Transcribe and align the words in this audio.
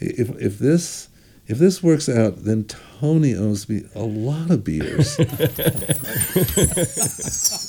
if 0.00 0.30
if 0.40 0.58
this 0.58 1.08
if 1.46 1.58
this 1.58 1.82
works 1.82 2.08
out, 2.08 2.44
then 2.44 2.64
Tony 3.00 3.34
owes 3.34 3.68
me 3.68 3.82
a 3.94 4.02
lot 4.02 4.50
of 4.50 4.64
beers. 4.64 5.18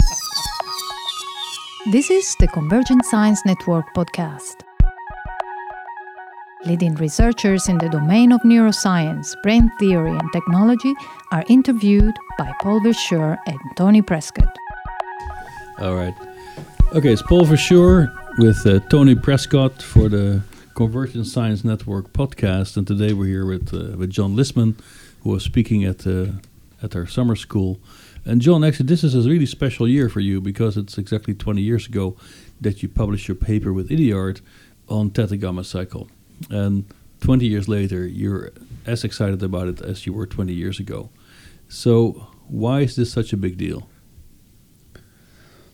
This 1.88 2.12
is 2.12 2.36
the 2.39 2.47
Convergent 2.47 3.04
Science 3.05 3.41
Network 3.44 3.86
podcast. 3.96 4.54
Leading 6.63 6.94
researchers 6.94 7.67
in 7.67 7.79
the 7.79 7.89
domain 7.89 8.32
of 8.32 8.39
neuroscience, 8.41 9.34
brain 9.41 9.71
theory, 9.79 10.11
and 10.11 10.32
technology 10.32 10.93
are 11.32 11.43
interviewed 11.50 12.13
by 12.38 12.54
Paul 12.61 12.82
Verschure 12.82 13.36
and 13.48 13.57
Tony 13.75 14.04
Prescott. 14.04 14.55
All 15.79 15.95
right. 15.95 16.13
Okay, 16.93 17.11
it's 17.11 17.23
Paul 17.23 17.45
Verschure 17.45 18.13
with 18.38 18.63
uh, 18.68 18.79
Tony 18.89 19.16
Prescott 19.16 19.82
for 19.82 20.07
the 20.07 20.43
Convergent 20.74 21.28
Science 21.28 21.64
Network 21.64 22.14
podcast, 22.14 22.78
and 22.78 22.88
today 22.88 23.14
we're 23.14 23.26
here 23.26 23.46
with 23.46 23.74
uh, 23.74 23.98
with 23.98 24.10
John 24.10 24.36
Lisman, 24.36 24.79
who 25.21 25.32
was 25.32 25.43
speaking 25.43 25.84
at 25.84 26.07
uh, 26.07 26.28
at 26.82 26.96
our 26.96 27.06
summer 27.06 27.36
school. 27.36 27.79
And 28.24 28.42
John, 28.42 28.64
actually, 28.64 28.86
this 28.86 29.04
is 29.04 29.14
a 29.14 29.29
really 29.29 29.46
special 29.46 29.88
year 29.88 30.07
for 30.07 30.21
you 30.21 30.39
because 30.39 30.78
it's 30.78 30.98
exactly 30.98 31.34
20 31.34 31.62
years 31.62 31.88
ago 31.88 32.16
that 32.62 32.81
you 32.81 32.89
published 32.89 33.28
your 33.28 33.36
paper 33.36 33.73
with 33.73 33.89
Idiart 33.89 34.42
on 34.88 35.09
theta 35.09 35.36
gamma 35.38 35.64
cycle, 35.64 36.09
and 36.50 36.86
20 37.20 37.45
years 37.45 37.67
later, 37.67 38.08
you're 38.08 38.52
as 38.86 39.03
excited 39.03 39.44
about 39.44 39.67
it 39.67 39.81
as 39.81 40.06
you 40.06 40.14
were 40.14 40.26
20 40.26 40.53
years 40.53 40.80
ago. 40.80 41.09
So, 41.67 42.28
why 42.48 42.81
is 42.81 42.95
this 42.95 43.12
such 43.12 43.34
a 43.34 43.38
big 43.38 43.58
deal? 43.58 43.90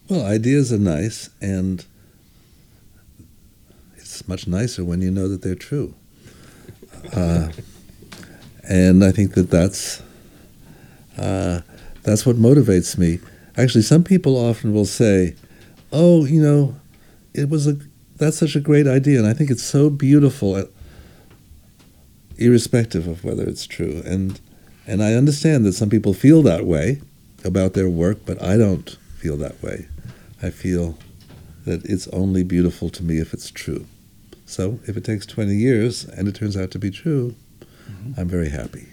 Well, 0.09 0.25
ideas 0.25 0.71
are 0.73 0.79
nice, 0.79 1.29
and 1.41 1.85
it's 4.19 4.27
much 4.27 4.47
nicer 4.47 4.83
when 4.83 5.01
you 5.01 5.11
know 5.11 5.27
that 5.27 5.43
they're 5.43 5.53
true. 5.53 5.93
Uh, 7.13 7.51
and 8.67 9.03
I 9.03 9.11
think 9.11 9.35
that 9.35 9.51
that's 9.51 10.01
uh, 11.17 11.61
that's 12.01 12.25
what 12.25 12.35
motivates 12.35 12.97
me. 12.97 13.19
Actually, 13.55 13.83
some 13.83 14.03
people 14.03 14.35
often 14.35 14.73
will 14.73 14.85
say, 14.85 15.35
"Oh, 15.91 16.25
you 16.25 16.41
know, 16.41 16.75
it 17.35 17.47
was 17.49 17.67
a 17.67 17.77
that's 18.15 18.37
such 18.37 18.55
a 18.55 18.59
great 18.59 18.87
idea," 18.87 19.19
and 19.19 19.27
I 19.27 19.33
think 19.33 19.51
it's 19.51 19.63
so 19.63 19.89
beautiful, 19.89 20.55
uh, 20.55 20.65
irrespective 22.37 23.07
of 23.07 23.23
whether 23.23 23.43
it's 23.43 23.67
true. 23.67 24.01
And 24.03 24.39
and 24.87 25.03
I 25.03 25.13
understand 25.13 25.63
that 25.65 25.73
some 25.73 25.91
people 25.91 26.13
feel 26.15 26.41
that 26.41 26.65
way 26.65 27.01
about 27.45 27.73
their 27.73 27.89
work, 27.89 28.25
but 28.25 28.41
I 28.41 28.57
don't 28.57 28.89
feel 29.17 29.37
that 29.37 29.61
way. 29.61 29.87
I 30.41 30.49
feel 30.49 30.97
that 31.65 31.85
it's 31.85 32.07
only 32.07 32.43
beautiful 32.43 32.89
to 32.89 33.03
me 33.03 33.19
if 33.19 33.31
it's 33.31 33.51
true. 33.51 33.85
So 34.47 34.79
if 34.87 34.95
it 34.95 35.03
takes 35.03 35.25
20 35.25 35.53
years 35.53 36.05
and 36.05 36.27
it 36.27 36.33
turns 36.33 36.55
out 36.55 36.71
to 36.71 36.79
be 36.79 36.89
true, 36.89 37.35
mm-hmm. 37.59 38.19
I'm 38.19 38.29
very 38.29 38.49
happy. 38.49 38.87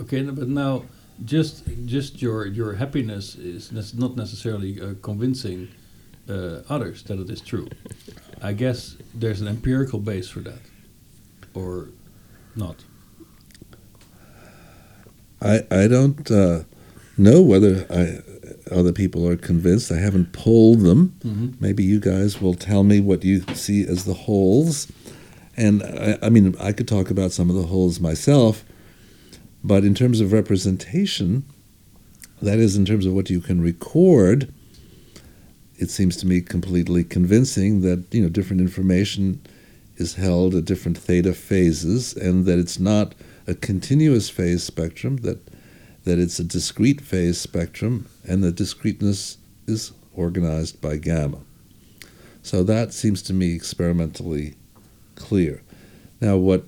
Okay, 0.00 0.22
but 0.22 0.48
now 0.48 0.84
just 1.24 1.64
just 1.84 2.22
your 2.22 2.46
your 2.46 2.74
happiness 2.74 3.34
is 3.34 3.72
not 3.94 4.16
necessarily 4.16 4.80
uh, 4.80 4.94
convincing 5.02 5.68
uh, 6.28 6.62
others 6.70 7.02
that 7.02 7.18
it 7.18 7.28
is 7.28 7.40
true. 7.40 7.68
I 8.42 8.52
guess 8.52 8.96
there's 9.12 9.40
an 9.40 9.48
empirical 9.48 9.98
base 9.98 10.28
for 10.30 10.40
that, 10.40 10.62
or 11.52 11.88
not. 12.54 12.84
I 15.42 15.66
I 15.70 15.88
don't 15.88 16.30
uh, 16.30 16.62
know 17.18 17.42
whether 17.42 17.86
I 17.90 18.22
other 18.70 18.92
people 18.92 19.26
are 19.26 19.36
convinced. 19.36 19.90
I 19.90 19.98
haven't 19.98 20.32
polled 20.32 20.80
them. 20.80 21.14
Mm-hmm. 21.20 21.48
Maybe 21.60 21.84
you 21.84 22.00
guys 22.00 22.40
will 22.40 22.54
tell 22.54 22.82
me 22.82 23.00
what 23.00 23.24
you 23.24 23.42
see 23.54 23.82
as 23.82 24.04
the 24.04 24.14
holes. 24.14 24.90
And 25.56 25.82
I, 25.82 26.18
I, 26.22 26.28
mean, 26.30 26.54
I 26.60 26.72
could 26.72 26.88
talk 26.88 27.10
about 27.10 27.32
some 27.32 27.50
of 27.50 27.56
the 27.56 27.66
holes 27.66 28.00
myself, 28.00 28.64
but 29.62 29.84
in 29.84 29.94
terms 29.94 30.20
of 30.20 30.32
representation, 30.32 31.44
that 32.40 32.58
is, 32.58 32.76
in 32.76 32.84
terms 32.84 33.04
of 33.04 33.12
what 33.12 33.28
you 33.28 33.40
can 33.40 33.60
record, 33.60 34.52
it 35.76 35.90
seems 35.90 36.16
to 36.18 36.26
me 36.26 36.40
completely 36.40 37.04
convincing 37.04 37.80
that 37.82 38.04
you 38.12 38.22
know 38.22 38.28
different 38.28 38.60
information 38.60 39.40
is 39.96 40.14
held 40.14 40.54
at 40.54 40.64
different 40.64 40.96
theta 40.96 41.34
phases, 41.34 42.14
and 42.16 42.46
that 42.46 42.58
it's 42.58 42.78
not 42.78 43.14
a 43.46 43.54
continuous 43.54 44.30
phase 44.30 44.62
spectrum 44.62 45.18
that 45.18 45.38
that 46.04 46.18
it's 46.18 46.38
a 46.38 46.44
discrete 46.44 47.00
phase 47.00 47.38
spectrum 47.38 48.08
and 48.26 48.42
the 48.42 48.52
discreteness 48.52 49.38
is 49.66 49.92
organized 50.14 50.80
by 50.80 50.96
gamma. 50.96 51.38
So 52.42 52.62
that 52.64 52.92
seems 52.92 53.22
to 53.22 53.32
me 53.32 53.54
experimentally 53.54 54.54
clear. 55.14 55.62
Now, 56.20 56.36
what 56.36 56.64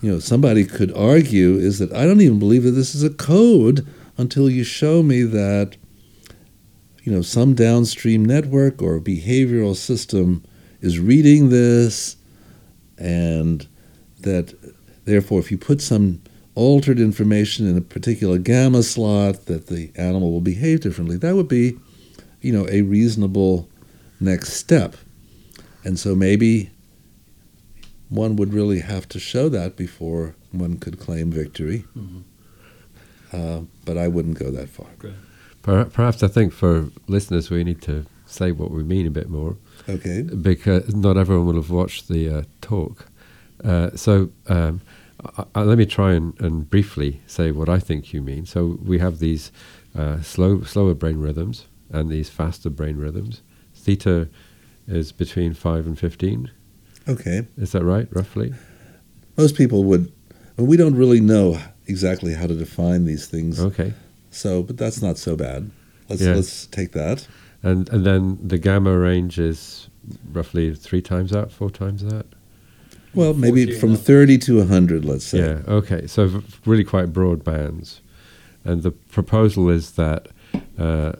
you 0.00 0.10
know 0.10 0.20
somebody 0.20 0.64
could 0.64 0.94
argue 0.94 1.56
is 1.56 1.78
that 1.80 1.92
I 1.92 2.04
don't 2.06 2.20
even 2.20 2.38
believe 2.38 2.62
that 2.62 2.72
this 2.72 2.94
is 2.94 3.02
a 3.02 3.10
code 3.10 3.86
until 4.16 4.48
you 4.48 4.64
show 4.64 5.02
me 5.02 5.22
that 5.22 5.76
you 7.02 7.12
know 7.12 7.22
some 7.22 7.54
downstream 7.54 8.24
network 8.24 8.80
or 8.80 9.00
behavioral 9.00 9.74
system 9.74 10.44
is 10.80 11.00
reading 11.00 11.48
this 11.48 12.16
and 12.96 13.66
that 14.20 14.54
therefore 15.04 15.40
if 15.40 15.50
you 15.50 15.58
put 15.58 15.80
some 15.80 16.20
altered 16.58 16.98
information 16.98 17.68
in 17.68 17.78
a 17.78 17.80
particular 17.80 18.36
gamma 18.36 18.82
slot 18.82 19.46
that 19.46 19.68
the 19.68 19.92
animal 19.94 20.32
will 20.32 20.40
behave 20.40 20.80
differently. 20.80 21.16
That 21.16 21.36
would 21.36 21.46
be, 21.46 21.78
you 22.40 22.52
know, 22.52 22.66
a 22.68 22.82
reasonable 22.82 23.68
next 24.18 24.54
step. 24.54 24.96
And 25.84 25.98
so 25.98 26.16
maybe 26.16 26.70
one 28.08 28.34
would 28.36 28.52
really 28.52 28.80
have 28.80 29.08
to 29.10 29.20
show 29.20 29.48
that 29.50 29.76
before 29.76 30.34
one 30.50 30.78
could 30.78 30.98
claim 30.98 31.30
victory. 31.30 31.84
Mm-hmm. 31.96 32.20
Uh, 33.32 33.60
but 33.84 33.96
I 33.96 34.08
wouldn't 34.08 34.38
go 34.38 34.50
that 34.50 34.68
far. 34.68 34.88
Okay. 34.98 35.14
Perhaps 35.62 36.24
I 36.24 36.28
think 36.28 36.52
for 36.52 36.90
listeners 37.06 37.50
we 37.50 37.62
need 37.62 37.82
to 37.82 38.04
say 38.26 38.50
what 38.50 38.72
we 38.72 38.82
mean 38.82 39.06
a 39.06 39.10
bit 39.10 39.30
more. 39.30 39.56
Okay. 39.88 40.22
Because 40.22 40.92
not 40.92 41.16
everyone 41.16 41.46
will 41.46 41.54
have 41.54 41.70
watched 41.70 42.08
the 42.08 42.28
uh, 42.28 42.42
talk. 42.60 43.06
Uh, 43.62 43.90
so 43.94 44.30
um, 44.48 44.80
uh, 45.54 45.64
let 45.64 45.78
me 45.78 45.86
try 45.86 46.12
and, 46.12 46.38
and, 46.40 46.70
briefly 46.70 47.20
say 47.26 47.50
what 47.50 47.68
I 47.68 47.78
think 47.78 48.12
you 48.12 48.22
mean. 48.22 48.46
So 48.46 48.78
we 48.82 48.98
have 48.98 49.18
these 49.18 49.50
uh, 49.96 50.20
slow, 50.22 50.62
slower 50.62 50.94
brain 50.94 51.18
rhythms 51.18 51.66
and 51.90 52.08
these 52.08 52.28
faster 52.30 52.70
brain 52.70 52.96
rhythms. 52.96 53.42
Theta 53.74 54.28
is 54.86 55.12
between 55.12 55.54
five 55.54 55.86
and 55.86 55.98
fifteen. 55.98 56.50
Okay, 57.08 57.46
is 57.56 57.72
that 57.72 57.84
right, 57.84 58.06
roughly? 58.12 58.54
Most 59.36 59.56
people 59.56 59.84
would. 59.84 60.12
we 60.56 60.76
don't 60.76 60.94
really 60.94 61.20
know 61.20 61.58
exactly 61.86 62.34
how 62.34 62.46
to 62.46 62.54
define 62.54 63.04
these 63.04 63.26
things. 63.26 63.58
Okay. 63.60 63.94
So, 64.30 64.62
but 64.62 64.76
that's 64.76 65.00
not 65.00 65.16
so 65.18 65.36
bad. 65.36 65.70
Let's 66.08 66.22
yeah. 66.22 66.34
let's 66.34 66.66
take 66.66 66.92
that. 66.92 67.26
And 67.62 67.88
and 67.88 68.04
then 68.04 68.38
the 68.46 68.58
gamma 68.58 68.96
range 68.96 69.38
is 69.38 69.88
roughly 70.32 70.74
three 70.74 71.02
times 71.02 71.30
that, 71.30 71.50
four 71.50 71.70
times 71.70 72.02
that. 72.04 72.26
Well, 73.14 73.34
maybe 73.34 73.78
from 73.78 73.96
30 73.96 74.38
to 74.38 74.58
100, 74.58 75.04
let's 75.04 75.24
say. 75.24 75.38
Yeah, 75.38 75.60
okay. 75.66 76.06
So 76.06 76.42
really 76.64 76.84
quite 76.84 77.12
broad 77.12 77.44
bands. 77.44 78.00
And 78.64 78.82
the 78.82 78.90
proposal 78.90 79.68
is 79.70 79.92
that, 79.92 80.28
uh, 80.78 81.12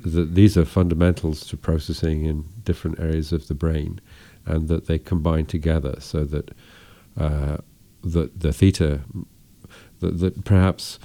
that 0.00 0.34
these 0.34 0.56
are 0.56 0.64
fundamentals 0.64 1.46
to 1.46 1.56
processing 1.56 2.24
in 2.24 2.44
different 2.64 3.00
areas 3.00 3.32
of 3.32 3.48
the 3.48 3.54
brain 3.54 4.00
and 4.46 4.68
that 4.68 4.86
they 4.86 4.98
combine 4.98 5.46
together 5.46 5.96
so 5.98 6.24
that 6.24 6.50
uh, 7.18 7.58
the, 8.02 8.30
the 8.36 8.52
theta, 8.52 9.00
that, 10.00 10.18
that 10.18 10.44
perhaps 10.44 10.98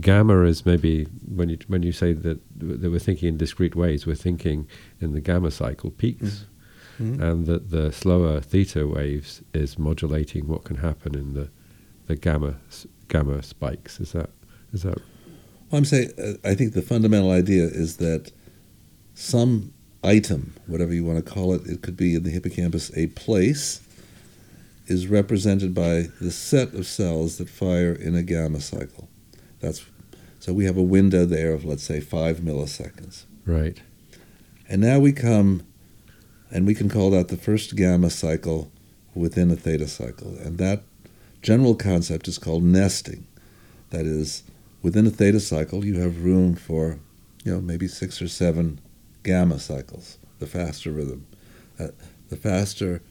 gamma 0.00 0.42
is 0.42 0.64
maybe 0.64 1.04
when 1.26 1.48
you 1.48 1.58
when 1.66 1.82
you 1.82 1.92
say 1.92 2.12
that, 2.12 2.40
that 2.58 2.90
we're 2.90 2.98
thinking 2.98 3.28
in 3.28 3.36
discrete 3.36 3.74
ways, 3.74 4.06
we're 4.06 4.14
thinking 4.14 4.68
in 5.00 5.12
the 5.12 5.20
gamma 5.20 5.50
cycle 5.50 5.90
peaks. 5.90 6.46
Mm 6.98 7.12
mm-hmm. 7.12 7.22
and 7.22 7.46
that 7.46 7.70
the 7.70 7.90
slower 7.92 8.40
theta 8.40 8.86
waves 8.86 9.42
is 9.54 9.78
modulating 9.78 10.46
what 10.46 10.64
can 10.64 10.76
happen 10.76 11.14
in 11.14 11.34
the 11.34 11.48
the 12.06 12.16
gamma 12.16 12.56
gamma 13.08 13.42
spikes. 13.42 14.00
Is 14.00 14.12
that 14.12 14.30
is 14.72 14.82
that? 14.82 14.98
Well, 15.70 15.78
I'm 15.78 15.84
saying 15.84 16.10
uh, 16.18 16.48
I 16.48 16.54
think 16.54 16.74
the 16.74 16.82
fundamental 16.82 17.30
idea 17.30 17.64
is 17.64 17.96
that 17.96 18.32
some 19.14 19.72
item, 20.04 20.54
whatever 20.66 20.92
you 20.92 21.04
want 21.04 21.24
to 21.24 21.32
call 21.32 21.54
it, 21.54 21.66
it 21.66 21.82
could 21.82 21.96
be 21.96 22.14
in 22.14 22.22
the 22.24 22.30
hippocampus 22.30 22.90
a 22.96 23.06
place, 23.08 23.80
is 24.86 25.06
represented 25.06 25.74
by 25.74 26.08
the 26.20 26.30
set 26.30 26.74
of 26.74 26.86
cells 26.86 27.38
that 27.38 27.48
fire 27.48 27.92
in 27.92 28.14
a 28.14 28.22
gamma 28.22 28.60
cycle. 28.60 29.08
That's 29.60 29.84
so 30.40 30.52
we 30.52 30.64
have 30.64 30.76
a 30.76 30.82
window 30.82 31.24
there 31.24 31.52
of 31.52 31.64
let's 31.64 31.84
say 31.84 32.00
five 32.00 32.38
milliseconds. 32.38 33.24
Right. 33.46 33.80
And 34.68 34.80
now 34.80 34.98
we 34.98 35.12
come 35.12 35.64
and 36.52 36.66
we 36.66 36.74
can 36.74 36.88
call 36.88 37.10
that 37.10 37.28
the 37.28 37.36
first 37.36 37.74
gamma 37.76 38.10
cycle 38.10 38.70
within 39.14 39.50
a 39.50 39.56
theta 39.56 39.88
cycle. 39.88 40.36
And 40.36 40.58
that 40.58 40.82
general 41.40 41.74
concept 41.74 42.28
is 42.28 42.38
called 42.38 42.62
nesting. 42.62 43.26
That 43.90 44.04
is, 44.04 44.42
within 44.82 45.06
a 45.06 45.10
theta 45.10 45.40
cycle, 45.40 45.84
you 45.84 46.00
have 46.00 46.24
room 46.24 46.54
for, 46.54 46.98
you 47.42 47.52
know, 47.52 47.60
maybe 47.60 47.88
six 47.88 48.20
or 48.20 48.28
seven 48.28 48.80
gamma 49.22 49.58
cycles, 49.58 50.18
the 50.38 50.46
faster 50.46 50.90
rhythm. 50.90 51.26
Uh, 51.80 51.88
the 52.28 52.36
faster 52.36 53.02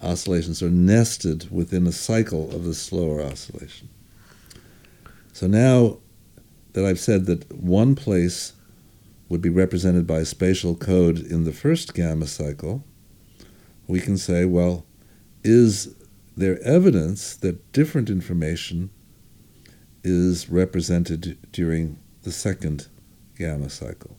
oscillations 0.00 0.62
are 0.62 0.70
nested 0.70 1.50
within 1.50 1.86
a 1.86 1.92
cycle 1.92 2.54
of 2.54 2.64
the 2.64 2.74
slower 2.74 3.20
oscillation. 3.22 3.88
So 5.32 5.48
now 5.48 5.98
that 6.74 6.84
I've 6.84 7.00
said 7.00 7.26
that 7.26 7.52
one 7.52 7.94
place 7.96 8.52
would 9.28 9.40
be 9.40 9.48
represented 9.48 10.06
by 10.06 10.20
a 10.20 10.24
spatial 10.24 10.74
code 10.74 11.18
in 11.18 11.44
the 11.44 11.52
first 11.52 11.94
gamma 11.94 12.26
cycle, 12.26 12.84
we 13.86 14.00
can 14.00 14.16
say, 14.16 14.44
well, 14.44 14.84
is 15.42 15.94
there 16.36 16.60
evidence 16.62 17.36
that 17.36 17.72
different 17.72 18.10
information 18.10 18.90
is 20.02 20.50
represented 20.50 21.38
during 21.52 21.98
the 22.22 22.32
second 22.32 22.88
gamma 23.38 23.70
cycle? 23.70 24.16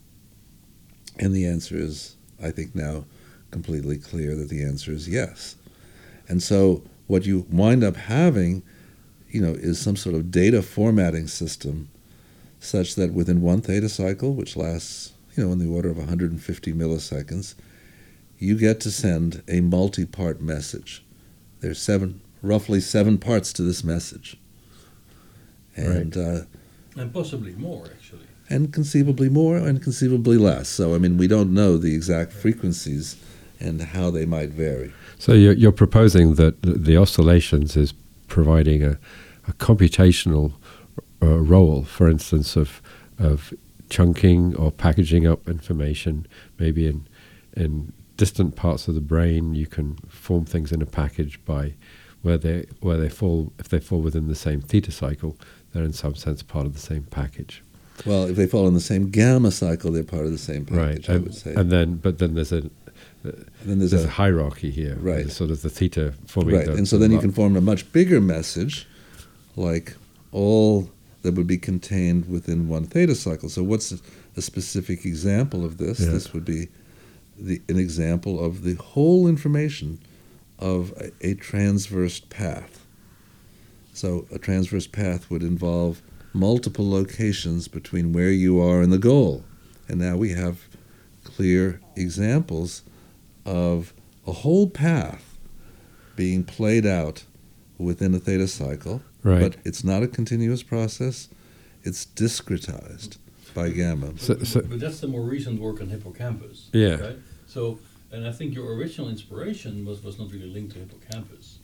And 1.19 1.34
the 1.34 1.46
answer 1.46 1.78
is, 1.78 2.16
I 2.42 2.52
think 2.52 2.75
now, 2.75 3.06
completely 3.52 3.98
clear 3.98 4.36
that 4.36 4.50
the 4.50 4.63
answer 4.63 4.92
is 4.92 5.07
yes. 5.07 5.56
And 6.28 6.42
so 6.42 6.84
what 7.07 7.25
you 7.25 7.46
wind 7.50 7.84
up 7.84 7.96
having, 7.96 8.63
you 9.30 9.42
know, 9.42 9.54
is 9.54 9.80
some 9.80 9.96
sort 9.96 10.16
of 10.16 10.31
data 10.31 10.62
formatting 10.62 11.28
system 11.28 11.90
such 12.66 12.96
that 12.96 13.14
within 13.14 13.42
one 13.42 13.62
theta 13.62 13.90
cycle, 13.90 14.34
which 14.34 14.56
lasts, 14.58 15.14
you 15.36 15.46
know, 15.46 15.52
in 15.52 15.60
the 15.60 15.68
order 15.68 15.90
of 15.90 15.98
150 15.98 16.74
milliseconds, 16.74 17.56
you 18.38 18.58
get 18.58 18.80
to 18.82 18.92
send 18.92 19.44
a 19.48 19.62
multi-part 19.62 20.42
message. 20.42 21.04
There's 21.62 21.80
seven, 21.82 22.22
roughly 22.42 22.80
seven 22.82 23.18
parts 23.18 23.54
to 23.54 23.62
this 23.64 23.84
message, 23.84 24.38
and 25.76 26.16
uh, 26.18 26.42
And 26.98 27.14
possibly 27.14 27.54
more, 27.56 27.86
actually. 27.86 28.26
and 28.50 28.72
conceivably 28.74 29.30
more 29.30 29.58
and 29.58 29.82
conceivably 29.82 30.38
less. 30.38 30.70
So 30.70 30.96
I 30.96 30.98
mean, 30.98 31.18
we 31.18 31.28
don't 31.28 31.54
know 31.54 31.78
the 31.78 31.94
exact 31.96 32.32
frequencies 32.34 33.16
and 33.60 33.82
how 33.82 34.10
they 34.12 34.26
might 34.26 34.50
vary. 34.50 34.94
So 35.18 35.34
you're, 35.34 35.54
you're 35.54 35.72
proposing 35.72 36.36
that 36.36 36.62
the 36.62 36.98
oscillations 36.98 37.78
is 37.78 37.94
providing 38.28 38.84
a, 38.84 38.98
a 39.48 39.54
computational 39.54 40.54
uh, 41.22 41.40
role, 41.40 41.84
for 41.84 42.10
instance, 42.10 42.56
of 42.56 42.82
of 43.18 43.54
chunking 43.90 44.56
or 44.56 44.72
packaging 44.72 45.28
up 45.28 45.48
information, 45.48 46.28
maybe 46.60 46.88
in 46.88 47.08
in 47.56 47.94
distant 48.18 48.56
parts 48.56 48.88
of 48.88 48.96
the 48.96 49.02
brain. 49.02 49.54
You 49.54 49.68
can 49.68 49.98
form 50.08 50.46
things 50.46 50.72
in 50.72 50.82
a 50.82 50.86
package 50.86 51.44
by 51.46 51.74
where 52.22 52.38
they 52.38 52.66
where 52.82 52.98
they 52.98 53.10
fall. 53.10 53.52
If 53.60 53.70
they 53.70 53.80
fall 53.80 54.02
within 54.02 54.28
the 54.28 54.36
same 54.36 54.62
theta 54.62 54.92
cycle, 54.92 55.38
they're 55.72 55.84
in 55.84 55.94
some 55.94 56.16
sense 56.16 56.44
part 56.44 56.66
of 56.66 56.74
the 56.74 56.80
same 56.80 57.04
package. 57.04 57.62
Well, 58.06 58.26
if 58.26 58.36
they 58.36 58.46
fall 58.46 58.68
in 58.68 58.74
the 58.74 58.82
same 58.82 59.10
gamma 59.10 59.52
cycle, 59.52 59.92
they're 59.92 60.04
part 60.04 60.26
of 60.26 60.32
the 60.32 60.38
same 60.38 60.66
package. 60.66 61.08
right. 61.08 61.10
I 61.10 61.14
and, 61.14 61.24
would 61.24 61.36
say. 61.36 61.54
and 61.54 61.72
then, 61.72 61.96
but 61.96 62.20
then 62.20 62.36
there's 62.36 62.52
a 62.52 62.70
then 63.24 63.80
there's, 63.80 63.92
there's, 63.92 64.04
a, 64.04 64.08
a 64.08 64.12
hierarchy 64.12 64.70
here. 64.70 64.98
Right. 65.00 65.30
Sort 65.32 65.50
of 65.50 65.62
the 65.62 65.70
theta 65.70 66.14
forming. 66.28 66.56
right, 66.56 66.66
the- 66.66 66.74
and 66.74 66.88
so 66.88 66.98
the 66.98 67.04
then 67.04 67.12
you 67.12 67.20
can 67.20 67.32
form 67.32 67.56
a 67.56 67.62
much 67.62 67.92
bigger 67.92 68.22
message, 68.22 68.88
like 69.56 69.96
all 70.32 70.90
that 71.25 71.33
would 71.33 71.48
be 71.48 71.57
contained 71.57 72.30
within 72.30 72.69
one 72.69 72.86
theta 72.86 73.16
cycle. 73.16 73.50
So, 73.50 73.63
what's 73.63 73.92
a, 73.92 74.42
specific 74.42 75.06
example 75.06 75.66
of 75.66 75.77
this? 75.77 75.98
This 75.98 76.33
would 76.33 76.45
be 76.45 76.68
the, 77.38 77.62
an 77.68 77.77
example 77.77 78.44
of 78.44 78.63
the 78.63 78.75
whole 78.75 79.27
information 79.27 80.00
of 80.60 80.92
a, 80.98 81.12
a 81.22 81.33
transverse 81.33 82.19
path. 82.19 82.86
So, 83.94 84.27
a 84.31 84.38
transverse 84.38 84.88
path 84.88 85.30
would 85.31 85.42
involve 85.42 86.01
multiple 86.31 86.89
locations 86.89 87.68
between 87.68 88.13
where 88.13 88.31
you 88.31 88.62
are 88.62 88.81
and 88.81 88.92
the 88.92 88.98
goal. 88.98 89.44
And 89.88 90.00
now 90.00 90.18
we 90.18 90.31
have 90.33 90.68
clear 91.24 91.81
examples 91.95 92.83
of 93.45 93.94
a 94.28 94.31
whole 94.31 94.69
path 94.69 95.38
being 96.16 96.44
played 96.44 96.86
out 96.86 97.24
within 97.78 98.13
a 98.13 98.19
theta 98.19 98.48
cycle, 98.48 99.01
Right. 99.25 99.42
but 99.42 99.57
it's 99.66 99.83
not 99.83 100.04
a 100.04 100.07
continuous 100.07 100.62
process, 100.62 101.30
it's 101.83 102.06
discretized 102.06 103.18
by 103.56 103.69
gamma. 103.69 104.13
So- 104.18 104.38
so- 104.44 104.62
but 104.62 104.80
that's 104.80 105.00
the 105.00 105.07
more 105.07 105.24
recent 105.24 105.60
work 105.60 105.81
on 105.81 105.89
hippocampus. 105.89 106.69
Yeah. 106.74 106.95
Right? 107.01 107.18
So, 107.48 107.80
and 108.12 108.27
I 108.27 108.31
think 108.31 108.54
your 108.54 108.72
original 108.75 109.10
inspiration 109.10 109.83
was, 109.83 110.04
was 110.04 110.19
not 110.19 110.31
really 110.31 110.45
linked 110.48 110.74
to 110.74 110.80
hippocampus. 110.80 111.57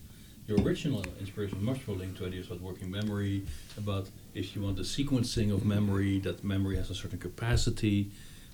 Your 0.47 0.59
original 0.63 1.05
inspiration 1.19 1.59
was 1.59 1.65
much 1.65 1.87
more 1.87 1.95
linked 1.97 2.17
to 2.17 2.25
ideas 2.25 2.47
about 2.47 2.61
working 2.61 2.89
memory, 2.89 3.43
about 3.77 4.09
if 4.33 4.55
you 4.55 4.63
want 4.63 4.77
the 4.77 4.83
sequencing 4.83 5.53
of 5.53 5.63
memory, 5.63 6.17
that 6.19 6.43
memory 6.43 6.77
has 6.77 6.89
a 6.89 6.95
certain 6.95 7.19
capacity. 7.19 8.09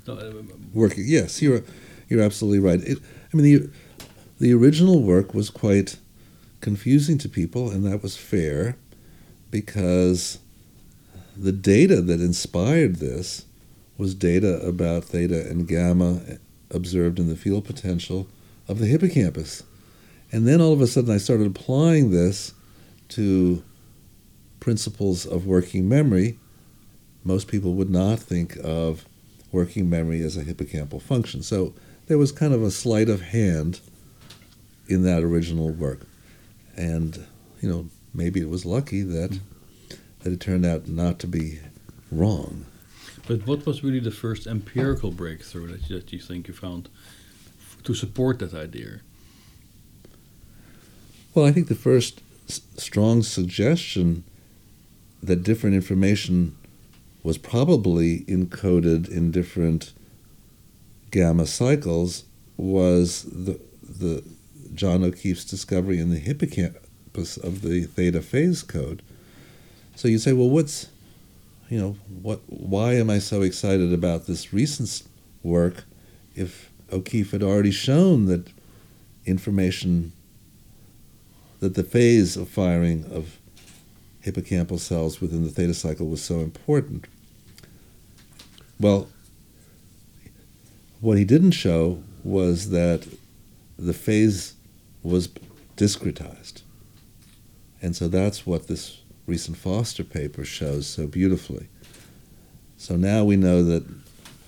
No, 0.05 0.13
uh, 0.15 0.33
Working, 0.73 1.05
yes, 1.07 1.41
you're 1.41 1.63
you're 2.09 2.21
absolutely 2.21 2.59
right. 2.59 2.81
It, 2.81 2.99
I 3.33 3.37
mean, 3.37 3.45
the 3.45 3.69
the 4.39 4.53
original 4.53 5.01
work 5.01 5.33
was 5.33 5.49
quite 5.49 5.97
confusing 6.61 7.17
to 7.19 7.29
people, 7.29 7.71
and 7.71 7.85
that 7.85 8.03
was 8.03 8.15
fair 8.17 8.75
because 9.49 10.39
the 11.35 11.51
data 11.51 12.01
that 12.01 12.19
inspired 12.21 12.97
this 12.97 13.45
was 13.97 14.13
data 14.13 14.59
about 14.65 15.03
theta 15.03 15.47
and 15.49 15.67
gamma 15.67 16.21
observed 16.71 17.19
in 17.19 17.27
the 17.27 17.35
field 17.35 17.65
potential 17.65 18.27
of 18.67 18.79
the 18.79 18.85
hippocampus. 18.85 19.63
And 20.31 20.47
then 20.47 20.61
all 20.61 20.73
of 20.73 20.81
a 20.81 20.87
sudden, 20.87 21.13
I 21.13 21.17
started 21.17 21.47
applying 21.47 22.11
this 22.11 22.53
to 23.09 23.63
principles 24.59 25.25
of 25.25 25.47
working 25.47 25.87
memory. 25.87 26.37
Most 27.23 27.47
people 27.47 27.73
would 27.73 27.89
not 27.89 28.19
think 28.19 28.57
of 28.63 29.05
working 29.51 29.89
memory 29.89 30.21
as 30.21 30.35
a 30.35 30.43
hippocampal 30.43 31.01
function. 31.01 31.41
So 31.41 31.73
there 32.07 32.17
was 32.17 32.31
kind 32.31 32.53
of 32.53 32.61
a 32.61 32.71
sleight 32.71 33.09
of 33.09 33.21
hand 33.21 33.79
in 34.87 35.03
that 35.03 35.23
original 35.23 35.69
work. 35.69 36.05
And, 36.75 37.25
you 37.61 37.69
know, 37.69 37.87
maybe 38.17 38.41
it 38.41 38.49
was 38.49 38.65
lucky 38.65 39.03
that 39.03 39.39
that 40.21 40.33
it 40.33 40.41
turned 40.41 40.65
out 40.65 40.87
not 40.87 41.19
to 41.19 41.27
be 41.27 41.59
wrong. 42.11 42.65
But 43.27 43.45
what 43.45 43.65
was 43.65 43.83
really 43.83 43.99
the 43.99 44.11
first 44.11 44.47
empirical 44.47 45.11
breakthrough 45.11 45.67
that 45.67 45.89
you, 45.89 45.97
that 45.97 46.11
you 46.11 46.19
think 46.19 46.47
you 46.47 46.53
found 46.53 46.89
to 47.83 47.93
support 47.93 48.39
that 48.39 48.53
idea? 48.53 49.01
Well, 51.33 51.45
I 51.45 51.51
think 51.51 51.67
the 51.67 51.75
first 51.75 52.21
s- 52.49 52.61
strong 52.77 53.21
suggestion 53.21 54.23
that 55.21 55.43
different 55.43 55.75
information 55.75 56.57
was 57.23 57.37
probably 57.37 58.21
encoded 58.21 59.09
in 59.09 59.31
different 59.31 59.93
gamma 61.11 61.45
cycles 61.45 62.23
was 62.57 63.23
the 63.23 63.59
the 63.81 64.23
John 64.73 65.03
O'Keefe's 65.03 65.45
discovery 65.45 65.99
in 65.99 66.09
the 66.09 66.19
hippocampus 67.07 67.37
of 67.37 67.61
the 67.61 67.83
theta 67.83 68.21
phase 68.21 68.63
code. 68.63 69.01
So 69.95 70.07
you 70.07 70.19
say, 70.19 70.33
well, 70.33 70.49
what's 70.49 70.87
you 71.69 71.79
know 71.79 71.97
what? 72.21 72.41
Why 72.47 72.93
am 72.93 73.09
I 73.09 73.19
so 73.19 73.41
excited 73.41 73.93
about 73.93 74.25
this 74.25 74.53
recent 74.53 75.03
work 75.43 75.83
if 76.35 76.71
O'Keefe 76.91 77.31
had 77.31 77.43
already 77.43 77.71
shown 77.71 78.25
that 78.25 78.47
information 79.25 80.13
that 81.59 81.73
the 81.73 81.83
phase 81.83 82.37
of 82.37 82.47
firing 82.47 83.05
of 83.11 83.39
hippocampal 84.23 84.79
cells 84.79 85.19
within 85.19 85.43
the 85.43 85.49
theta 85.49 85.73
cycle 85.73 86.07
was 86.07 86.21
so 86.21 86.39
important. 86.39 87.05
Well, 88.79 89.07
what 91.01 91.17
he 91.17 91.25
didn't 91.25 91.51
show 91.51 92.03
was 92.23 92.69
that 92.69 93.07
the 93.77 93.93
phase 93.93 94.53
was 95.03 95.29
discretized. 95.75 96.61
And 97.81 97.95
so 97.95 98.07
that's 98.07 98.45
what 98.45 98.67
this 98.67 99.01
recent 99.25 99.57
Foster 99.57 100.03
paper 100.03 100.45
shows 100.45 100.87
so 100.87 101.07
beautifully. 101.07 101.67
So 102.77 102.95
now 102.95 103.23
we 103.23 103.35
know 103.35 103.63
that 103.63 103.85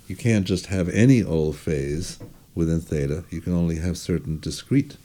you 0.07 0.15
can't 0.15 0.45
just 0.45 0.67
have 0.67 0.89
any 0.89 1.24
old 1.24 1.55
phase 1.57 2.19
within 2.55 2.81
theta, 2.81 3.24
you 3.29 3.39
can 3.41 3.53
only 3.53 3.77
have 3.77 3.98
certain 3.98 4.39
discrete 4.39 4.98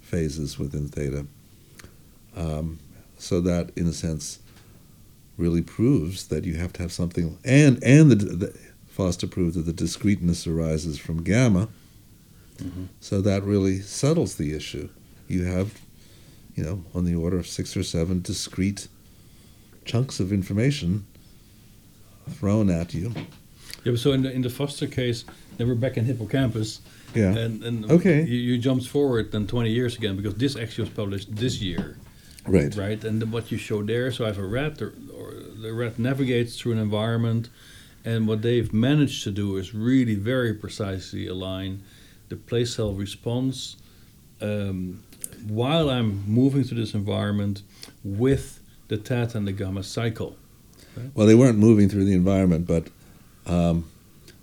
phases 0.00 0.58
within 0.58 0.86
theta. 0.86 1.26
Um, 2.36 2.78
so 3.18 3.40
that, 3.40 3.70
in 3.76 3.86
a 3.86 3.92
sense, 3.92 4.38
really 5.36 5.62
proves 5.62 6.28
that 6.28 6.44
you 6.44 6.54
have 6.54 6.72
to 6.74 6.82
have 6.82 6.92
something, 6.92 7.38
and 7.44 7.82
and 7.82 8.10
the, 8.10 8.14
the 8.16 8.58
Foster 8.88 9.26
proved 9.26 9.56
that 9.56 9.62
the 9.62 9.72
discreteness 9.72 10.46
arises 10.46 10.98
from 10.98 11.22
gamma. 11.24 11.68
Mhm. 12.58 12.88
So 13.00 13.20
that 13.22 13.42
really 13.42 13.80
settles 13.80 14.34
the 14.34 14.52
issue. 14.54 14.88
You 15.28 15.44
have, 15.44 15.80
you 16.56 16.64
know, 16.64 16.84
on 16.94 17.04
the 17.04 17.14
order 17.14 17.38
of 17.38 17.46
six 17.46 17.76
or 17.76 17.82
seven 17.82 18.20
discrete 18.22 18.88
chunks 19.84 20.20
of 20.20 20.32
information 20.32 21.06
thrown 22.28 22.70
at 22.70 22.94
you. 22.94 23.12
Yeah, 23.84 23.96
so 23.96 24.12
in 24.12 24.22
the 24.22 24.30
in 24.32 24.42
the 24.42 24.50
Foster 24.50 24.86
case, 24.86 25.24
they 25.56 25.64
were 25.64 25.74
back 25.74 25.96
in 25.96 26.04
hippocampus, 26.04 26.80
Yeah. 27.14 27.36
and 27.36 27.64
and 27.64 27.90
Okay. 27.90 28.22
you, 28.24 28.38
you 28.38 28.58
jumped 28.58 28.86
forward 28.86 29.32
then 29.32 29.46
20 29.46 29.70
years 29.70 29.96
again 29.96 30.16
because 30.16 30.34
this 30.34 30.56
actually 30.56 30.84
was 30.84 30.94
published 30.94 31.34
this 31.34 31.60
year, 31.60 31.96
right. 32.46 32.74
right? 32.76 33.02
And 33.04 33.20
then 33.20 33.30
what 33.30 33.50
you 33.50 33.58
show 33.58 33.82
there, 33.82 34.12
so 34.12 34.24
I 34.24 34.28
have 34.28 34.38
a 34.38 34.46
rat, 34.46 34.82
or, 34.82 34.92
or 35.14 35.32
the 35.62 35.72
rat 35.72 35.98
navigates 35.98 36.58
through 36.60 36.72
an 36.72 36.78
environment, 36.78 37.48
and 38.04 38.28
what 38.28 38.42
they've 38.42 38.72
managed 38.72 39.24
to 39.24 39.30
do 39.30 39.56
is 39.56 39.74
really 39.74 40.14
very 40.14 40.54
precisely 40.54 41.26
align 41.26 41.82
the 42.28 42.36
place 42.36 42.74
cell 42.76 42.92
response 42.92 43.76
um, 44.40 45.02
while 45.46 45.90
I'm 45.90 46.24
moving 46.26 46.64
through 46.64 46.78
this 46.80 46.94
environment 46.94 47.62
with 48.04 48.60
the 48.88 48.96
theta 48.96 49.38
and 49.38 49.46
the 49.46 49.52
gamma 49.52 49.82
cycle. 49.82 50.36
Well, 51.14 51.26
they 51.26 51.34
weren't 51.34 51.58
moving 51.58 51.88
through 51.88 52.04
the 52.04 52.12
environment, 52.14 52.66
but 52.66 52.88
um, 53.46 53.84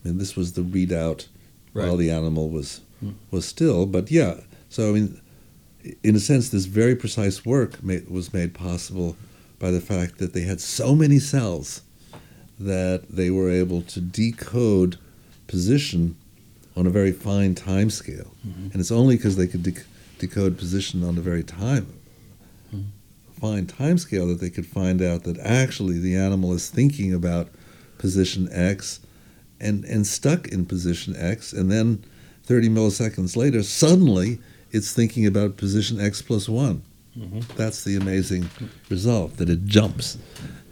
I 0.04 0.08
mean, 0.10 0.18
this 0.18 0.36
was 0.36 0.54
the 0.54 0.62
readout 0.62 1.28
while 1.74 1.98
the 1.98 2.10
animal 2.12 2.50
was 2.50 2.82
Hmm. 3.00 3.12
was 3.30 3.46
still. 3.46 3.86
But 3.86 4.10
yeah, 4.10 4.40
so 4.70 4.90
I 4.90 4.94
mean, 4.94 5.22
in 6.04 6.16
a 6.16 6.20
sense, 6.20 6.50
this 6.50 6.66
very 6.66 6.96
precise 6.96 7.46
work 7.46 7.84
made, 7.84 8.10
was 8.10 8.34
made 8.34 8.56
possible 8.56 9.16
by 9.60 9.70
the 9.70 9.80
fact 9.82 10.18
that 10.18 10.34
they 10.34 10.42
had 10.42 10.60
so 10.60 10.96
many 10.96 11.20
cells 11.20 11.82
that 12.60 13.04
they 13.08 13.30
were 13.30 13.52
able 13.52 13.84
to 13.84 14.02
decode 14.02 14.98
position 15.46 16.16
on 16.76 16.88
a 16.88 16.90
very 16.90 17.12
fine 17.12 17.54
time 17.54 17.90
scale, 17.92 18.34
Mhm. 18.48 18.72
and 18.72 18.76
it's 18.82 18.92
only 18.92 19.16
because 19.16 19.36
they 19.36 19.46
could 19.48 19.62
dec- 19.64 19.84
decode 20.20 20.58
position 20.58 21.04
on 21.04 21.18
a 21.18 21.22
very 21.22 21.44
time 21.44 21.88
Mhm. 22.74 22.86
fine 23.40 23.66
time 23.66 23.98
scale 23.98 24.28
that 24.28 24.40
they 24.40 24.50
could 24.50 24.66
find 24.66 25.02
out 25.02 25.24
that 25.24 25.38
actually 25.40 26.00
the 26.00 26.16
animal 26.16 26.54
is 26.54 26.70
thinking 26.70 27.14
about 27.14 27.50
position 27.98 28.48
X 28.52 29.00
and, 29.60 29.84
and 29.86 30.06
stuck 30.06 30.48
in 30.48 30.66
position 30.66 31.16
X, 31.18 31.52
and 31.54 31.72
then 31.72 32.04
30 32.44 32.70
milliseconds 32.70 33.36
later, 33.36 33.64
suddenly 33.64 34.40
it's 34.72 34.92
thinking 34.94 35.26
about 35.26 35.58
position 35.58 36.00
X 36.00 36.22
plus 36.22 36.48
one. 36.48 36.82
Mhm. 37.18 37.44
That's 37.56 37.84
the 37.84 37.96
amazing 37.96 38.50
result 38.90 39.38
that 39.38 39.50
it 39.50 39.66
jumps, 39.66 40.18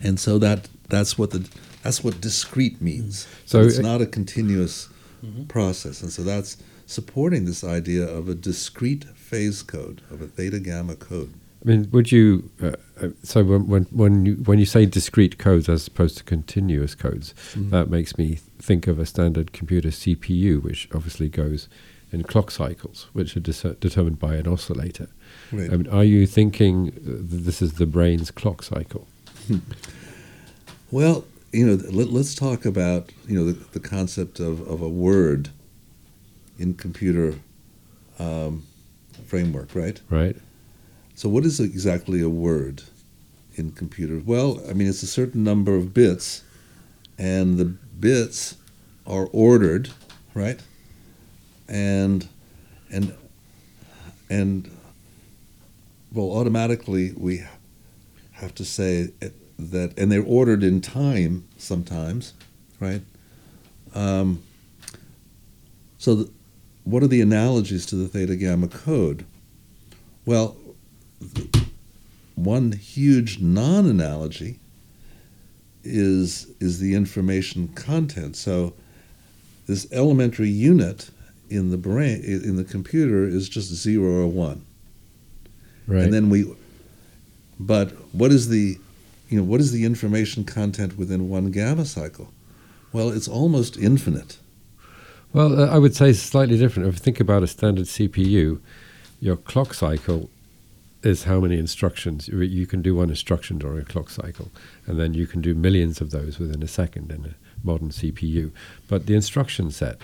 and 0.02 0.20
so 0.20 0.38
that 0.40 0.68
that's 0.90 1.18
what 1.18 1.32
the 1.32 1.46
that's 1.82 2.04
what 2.04 2.20
discrete 2.22 2.82
means. 2.82 3.26
So 3.46 3.62
it's 3.62 3.78
it- 3.78 3.84
not 3.84 4.02
a 4.02 4.06
continuous 4.08 4.88
Mhm. 5.24 5.48
process, 5.48 6.02
and 6.04 6.12
so 6.12 6.24
that's 6.24 6.58
supporting 6.86 7.46
this 7.46 7.64
idea 7.64 8.04
of 8.08 8.30
a 8.30 8.36
discrete 8.36 9.06
phase 9.16 9.64
code 9.64 10.02
of 10.12 10.22
a 10.22 10.28
theta 10.28 10.60
gamma 10.60 10.96
code. 10.96 11.34
I 11.64 11.70
mean, 11.70 11.90
would 11.92 12.12
you? 12.12 12.52
Uh, 12.62 12.74
uh, 13.02 13.08
so 13.24 13.44
when 13.44 13.68
when 13.68 13.84
when 13.86 14.26
you 14.26 14.34
when 14.46 14.60
you 14.60 14.66
say 14.68 14.86
discrete 14.86 15.38
codes 15.40 15.68
as 15.68 15.88
opposed 15.88 16.18
to 16.18 16.24
continuous 16.24 16.94
codes, 16.94 17.34
Mm. 17.56 17.72
that 17.72 17.90
makes 17.90 18.18
me 18.18 18.40
think 18.60 18.86
of 18.88 19.00
a 19.00 19.06
standard 19.06 19.52
computer 19.52 19.90
CPU, 19.90 20.62
which 20.62 20.88
obviously 20.94 21.28
goes 21.28 21.68
in 22.12 22.22
clock 22.24 22.52
cycles, 22.52 23.08
which 23.14 23.36
are 23.36 23.40
dis- 23.40 23.66
determined 23.80 24.20
by 24.20 24.36
an 24.36 24.48
oscillator. 24.48 25.08
Right. 25.52 25.72
I 25.74 25.78
mean, 25.78 25.88
are 25.88 26.04
you 26.04 26.28
thinking 26.28 26.92
that 27.04 27.46
this 27.46 27.62
is 27.64 27.74
the 27.74 27.88
brain's 27.88 28.30
clock 28.32 28.62
cycle? 28.62 29.08
Well, 30.92 31.26
you 31.52 31.66
know, 31.66 31.84
let, 31.90 32.10
let's 32.10 32.36
talk 32.36 32.66
about 32.66 33.12
you 33.28 33.36
know 33.36 33.52
the, 33.52 33.54
the 33.72 33.80
concept 33.80 34.40
of, 34.40 34.62
of 34.68 34.82
a 34.82 34.90
word 34.90 35.50
in 36.58 36.74
computer 36.76 37.36
um, 38.20 38.66
framework, 39.28 39.76
right? 39.76 40.00
Right. 40.10 40.36
So, 41.16 41.30
what 41.30 41.46
is 41.46 41.60
exactly 41.60 42.22
a 42.22 42.30
word 42.30 42.84
in 43.56 43.72
computer? 43.72 44.22
Well, 44.26 44.62
I 44.70 44.74
mean, 44.74 44.88
it's 44.88 45.04
a 45.04 45.08
certain 45.08 45.44
number 45.44 45.76
of 45.76 45.94
bits, 45.94 46.44
and 47.18 47.58
the 47.58 47.66
bits 47.66 48.58
are 49.08 49.28
ordered, 49.32 49.90
right? 50.34 50.60
And 51.68 52.28
and 52.92 53.16
and 54.30 54.70
well, 56.14 56.32
automatically 56.32 57.14
we 57.16 57.44
have 58.34 58.54
to 58.56 58.66
say 58.66 59.12
that, 59.58 59.98
and 59.98 60.12
they're 60.12 60.24
ordered 60.24 60.64
in 60.64 60.82
time 60.82 61.48
sometimes, 61.58 62.34
right? 62.80 63.02
Um, 63.94 64.44
so, 65.98 66.16
the, 66.16 66.32
what 66.86 67.04
are 67.04 67.08
the 67.08 67.20
analogies 67.22 67.86
to 67.88 67.96
the 67.96 68.08
theta 68.08 68.36
gamma 68.36 68.68
code? 68.70 69.26
Well, 70.26 70.56
one 72.36 72.72
huge 72.74 73.40
non-analogy 73.40 74.60
is 75.84 76.48
is 76.60 76.80
the 76.80 76.96
information 76.96 77.68
content. 77.70 78.36
So 78.36 78.74
this 79.68 79.88
elementary 79.92 80.50
unit 80.50 81.10
in 81.50 81.70
the 81.72 81.78
brain 81.78 82.24
in 82.24 82.56
the 82.56 82.64
computer 82.64 83.24
is 83.26 83.48
just 83.50 83.72
zero 83.74 84.24
or 84.24 84.28
one, 84.28 84.66
Right. 85.88 86.04
and 86.04 86.14
then 86.14 86.30
we. 86.30 86.52
But 87.60 87.92
what 88.14 88.32
is 88.32 88.50
the, 88.50 88.78
you 89.30 89.38
know, 89.38 89.44
what 89.44 89.62
is 89.62 89.72
the 89.72 89.86
information 89.86 90.44
content 90.44 90.98
within 90.98 91.30
one 91.30 91.52
gamma 91.52 91.86
cycle? 91.86 92.32
Well, 92.92 93.10
it's 93.12 93.28
almost 93.30 93.78
infinite. 93.78 94.38
Well, 95.36 95.60
uh, 95.60 95.66
I 95.68 95.80
would 95.80 95.94
say 95.94 96.12
it's 96.12 96.20
slightly 96.22 96.58
different. 96.58 96.88
If 96.88 96.96
you 96.96 97.00
think 97.00 97.20
about 97.20 97.44
a 97.44 97.48
standard 97.48 97.88
CPU, 97.88 98.62
your 99.20 99.36
clock 99.36 99.74
cycle 99.74 100.30
is 101.04 101.26
how 101.26 101.42
many 101.42 101.60
instructions 101.60 102.30
you 102.30 102.40
you 102.40 102.66
can 102.66 102.82
do 102.82 102.96
one 102.96 103.10
instruction 103.10 103.58
during 103.58 103.80
a 103.80 103.84
clock 103.84 104.10
cycle, 104.10 104.50
and 104.88 104.98
then 104.98 105.14
you 105.14 105.28
can 105.28 105.42
do 105.42 105.54
millions 105.54 106.00
of 106.00 106.12
those 106.12 106.40
within 106.40 106.64
a 106.64 106.70
second 106.70 107.12
in 107.12 107.26
a 107.26 107.36
modern 107.66 107.90
CPU. 107.90 108.52
But 108.88 109.08
the 109.08 109.14
instruction 109.14 109.72
set 109.72 110.00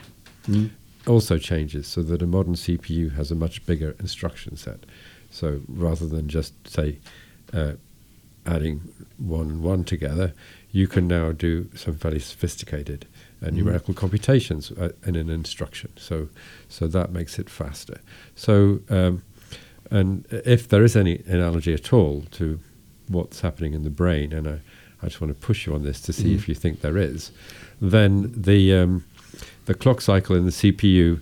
Mm. 0.49 0.71
also 1.07 1.37
changes, 1.37 1.87
so 1.87 2.03
that 2.03 2.21
a 2.21 2.27
modern 2.27 2.55
CPU 2.55 3.13
has 3.15 3.31
a 3.31 3.35
much 3.35 3.65
bigger 3.65 3.95
instruction 3.99 4.57
set. 4.57 4.79
So 5.29 5.61
rather 5.69 6.07
than 6.07 6.27
just 6.27 6.53
say 6.67 6.97
uh, 7.53 7.73
adding 8.45 8.81
one 9.17 9.47
and 9.47 9.63
one 9.63 9.85
together, 9.85 10.33
you 10.73 10.87
can 10.87 11.07
now 11.07 11.31
do 11.31 11.69
some 11.73 11.95
fairly 11.95 12.19
sophisticated 12.19 13.05
uh, 13.45 13.49
numerical 13.49 13.93
computations 13.93 14.71
uh, 14.71 14.89
in 15.05 15.15
an 15.15 15.29
instruction. 15.29 15.91
So, 15.97 16.29
so 16.69 16.87
that 16.87 17.11
makes 17.11 17.39
it 17.39 17.49
faster. 17.49 17.99
So, 18.35 18.79
um, 18.89 19.23
and 19.89 20.25
if 20.31 20.67
there 20.67 20.83
is 20.83 20.95
any 20.95 21.21
analogy 21.27 21.73
at 21.73 21.91
all 21.91 22.23
to 22.31 22.59
what's 23.07 23.41
happening 23.41 23.73
in 23.73 23.83
the 23.83 23.89
brain, 23.89 24.31
and 24.31 24.47
I, 24.47 24.59
I 25.01 25.07
just 25.07 25.19
want 25.19 25.37
to 25.37 25.45
push 25.47 25.65
you 25.67 25.73
on 25.73 25.83
this 25.83 25.99
to 26.01 26.13
see 26.13 26.31
Mhm. 26.33 26.35
if 26.35 26.47
you 26.49 26.55
think 26.55 26.81
there 26.81 26.97
is, 26.97 27.31
then 27.81 28.31
the 28.35 28.73
um, 28.75 29.03
the 29.65 29.73
clock 29.73 30.01
cycle 30.01 30.35
in 30.35 30.45
the 30.45 30.51
CPU 30.51 31.19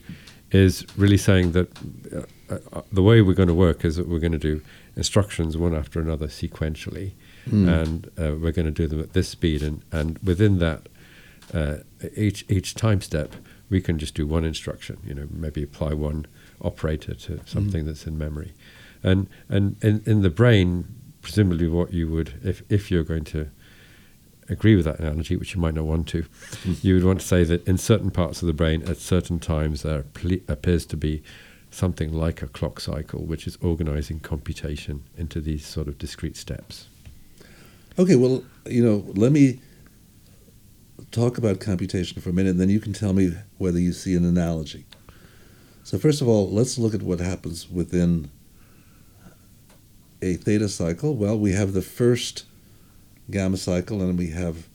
is 0.51 0.85
really 0.97 1.17
saying 1.17 1.51
that 1.53 1.67
uh, 2.13 2.55
uh, 2.73 2.81
the 2.91 3.01
way 3.03 3.21
we're 3.21 3.33
going 3.35 3.47
to 3.47 3.53
work 3.53 3.85
is 3.85 3.95
that 3.95 4.07
we're 4.07 4.19
going 4.19 4.31
to 4.31 4.37
do 4.37 4.61
instructions 4.95 5.55
one 5.57 5.73
after 5.75 5.99
another 6.01 6.27
sequentially, 6.27 7.11
Mm. 7.49 7.67
and 7.81 8.05
uh, 8.19 8.35
we're 8.39 8.51
going 8.51 8.65
to 8.73 8.81
do 8.83 8.85
them 8.87 8.99
at 8.99 9.13
this 9.13 9.29
speed, 9.29 9.63
and, 9.63 9.81
and 9.91 10.19
within 10.19 10.59
that, 10.59 10.87
uh, 11.53 11.77
each 12.15 12.45
each 12.49 12.75
time 12.75 13.01
step, 13.01 13.35
we 13.69 13.81
can 13.81 13.97
just 13.97 14.15
do 14.15 14.25
one 14.27 14.45
instruction. 14.45 14.97
You 15.05 15.13
know, 15.13 15.27
maybe 15.31 15.63
apply 15.63 15.93
one 15.93 16.25
operator 16.61 17.13
to 17.13 17.39
something 17.45 17.85
that's 17.85 18.05
in 18.05 18.17
memory, 18.17 18.53
and 19.03 19.27
and 19.47 19.75
in, 19.83 20.01
in 20.05 20.21
the 20.21 20.29
brain, 20.29 20.87
presumably, 21.21 21.67
what 21.67 21.93
you 21.93 22.07
would 22.09 22.33
if 22.43 22.63
if 22.69 22.91
you're 22.91 23.03
going 23.03 23.25
to 23.25 23.49
agree 24.49 24.75
with 24.75 24.85
that 24.85 24.99
analogy, 24.99 25.35
which 25.35 25.53
you 25.53 25.61
might 25.61 25.75
not 25.75 25.85
want 25.85 26.07
to, 26.07 26.25
you 26.81 26.95
would 26.95 27.03
want 27.03 27.21
to 27.21 27.27
say 27.27 27.43
that 27.43 27.67
in 27.67 27.77
certain 27.77 28.09
parts 28.09 28.41
of 28.41 28.47
the 28.47 28.53
brain, 28.53 28.81
at 28.89 28.97
certain 28.97 29.39
times, 29.39 29.83
there 29.83 30.05
appears 30.47 30.85
to 30.87 30.97
be 30.97 31.21
something 31.71 32.11
like 32.11 32.41
a 32.41 32.47
clock 32.47 32.79
cycle, 32.79 33.23
which 33.23 33.45
is 33.45 33.57
organizing 33.61 34.19
computation 34.19 35.03
into 35.17 35.39
these 35.39 35.65
sort 35.65 35.87
of 35.87 35.97
discrete 35.97 36.35
steps. 36.35 36.87
Okay, 37.97 38.15
well, 38.15 38.43
you 38.65 38.83
know, 38.83 39.05
let 39.13 39.31
me 39.31 39.59
talk 41.11 41.37
about 41.37 41.59
computation 41.59 42.21
for 42.21 42.29
a 42.29 42.33
minute, 42.33 42.51
and 42.51 42.59
then 42.59 42.69
you 42.69 42.79
can 42.79 42.93
tell 42.93 43.13
me 43.13 43.33
whether 43.57 43.79
you 43.79 43.93
see 43.93 44.15
an 44.15 44.25
analogy. 44.25 44.85
So, 45.83 45.97
first 45.97 46.21
of 46.21 46.27
all, 46.27 46.49
let's 46.49 46.77
look 46.77 46.93
at 46.93 47.01
what 47.01 47.19
happens 47.19 47.69
within 47.69 48.29
a 50.21 50.35
theta 50.35 50.69
cycle. 50.69 51.15
Well, 51.15 51.37
we 51.37 51.53
have 51.53 51.73
the 51.73 51.81
first 51.81 52.45
gamma 53.31 53.57
cycle, 53.57 54.01
and 54.01 54.17
we 54.17 54.29
have 54.29 54.67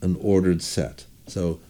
an 0.00 0.16
ordered 0.20 0.62
set. 0.62 1.06
So, 1.26 1.60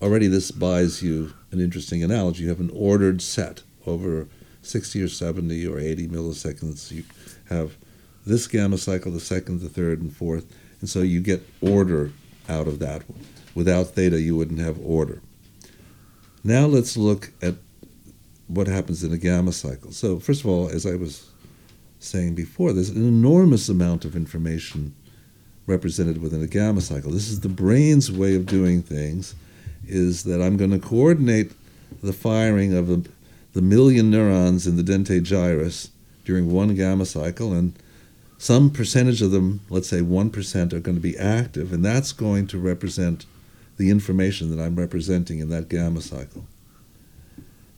already 0.00 0.26
this 0.26 0.50
buys 0.50 1.02
you 1.02 1.34
an 1.50 1.60
interesting 1.60 2.02
analogy. 2.02 2.44
You 2.44 2.48
have 2.50 2.60
an 2.60 2.70
ordered 2.72 3.20
set 3.22 3.62
over 3.86 4.28
60 4.62 5.02
or 5.02 5.08
70 5.08 5.66
or 5.66 5.78
80 5.78 6.08
milliseconds. 6.08 6.90
You 6.90 7.04
have 7.48 7.76
this 8.26 8.46
gamma 8.46 8.78
cycle, 8.78 9.12
the 9.12 9.20
second, 9.20 9.60
the 9.60 9.68
third, 9.68 10.00
and 10.00 10.14
fourth, 10.14 10.46
and 10.80 10.88
so 10.88 11.00
you 11.00 11.20
get 11.20 11.46
order 11.60 12.12
out 12.50 12.66
of 12.66 12.78
that. 12.80 13.02
Without 13.54 13.88
theta, 13.88 14.20
you 14.20 14.36
wouldn't 14.36 14.60
have 14.60 14.78
order. 14.84 15.22
Now 16.42 16.66
let's 16.66 16.96
look 16.96 17.32
at 17.40 17.54
what 18.46 18.66
happens 18.66 19.04
in 19.04 19.12
a 19.12 19.18
gamma 19.18 19.52
cycle. 19.52 19.92
So 19.92 20.18
first 20.18 20.40
of 20.42 20.50
all, 20.50 20.68
as 20.68 20.84
I 20.84 20.96
was 20.96 21.30
saying 22.00 22.34
before, 22.34 22.72
there's 22.72 22.90
an 22.90 23.06
enormous 23.06 23.68
amount 23.68 24.04
of 24.04 24.16
information 24.16 24.94
represented 25.66 26.20
within 26.20 26.42
a 26.42 26.46
gamma 26.46 26.80
cycle. 26.80 27.12
This 27.12 27.28
is 27.28 27.40
the 27.40 27.48
brain's 27.48 28.10
way 28.10 28.34
of 28.34 28.46
doing 28.46 28.82
things, 28.82 29.34
is 29.86 30.24
that 30.24 30.42
I'm 30.42 30.56
going 30.56 30.72
to 30.72 30.78
coordinate 30.78 31.52
the 32.02 32.12
firing 32.12 32.74
of 32.74 32.88
the, 32.88 33.08
the 33.52 33.62
million 33.62 34.10
neurons 34.10 34.66
in 34.66 34.76
the 34.76 34.82
dentate 34.82 35.24
gyrus 35.24 35.90
during 36.24 36.50
one 36.50 36.74
gamma 36.74 37.06
cycle, 37.06 37.52
and 37.52 37.74
some 38.40 38.70
percentage 38.70 39.20
of 39.20 39.32
them, 39.32 39.60
let's 39.68 39.86
say 39.86 40.00
1%, 40.00 40.72
are 40.72 40.80
going 40.80 40.96
to 40.96 41.02
be 41.02 41.14
active, 41.18 41.74
and 41.74 41.84
that's 41.84 42.10
going 42.10 42.46
to 42.46 42.58
represent 42.58 43.26
the 43.76 43.90
information 43.90 44.56
that 44.56 44.62
I'm 44.62 44.76
representing 44.76 45.40
in 45.40 45.50
that 45.50 45.68
gamma 45.68 46.00
cycle. 46.00 46.46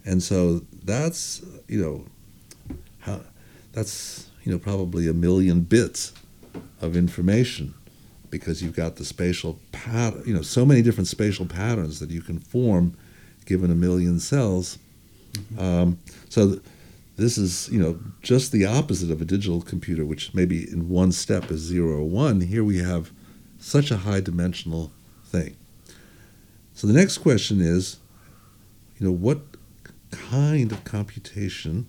And 0.05 0.23
so 0.23 0.63
that's, 0.85 1.43
you 1.67 1.83
know, 1.83 2.77
how 3.01 3.23
that's 3.73 4.29
you 4.45 4.53
know 4.53 4.59
probably 4.59 5.09
a 5.09 5.13
million 5.13 5.63
bits 5.63 6.13
of 6.81 6.97
information 6.97 7.75
because 8.31 8.63
you've 8.63 8.77
got 8.77 8.97
the 8.97 9.05
spatial 9.05 9.59
pat 9.73 10.15
you 10.27 10.35
know 10.35 10.43
so 10.43 10.65
many 10.65 10.83
different 10.83 11.09
spatial 11.09 11.47
patterns 11.47 11.99
that 11.99 12.11
you 12.11 12.21
can 12.21 12.39
form 12.39 12.97
given 13.47 13.73
a 13.73 13.75
million 13.75 14.21
cells. 14.21 14.79
Um, 15.59 15.99
so 16.29 16.51
th- 16.51 16.63
this 17.17 17.37
is 17.37 17.69
you 17.71 17.81
know 17.81 18.01
just 18.23 18.53
the 18.53 18.67
opposite 18.67 19.11
of 19.11 19.21
a 19.21 19.25
digital 19.25 19.61
computer, 19.61 20.05
which 20.05 20.35
maybe 20.35 20.71
in 20.71 20.89
one 20.89 21.13
step 21.13 21.51
is 21.51 21.61
zero 21.61 21.99
or 21.99 22.05
one. 22.05 22.41
Here 22.41 22.65
we 22.65 22.79
have 22.79 23.13
such 23.59 23.91
a 23.91 23.99
high 23.99 24.21
dimensional 24.21 24.93
thing. 25.25 25.57
So 26.75 26.87
the 26.87 26.95
next 26.95 27.19
question 27.19 27.61
is, 27.61 27.99
you 28.99 29.07
know, 29.07 29.13
what 29.13 29.41
kind 30.11 30.73
of 30.73 30.85
computation 30.85 31.87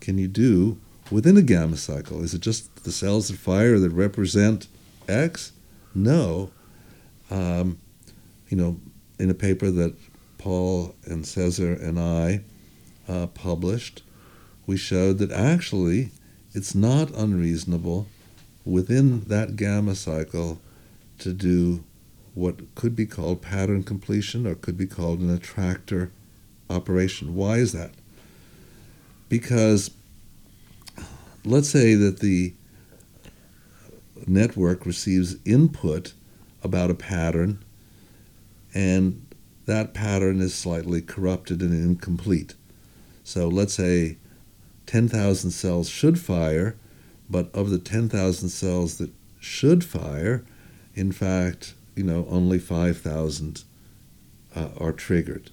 can 0.00 0.18
you 0.18 0.28
do 0.28 0.80
within 1.10 1.36
a 1.36 1.42
gamma 1.42 1.76
cycle? 1.76 2.22
Is 2.22 2.34
it 2.34 2.40
just 2.40 2.84
the 2.84 2.92
cells 2.92 3.28
that 3.28 3.38
fire 3.38 3.78
that 3.78 3.90
represent 3.90 4.68
X? 5.08 5.52
No. 5.94 6.50
Um, 7.30 7.78
you 8.48 8.56
know, 8.56 8.80
in 9.18 9.30
a 9.30 9.34
paper 9.34 9.70
that 9.70 9.94
Paul 10.38 10.94
and 11.04 11.26
Cesar 11.26 11.72
and 11.72 11.98
I 11.98 12.42
uh, 13.08 13.26
published, 13.28 14.02
we 14.66 14.76
showed 14.76 15.18
that 15.18 15.32
actually 15.32 16.10
it's 16.54 16.74
not 16.74 17.10
unreasonable 17.10 18.06
within 18.64 19.20
that 19.24 19.56
gamma 19.56 19.94
cycle 19.94 20.60
to 21.18 21.32
do 21.32 21.82
what 22.34 22.74
could 22.74 22.96
be 22.96 23.06
called 23.06 23.42
pattern 23.42 23.82
completion 23.82 24.46
or 24.46 24.54
could 24.54 24.76
be 24.76 24.86
called 24.86 25.20
an 25.20 25.30
attractor 25.30 26.10
operation. 26.70 27.34
Why 27.34 27.56
is 27.56 27.72
that? 27.72 27.90
Because 29.28 29.90
let's 31.44 31.68
say 31.68 31.94
that 31.94 32.20
the 32.20 32.54
network 34.26 34.86
receives 34.86 35.36
input 35.44 36.12
about 36.62 36.90
a 36.90 36.94
pattern 36.94 37.62
and 38.74 39.26
that 39.66 39.94
pattern 39.94 40.40
is 40.40 40.54
slightly 40.54 41.00
corrupted 41.00 41.60
and 41.60 41.72
incomplete. 41.72 42.54
So 43.24 43.48
let's 43.48 43.74
say 43.74 44.16
10,000 44.86 45.50
cells 45.50 45.88
should 45.88 46.18
fire, 46.18 46.76
but 47.30 47.52
of 47.54 47.70
the 47.70 47.78
10,000 47.78 48.48
cells 48.48 48.98
that 48.98 49.10
should 49.40 49.84
fire, 49.84 50.44
in 50.94 51.12
fact, 51.12 51.74
you 51.96 52.04
know, 52.04 52.26
only 52.28 52.58
5,000 52.58 53.64
uh, 54.54 54.68
are 54.78 54.92
triggered. 54.92 55.50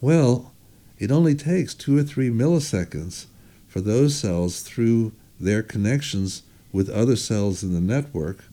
Well, 0.00 0.52
it 0.98 1.10
only 1.10 1.34
takes 1.34 1.74
two 1.74 1.96
or 1.96 2.02
three 2.02 2.30
milliseconds 2.30 3.26
for 3.66 3.80
those 3.80 4.16
cells 4.16 4.60
through 4.60 5.12
their 5.38 5.62
connections 5.62 6.42
with 6.72 6.88
other 6.88 7.16
cells 7.16 7.62
in 7.62 7.72
the 7.72 7.80
network 7.80 8.44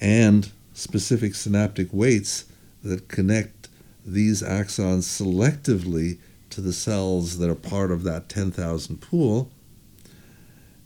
and 0.00 0.50
specific 0.72 1.34
synaptic 1.34 1.88
weights 1.92 2.46
that 2.82 3.08
connect 3.08 3.68
these 4.04 4.42
axons 4.42 5.04
selectively 5.04 6.18
to 6.50 6.60
the 6.60 6.72
cells 6.72 7.38
that 7.38 7.50
are 7.50 7.54
part 7.54 7.90
of 7.90 8.02
that 8.04 8.28
10,000 8.28 9.00
pool. 9.00 9.50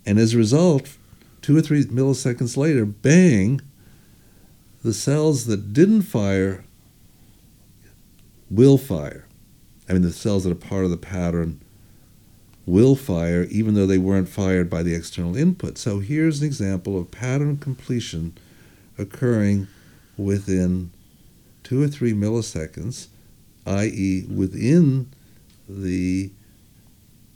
And 0.07 0.19
as 0.19 0.35
a 0.35 0.39
result, 0.39 0.97
two 1.43 1.57
or 1.57 1.63
three 1.63 1.85
milliseconds 1.85 2.57
later, 2.57 2.85
bang, 2.85 3.61
the 4.83 4.93
cells 4.93 5.47
that 5.47 5.73
didn't 5.73 6.03
fire 6.03 6.65
will 8.51 8.79
fire. 8.79 9.27
I 9.89 9.93
mean, 9.93 10.03
the 10.03 10.13
cells 10.13 10.45
that 10.45 10.53
are 10.53 10.55
part 10.55 10.85
of 10.85 10.91
the 10.91 10.97
pattern 10.97 11.61
will 12.67 12.97
fire 12.97 13.45
even 13.45 13.75
though 13.75 13.87
they 13.87 13.99
weren't 13.99 14.29
fired 14.29 14.71
by 14.71 14.83
the 14.83 14.95
external 14.95 15.37
input. 15.37 15.77
So 15.77 15.99
here's 15.99 16.41
an 16.41 16.47
example 16.47 16.99
of 16.99 17.11
pattern 17.11 17.59
completion 17.59 18.37
occurring 18.97 19.67
within 20.17 20.91
two 21.63 21.83
or 21.83 21.89
three 21.89 22.13
milliseconds, 22.13 23.09
i.e., 23.67 24.25
within 24.33 25.11
the 25.69 26.31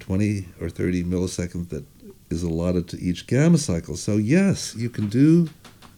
20 0.00 0.46
or 0.60 0.68
30 0.68 1.04
milliseconds 1.04 1.68
that 1.70 1.84
is 2.30 2.42
allotted 2.42 2.88
to 2.88 3.00
each 3.00 3.26
gamma 3.26 3.58
cycle. 3.58 3.96
So, 3.96 4.16
yes, 4.16 4.74
you 4.74 4.90
can 4.90 5.08
do 5.08 5.48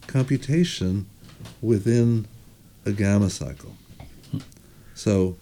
computation 0.07 1.07
within 1.61 2.27
a 2.85 2.93
gamma 2.93 3.31
cycle. 3.31 3.75
So, 4.95 5.37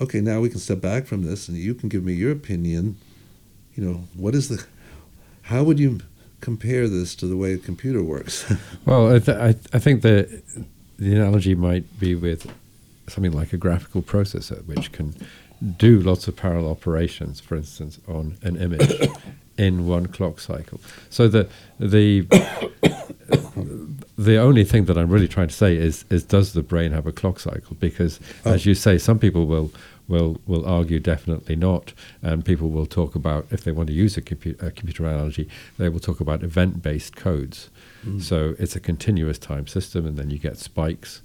okay, 0.00 0.20
now 0.20 0.40
we 0.40 0.48
can 0.48 0.58
step 0.58 0.80
back 0.80 1.06
from 1.06 1.22
this 1.22 1.48
and 1.48 1.56
you 1.56 1.74
can 1.74 1.88
give 1.88 2.04
me 2.04 2.14
your 2.14 2.32
opinion. 2.32 2.96
You 3.74 3.84
know, 3.84 3.94
what 4.14 4.34
is 4.34 4.48
the, 4.48 4.64
how 5.42 5.62
would 5.62 5.78
you 5.78 6.00
compare 6.40 6.88
this 6.88 7.14
to 7.16 7.26
the 7.26 7.36
way 7.36 7.52
a 7.52 7.58
computer 7.58 8.02
works? 8.02 8.50
well, 8.84 9.14
I, 9.14 9.18
th- 9.18 9.38
I, 9.38 9.48
I 9.72 9.78
think 9.78 10.02
the, 10.02 10.42
the 10.98 11.14
analogy 11.14 11.54
might 11.54 11.98
be 11.98 12.14
with 12.14 12.50
something 13.08 13.32
like 13.32 13.52
a 13.52 13.56
graphical 13.56 14.02
processor, 14.02 14.64
which 14.66 14.92
can 14.92 15.14
do 15.76 16.00
lots 16.00 16.28
of 16.28 16.36
parallel 16.36 16.70
operations, 16.70 17.40
for 17.40 17.56
instance, 17.56 17.98
on 18.06 18.36
an 18.42 18.56
image 18.56 18.92
in 19.58 19.86
one 19.86 20.06
clock 20.06 20.40
cycle. 20.40 20.80
So 21.10 21.28
the 21.28 21.48
the 21.78 22.22
the 24.18 24.36
only 24.36 24.64
thing 24.64 24.84
that 24.86 24.96
I'm 24.96 25.08
really 25.10 25.28
trying 25.28 25.48
to 25.48 25.54
say 25.54 25.76
is 25.76 26.04
is 26.10 26.24
does 26.24 26.52
the 26.52 26.62
brain 26.62 26.92
have 26.92 27.06
a 27.06 27.12
clock 27.12 27.40
cycle? 27.40 27.76
Because 27.78 28.20
Oh. 28.44 28.52
as 28.54 28.66
you 28.66 28.74
say, 28.74 28.98
some 28.98 29.18
people 29.18 29.46
will 29.46 29.70
will 30.06 30.40
will 30.46 30.64
argue 30.66 31.00
definitely 31.00 31.56
not, 31.56 31.92
and 32.22 32.44
people 32.44 32.70
will 32.70 32.86
talk 32.86 33.14
about 33.14 33.46
if 33.50 33.64
they 33.64 33.72
want 33.72 33.88
to 33.88 33.92
use 33.94 34.16
a, 34.16 34.22
compu- 34.22 34.60
a 34.62 34.70
computer 34.70 35.04
analogy, 35.04 35.48
they 35.76 35.88
will 35.88 36.00
talk 36.00 36.20
about 36.20 36.42
event-based 36.42 37.14
codes. 37.16 37.68
Mm. 38.06 38.22
So 38.22 38.54
it's 38.58 38.74
a 38.76 38.80
continuous 38.80 39.38
time 39.38 39.66
system, 39.66 40.06
and 40.06 40.16
then 40.16 40.30
you 40.30 40.38
get 40.38 40.56
spikes. 40.56 41.20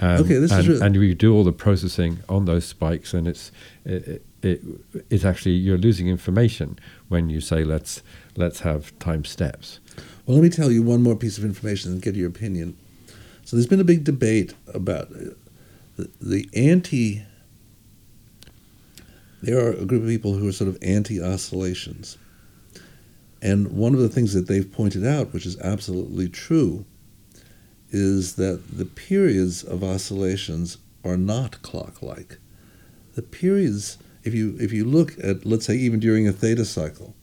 Um, 0.00 0.22
Okay, 0.22 0.34
this 0.34 0.50
is 0.50 0.58
and, 0.58 0.68
re- 0.68 0.86
and 0.86 0.96
you 0.96 1.14
do 1.14 1.34
all 1.34 1.44
the 1.44 1.52
processing 1.52 2.20
on 2.28 2.46
those 2.46 2.64
spikes, 2.64 3.12
and 3.12 3.28
it's 3.28 3.52
it, 3.84 4.08
it, 4.08 4.26
it 4.42 4.62
it's 5.10 5.24
actually 5.24 5.52
you're 5.52 5.78
losing 5.78 6.08
information 6.08 6.78
when 7.08 7.28
you 7.28 7.40
say 7.40 7.64
let's 7.64 8.02
let's 8.36 8.60
have 8.60 8.98
time 8.98 9.24
steps. 9.24 9.78
Well, 10.26 10.36
let 10.36 10.42
me 10.42 10.48
tell 10.50 10.70
you 10.70 10.82
one 10.82 11.02
more 11.02 11.16
piece 11.16 11.38
of 11.38 11.44
information 11.44 11.92
and 11.92 12.00
get 12.00 12.14
your 12.14 12.28
opinion. 12.28 12.76
So 13.44 13.56
there's 13.56 13.66
been 13.66 13.80
a 13.80 13.84
big 13.84 14.04
debate 14.04 14.54
about 14.72 15.10
uh, 15.10 15.34
the, 15.96 16.10
the 16.20 16.48
anti. 16.54 17.24
There 19.42 19.58
are 19.58 19.72
a 19.72 19.84
group 19.84 20.02
of 20.02 20.08
people 20.08 20.34
who 20.34 20.48
are 20.48 20.52
sort 20.52 20.68
of 20.68 20.78
anti 20.82 21.22
oscillations. 21.22 22.16
And 23.42 23.72
one 23.72 23.94
of 23.94 24.00
the 24.00 24.08
things 24.08 24.34
that 24.34 24.48
they've 24.48 24.70
pointed 24.70 25.04
out, 25.06 25.32
which 25.32 25.46
is 25.46 25.58
absolutely 25.60 26.28
true, 26.28 26.84
is 27.90 28.36
that 28.36 28.76
the 28.76 28.84
periods 28.84 29.62
of 29.64 29.82
oscillations 29.82 30.78
are 31.04 31.16
not 31.16 31.62
clock 31.62 32.02
like. 32.02 32.38
The 33.14 33.22
periods, 33.22 33.98
if 34.22 34.34
you, 34.34 34.56
if 34.60 34.72
you 34.72 34.84
look 34.84 35.14
at, 35.22 35.44
let's 35.44 35.66
say, 35.66 35.76
even 35.76 36.00
during 36.00 36.28
a 36.28 36.32
theta 36.32 36.64
cycle, 36.64 37.14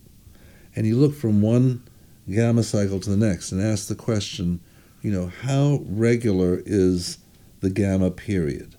and 0.75 0.85
you 0.85 0.95
look 0.95 1.15
from 1.15 1.41
one 1.41 1.83
gamma 2.29 2.63
cycle 2.63 2.99
to 2.99 3.09
the 3.09 3.17
next 3.17 3.51
and 3.51 3.61
ask 3.61 3.87
the 3.87 3.95
question, 3.95 4.59
you 5.01 5.11
know, 5.11 5.31
how 5.43 5.81
regular 5.85 6.61
is 6.65 7.19
the 7.61 7.69
gamma 7.69 8.11
period? 8.11 8.75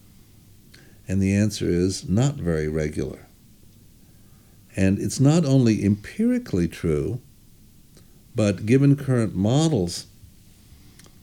And 1.07 1.23
the 1.23 1.35
answer 1.35 1.69
is 1.69 2.09
not 2.09 2.35
very 2.35 2.69
regular. 2.69 3.27
And 4.77 4.99
it's 4.99 5.19
not 5.19 5.45
only 5.45 5.85
empirically 5.85 6.69
true, 6.69 7.21
but 8.35 8.67
given 8.67 8.95
current 8.95 9.35
models 9.35 10.07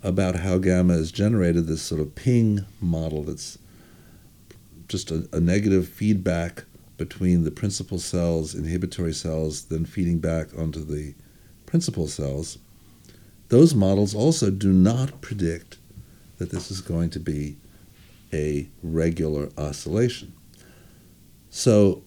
about 0.06 0.36
how 0.36 0.60
gamma 0.60 0.94
is 0.94 1.12
generated, 1.12 1.66
this 1.66 1.82
sort 1.82 2.00
of 2.00 2.14
ping 2.14 2.64
model 2.80 3.24
that's 3.24 3.58
just 4.88 5.10
a, 5.10 5.28
a 5.34 5.40
negative 5.40 5.90
feedback 5.90 6.64
between 6.96 7.44
the 7.44 7.50
principal 7.50 7.98
cells, 7.98 8.54
inhibitory 8.54 9.14
cells, 9.14 9.66
then 9.66 9.84
feeding 9.84 10.20
back 10.20 10.48
onto 10.58 10.86
the 10.86 11.16
principal 11.66 12.08
cells, 12.08 12.60
those 13.50 13.74
models 13.74 14.14
also 14.14 14.52
do 14.52 14.72
not 14.72 15.22
predict 15.22 15.80
that 16.38 16.52
this 16.52 16.70
is 16.70 16.82
going 16.82 17.10
to 17.10 17.20
be 17.20 17.58
a 18.32 18.68
regular 18.84 19.50
oscillation. 19.58 20.34
So, 21.50 22.04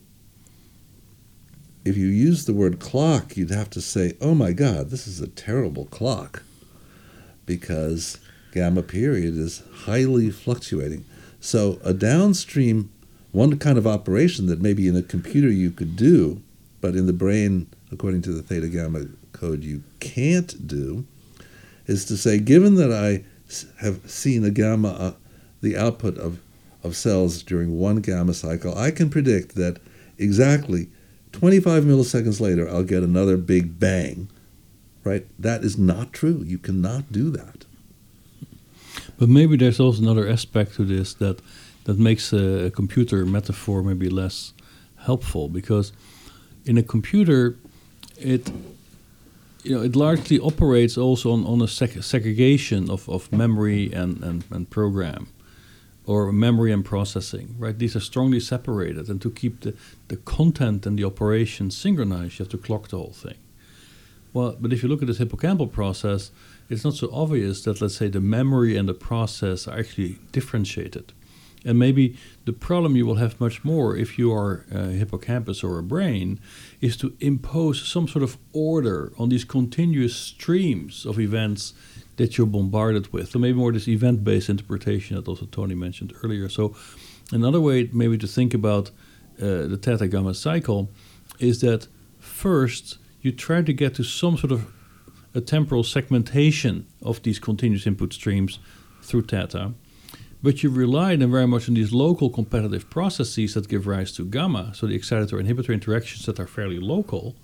if 1.84 1.96
you 1.96 2.06
use 2.06 2.44
the 2.44 2.52
word 2.52 2.78
clock, 2.78 3.37
you'd 3.37 3.50
have 3.50 3.70
to 3.70 3.80
say, 3.80 4.14
oh 4.20 4.37
my 4.37 4.52
God, 4.52 4.90
this 4.90 5.08
is 5.08 5.20
a 5.20 5.26
terrible 5.26 5.87
clock 5.87 6.44
because 7.48 8.18
gamma 8.52 8.82
period 8.82 9.37
is 9.37 9.64
highly 9.87 10.30
fluctuating. 10.30 11.04
So, 11.40 11.80
a 11.82 11.92
downstream, 11.92 12.90
one 13.32 13.58
kind 13.58 13.78
of 13.78 13.87
operation 13.87 14.46
that 14.46 14.61
maybe 14.61 14.87
in 14.87 14.96
a 14.96 15.02
computer 15.02 15.48
you 15.48 15.72
could 15.72 15.96
do, 15.96 16.42
but 16.80 16.94
in 16.94 17.06
the 17.06 17.12
brain, 17.12 17.66
according 17.90 18.22
to 18.22 18.32
the 18.32 18.42
theta 18.42 18.68
gamma 18.68 19.06
code, 19.32 19.64
you 19.64 19.82
can't 19.98 20.68
do, 20.68 21.06
is 21.87 22.04
to 22.04 22.16
say, 22.16 22.38
given 22.38 22.74
that 22.76 22.92
I 22.92 23.24
have 23.80 24.08
seen 24.08 24.44
a 24.44 24.50
gamma, 24.50 24.88
uh, 24.88 25.12
the 25.62 25.76
output 25.76 26.18
of, 26.18 26.40
of 26.84 26.94
cells 26.94 27.42
during 27.42 27.78
one 27.78 27.96
gamma 27.96 28.34
cycle, 28.34 28.76
I 28.76 28.90
can 28.90 29.11
predict 29.11 29.54
that 29.54 29.80
exactly 30.18 30.88
25 31.32 31.84
milliseconds 31.84 32.40
later, 32.40 32.68
I'll 32.68 32.82
get 32.82 33.02
another 33.02 33.37
big 33.37 33.78
bang. 33.78 34.28
Right? 35.08 35.26
That 35.38 35.64
is 35.64 35.78
not 35.78 36.12
true. 36.12 36.42
You 36.44 36.58
cannot 36.58 37.10
do 37.10 37.30
that. 37.30 37.64
But 39.18 39.28
maybe 39.28 39.56
there's 39.56 39.80
also 39.80 40.02
another 40.02 40.28
aspect 40.28 40.74
to 40.74 40.84
this 40.84 41.14
that 41.14 41.40
that 41.84 41.98
makes 41.98 42.32
a, 42.32 42.66
a 42.66 42.70
computer 42.70 43.24
metaphor 43.24 43.82
maybe 43.82 44.10
less 44.10 44.52
helpful 45.06 45.48
because 45.48 45.92
in 46.66 46.76
a 46.76 46.82
computer, 46.82 47.56
it 48.18 48.52
you 49.62 49.74
know 49.74 49.82
it 49.82 49.96
largely 49.96 50.38
operates 50.38 50.96
also 50.98 51.32
on, 51.32 51.44
on 51.44 51.60
a 51.60 51.66
seg- 51.66 52.02
segregation 52.02 52.90
of, 52.90 53.08
of 53.08 53.32
memory 53.32 53.92
and, 53.92 54.22
and, 54.22 54.44
and 54.50 54.70
program 54.70 55.28
or 56.06 56.32
memory 56.32 56.72
and 56.72 56.84
processing 56.84 57.54
right 57.58 57.78
these 57.78 57.96
are 57.96 58.00
strongly 58.00 58.40
separated 58.40 59.08
and 59.08 59.20
to 59.20 59.30
keep 59.30 59.60
the, 59.60 59.74
the 60.08 60.16
content 60.16 60.86
and 60.86 60.98
the 60.98 61.04
operation 61.04 61.70
synchronized 61.70 62.38
you 62.38 62.44
have 62.44 62.50
to 62.50 62.58
clock 62.58 62.88
the 62.88 62.96
whole 62.96 63.12
thing 63.12 63.36
well 64.32 64.56
but 64.60 64.72
if 64.72 64.82
you 64.82 64.88
look 64.88 65.02
at 65.02 65.08
this 65.08 65.18
hippocampal 65.18 65.70
process 65.70 66.30
it's 66.68 66.84
not 66.84 66.94
so 66.94 67.08
obvious 67.12 67.62
that 67.62 67.80
let's 67.80 67.96
say 67.96 68.08
the 68.08 68.20
memory 68.20 68.76
and 68.76 68.88
the 68.88 68.94
process 68.94 69.66
are 69.66 69.78
actually 69.78 70.18
differentiated 70.32 71.12
and 71.64 71.78
maybe 71.78 72.16
the 72.44 72.52
problem 72.52 72.96
you 72.96 73.04
will 73.04 73.16
have 73.16 73.40
much 73.40 73.64
more 73.64 73.96
if 73.96 74.18
you 74.18 74.32
are 74.32 74.64
a 74.70 74.86
hippocampus 74.88 75.62
or 75.62 75.78
a 75.78 75.82
brain 75.82 76.40
is 76.80 76.96
to 76.96 77.14
impose 77.20 77.86
some 77.86 78.06
sort 78.06 78.22
of 78.22 78.38
order 78.52 79.12
on 79.18 79.28
these 79.28 79.44
continuous 79.44 80.14
streams 80.14 81.04
of 81.04 81.18
events 81.18 81.74
that 82.16 82.36
you're 82.36 82.46
bombarded 82.46 83.12
with. 83.12 83.30
So 83.30 83.38
maybe 83.38 83.58
more 83.58 83.72
this 83.72 83.88
event-based 83.88 84.48
interpretation 84.48 85.16
that 85.16 85.28
also 85.28 85.46
Tony 85.46 85.74
mentioned 85.74 86.12
earlier. 86.22 86.48
So 86.48 86.76
another 87.32 87.60
way 87.60 87.88
maybe 87.92 88.18
to 88.18 88.26
think 88.26 88.54
about 88.54 88.90
uh, 89.40 89.66
the 89.66 89.78
theta 89.80 90.08
gamma 90.08 90.34
cycle 90.34 90.90
is 91.38 91.60
that 91.60 91.86
first 92.18 92.98
you 93.20 93.33
try 93.33 93.62
to 93.62 93.72
get 93.72 93.94
to 93.94 94.04
some 94.04 94.37
sort 94.37 94.52
of 94.52 94.72
a 95.35 95.40
temporal 95.40 95.85
segmentation 95.85 96.87
of 97.02 97.22
these 97.22 97.38
continuous 97.38 97.87
input 97.87 98.12
streams 98.12 98.59
through 99.02 99.22
theta 99.22 99.72
but 100.42 100.62
you 100.62 100.70
rely 100.70 101.16
then 101.16 101.31
very 101.31 101.46
much 101.46 101.68
on 101.68 101.74
these 101.74 101.92
local 101.92 102.31
competitive 102.31 102.88
processes 102.90 103.54
that 103.54 103.68
give 103.68 103.87
rise 103.87 104.12
to 104.12 104.24
gamma, 104.24 104.72
so 104.74 104.87
the 104.87 104.94
excitator 104.94 105.37
inhibitor 105.37 105.74
interactions 105.74 106.26
that 106.26 106.38
are 106.38 106.46
fairly 106.46 106.78
local, 106.78 107.35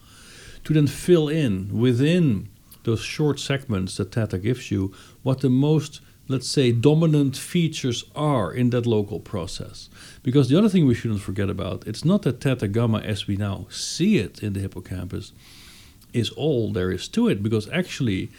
to 0.63 0.73
then 0.73 0.87
fill 0.87 1.29
in 1.29 1.77
within 1.77 2.49
those 2.85 3.01
short 3.01 3.41
segments 3.41 3.97
that 3.97 4.13
theta 4.13 4.39
gives 4.39 4.71
you 4.71 4.95
what 5.23 5.41
the 5.41 5.51
most 5.51 6.01
let's 6.27 6.49
say 6.49 6.73
dominant 6.73 7.37
features 7.37 8.05
are 8.17 8.51
in 8.51 8.71
that 8.71 8.87
local 8.87 9.21
process. 9.21 9.91
Because 10.23 10.49
the 10.49 10.57
other 10.57 10.71
thing 10.71 10.87
we 10.87 10.95
shouldn't 10.95 11.21
forget 11.21 11.51
about 11.51 11.87
it's 11.87 12.05
not 12.05 12.23
that 12.23 12.41
theta 12.41 12.69
gamma 12.69 13.01
as 13.01 13.27
we 13.27 13.37
now 13.37 13.67
see 13.71 14.17
it 14.19 14.43
in 14.43 14.55
the 14.55 14.61
hippocampus 14.61 15.33
is 16.14 16.31
all 16.31 16.72
there 16.72 16.90
is 16.90 17.09
to 17.09 17.29
it 17.29 17.42
because 17.42 17.68
actually 17.70 18.31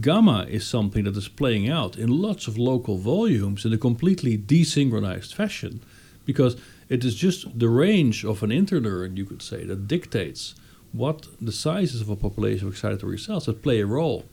gamma 0.00 0.46
is 0.48 0.66
something 0.66 1.04
that 1.04 1.16
is 1.16 1.28
playing 1.28 1.68
out 1.68 1.96
in 1.96 2.08
lots 2.08 2.46
of 2.46 2.56
local 2.56 2.96
volumes 2.96 3.64
in 3.64 3.72
a 3.72 3.78
completely 3.78 4.38
desynchronized 4.38 5.34
fashion 5.34 5.82
because 6.24 6.56
it 6.88 7.04
is 7.04 7.14
just 7.14 7.58
the 7.58 7.68
range 7.68 8.24
of 8.24 8.42
an 8.42 8.50
interneuron, 8.50 9.16
you 9.16 9.24
could 9.24 9.42
say, 9.42 9.64
that 9.64 9.88
dictates 9.88 10.54
what 10.92 11.26
the 11.40 11.52
sizes 11.52 12.00
of 12.00 12.08
a 12.08 12.16
population 12.16 12.68
of 12.68 12.74
excitatory 12.74 13.18
cells 13.18 13.46
that 13.46 13.62
play 13.62 13.80
a 13.80 13.86
role 13.86 14.24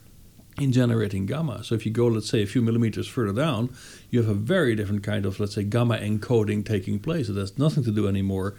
in 0.59 0.71
generating 0.71 1.25
gamma. 1.25 1.63
So 1.63 1.75
if 1.75 1.85
you 1.85 1.91
go, 1.91 2.07
let's 2.07 2.29
say, 2.29 2.43
a 2.43 2.47
few 2.47 2.61
millimeters 2.61 3.07
further 3.07 3.33
down, 3.33 3.73
you 4.09 4.21
have 4.21 4.29
a 4.29 4.35
very 4.35 4.75
different 4.75 5.03
kind 5.03 5.25
of, 5.25 5.39
let's 5.39 5.55
say, 5.55 5.63
gamma 5.63 5.97
encoding 5.97 6.65
taking 6.65 6.99
place. 6.99 7.29
It 7.29 7.35
has 7.35 7.57
nothing 7.57 7.83
to 7.85 7.91
do 7.91 8.07
anymore 8.07 8.55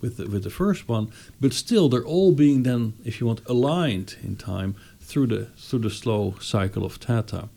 with 0.00 0.16
the, 0.16 0.26
with 0.26 0.44
the 0.44 0.50
first 0.50 0.88
one, 0.88 1.12
but 1.40 1.52
still 1.52 1.88
they're 1.88 2.04
all 2.04 2.32
being 2.32 2.62
then, 2.62 2.94
if 3.04 3.20
you 3.20 3.26
want, 3.26 3.40
aligned 3.46 4.16
in 4.22 4.36
time 4.36 4.74
through 5.00 5.26
the 5.26 5.46
through 5.56 5.80
the 5.80 5.90
slow 5.90 6.34
cycle 6.40 6.84
of 6.84 6.94
theta. 6.94 7.48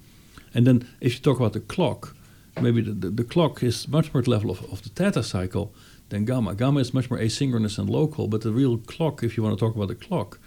And 0.54 0.68
then 0.68 0.88
if 1.02 1.14
you 1.14 1.20
talk 1.20 1.38
about 1.38 1.54
the 1.54 1.60
clock, 1.60 2.16
maybe 2.62 2.82
the, 2.82 2.92
the, 2.92 3.10
the 3.10 3.24
clock 3.24 3.64
is 3.64 3.88
much 3.88 4.14
more 4.14 4.20
at 4.20 4.26
the 4.26 4.32
level 4.32 4.52
of, 4.52 4.64
of 4.72 4.84
the 4.84 4.90
theta 4.90 5.24
cycle 5.24 5.74
than 6.10 6.26
gamma. 6.26 6.54
Gamma 6.56 6.80
is 6.80 6.94
much 6.94 7.10
more 7.10 7.20
asynchronous 7.20 7.78
and 7.78 7.90
local, 7.90 8.28
but 8.28 8.42
the 8.42 8.52
real 8.52 8.78
clock, 8.78 9.24
if 9.24 9.36
you 9.36 9.44
want 9.44 9.58
to 9.58 9.66
talk 9.66 9.76
about 9.76 9.88
the 9.88 9.96
clock, 9.96 10.40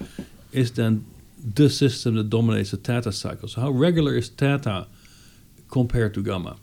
is 0.52 0.72
then 0.72 1.04
the 1.38 1.68
system 1.68 2.14
that 2.14 2.30
dominates 2.30 2.70
the 2.70 2.76
theta 2.76 3.12
cycle. 3.12 3.48
So 3.48 3.60
how 3.60 3.70
regular 3.70 4.16
is 4.16 4.28
theta 4.28 4.86
compared 5.70 6.14
to 6.14 6.22
gamma? 6.22 6.56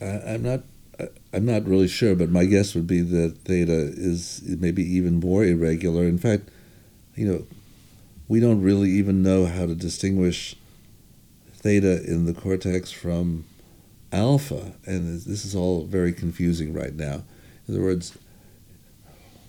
I'm 0.00 0.42
not. 0.42 0.60
I'm 1.32 1.46
not 1.46 1.66
really 1.66 1.88
sure, 1.88 2.14
but 2.14 2.30
my 2.30 2.44
guess 2.44 2.74
would 2.74 2.86
be 2.86 3.00
that 3.00 3.38
theta 3.44 3.72
is 3.72 4.42
maybe 4.44 4.82
even 4.82 5.20
more 5.20 5.44
irregular. 5.44 6.04
In 6.04 6.18
fact, 6.18 6.48
you 7.14 7.26
know, 7.26 7.46
we 8.28 8.40
don't 8.40 8.62
really 8.62 8.90
even 8.90 9.22
know 9.22 9.46
how 9.46 9.66
to 9.66 9.74
distinguish 9.74 10.56
theta 11.54 12.02
in 12.04 12.26
the 12.26 12.34
cortex 12.34 12.90
from 12.90 13.44
alpha, 14.12 14.74
and 14.84 15.20
this 15.20 15.44
is 15.44 15.54
all 15.54 15.84
very 15.84 16.12
confusing 16.12 16.72
right 16.72 16.94
now. 16.94 17.22
In 17.66 17.74
other 17.74 17.82
words, 17.82 18.18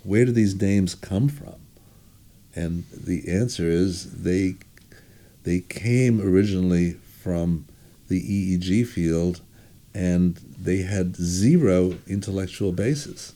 where 0.03 0.25
do 0.25 0.31
these 0.31 0.59
names 0.59 0.95
come 0.95 1.27
from? 1.27 1.55
And 2.55 2.85
the 2.91 3.29
answer 3.29 3.67
is 3.67 4.23
they 4.23 4.55
they 5.43 5.59
came 5.59 6.21
originally 6.21 6.93
from 6.93 7.65
the 8.07 8.21
EEG 8.21 8.87
field, 8.87 9.41
and 9.93 10.37
they 10.59 10.77
had 10.77 11.15
zero 11.15 11.97
intellectual 12.07 12.71
basis. 12.71 13.33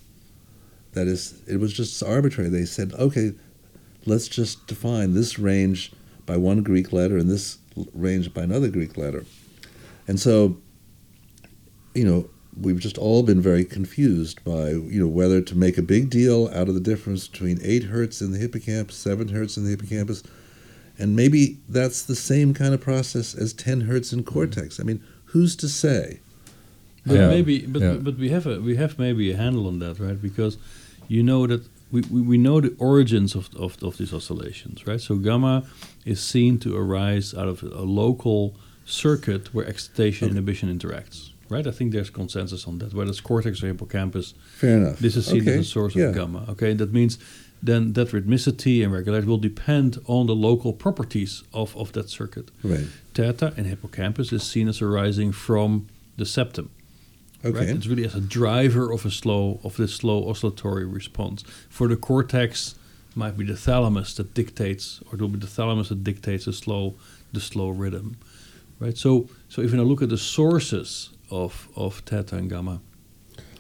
That 0.94 1.08
is, 1.08 1.42
it 1.48 1.58
was 1.58 1.74
just 1.74 2.02
arbitrary. 2.02 2.50
They 2.50 2.66
said, 2.66 2.94
okay, 2.94 3.34
let's 4.06 4.28
just 4.28 4.66
define 4.68 5.14
this 5.14 5.38
range 5.38 5.92
by 6.26 6.38
one 6.38 6.64
Greek 6.64 6.92
letter 6.92 7.18
and 7.18 7.30
this 7.30 7.60
range 7.94 8.34
by 8.34 8.44
another 8.44 8.70
Greek 8.70 8.98
letter. 8.98 9.26
And 10.08 10.20
so, 10.20 10.58
you 11.94 12.04
know, 12.06 12.30
we've 12.60 12.80
just 12.80 12.98
all 12.98 13.22
been 13.22 13.42
very 13.42 13.64
confused 13.64 14.44
by, 14.44 14.70
you 14.70 15.00
know, 15.00 15.08
whether 15.08 15.42
to 15.42 15.56
make 15.56 15.78
a 15.78 15.84
big 15.84 16.10
deal 16.10 16.48
out 16.48 16.68
of 16.68 16.74
the 16.74 16.80
difference 16.80 17.28
between 17.28 17.60
8 17.62 17.84
hertz 17.84 18.22
in 18.22 18.32
the 18.32 18.40
hippocampus, 18.40 18.96
7 18.96 19.28
hertz 19.28 19.58
in 19.58 19.64
the 19.64 19.70
hippocampus, 19.70 20.24
and 20.98 21.16
maybe 21.16 21.60
that's 21.70 22.02
the 22.02 22.16
same 22.16 22.54
kind 22.54 22.74
of 22.74 22.82
process 22.82 23.36
as 23.36 23.54
10 23.54 23.82
hertz 23.82 24.12
in 24.12 24.24
cortex. 24.24 24.80
I 24.80 24.84
mean, 24.84 25.04
who's 25.26 25.56
to 25.58 25.70
say? 25.70 26.22
But 27.08 27.16
Yeah. 27.16 27.28
maybe, 27.36 27.56
but 27.74 27.82
Yeah. 27.82 27.94
but 28.08 28.16
we 28.24 28.30
have 28.36 28.46
a 28.54 28.56
we 28.70 28.76
have 28.84 28.94
maybe 29.06 29.32
a 29.32 29.38
handle 29.44 29.66
on 29.72 29.80
that, 29.80 29.96
right? 30.00 30.20
Because 30.30 30.58
you 31.16 31.24
know 31.24 31.48
that 31.48 31.62
we, 31.94 32.02
we, 32.14 32.22
we 32.32 32.38
know 32.38 32.58
the 32.62 32.74
origins 32.92 33.36
of, 33.36 33.46
of 33.56 33.72
of 33.82 33.98
these 33.98 34.14
oscillations, 34.14 34.78
right? 34.90 35.02
So 35.08 35.16
gamma 35.16 35.64
is 36.06 36.20
seen 36.34 36.58
to 36.60 36.70
arise 36.84 37.28
out 37.40 37.48
of 37.54 37.64
a 37.64 37.86
local 38.04 38.42
circuit 38.86 39.54
where 39.54 39.66
excitation 39.68 40.30
inhibition 40.30 40.68
interacts, 40.78 41.30
right? 41.50 41.66
I 41.68 41.72
think 41.72 41.92
there's 41.94 42.10
consensus 42.10 42.68
on 42.68 42.80
that, 42.80 42.94
whether 42.94 43.10
it's 43.10 43.22
cortex 43.22 43.64
or 43.64 43.68
hippocampus. 43.68 44.34
Fair 44.62 44.78
enough. 44.78 45.00
This 45.00 45.16
is 45.16 45.26
seen 45.26 45.42
Okay, 45.42 45.54
as 45.60 45.68
a 45.68 45.70
source 45.78 45.96
yeah. 45.96 46.06
of 46.10 46.16
gamma. 46.16 46.46
Okay, 46.50 46.74
that 46.74 46.92
means 46.94 47.18
then 47.64 47.94
that 47.94 48.10
rhythmicity 48.12 48.84
and 48.84 48.92
regularity 48.94 49.28
will 49.28 49.40
depend 49.52 49.98
on 50.06 50.28
the 50.28 50.36
local 50.36 50.74
properties 50.74 51.44
of, 51.54 51.76
of 51.76 51.92
that 51.94 52.10
circuit. 52.10 52.52
Right. 52.64 52.88
Theta 53.14 53.54
in 53.58 53.66
hippocampus 53.66 54.32
is 54.32 54.44
seen 54.44 54.68
as 54.68 54.82
arising 54.82 55.32
from 55.32 55.88
the 56.18 56.26
septum. 56.26 56.70
Okay. 57.46 57.60
Right? 57.60 57.70
It's 57.70 57.88
really 57.88 58.06
as 58.06 58.16
a 58.16 58.22
driver 58.22 58.92
of 58.92 59.06
a 59.06 59.12
slow 59.12 59.60
of 59.64 59.78
this 59.78 59.94
slow 59.96 60.28
oscillatory 60.30 60.86
response. 60.86 61.44
For 61.70 61.88
the 61.88 61.96
cortex, 61.96 62.76
might 63.16 63.38
be 63.38 63.46
the 63.46 63.56
thalamus 63.58 64.14
that 64.16 64.34
dictates, 64.34 65.02
or 65.08 65.16
it 65.16 65.22
will 65.22 65.28
be 65.30 65.40
the 65.40 65.48
thalamus 65.48 65.90
that 65.90 66.04
dictates 66.04 66.46
the 66.46 66.54
slow 66.54 66.96
the 67.34 67.40
slow 67.40 67.70
rhythm. 67.70 68.18
Right. 68.80 68.98
So 68.98 69.28
so 69.50 69.62
if 69.62 69.72
you 69.72 69.78
now 69.78 69.84
look 69.84 70.02
at 70.02 70.10
the 70.10 70.18
sources 70.18 71.10
of 71.32 71.68
of 71.76 72.00
theta 72.06 72.36
and 72.38 72.50
gamma, 72.50 72.80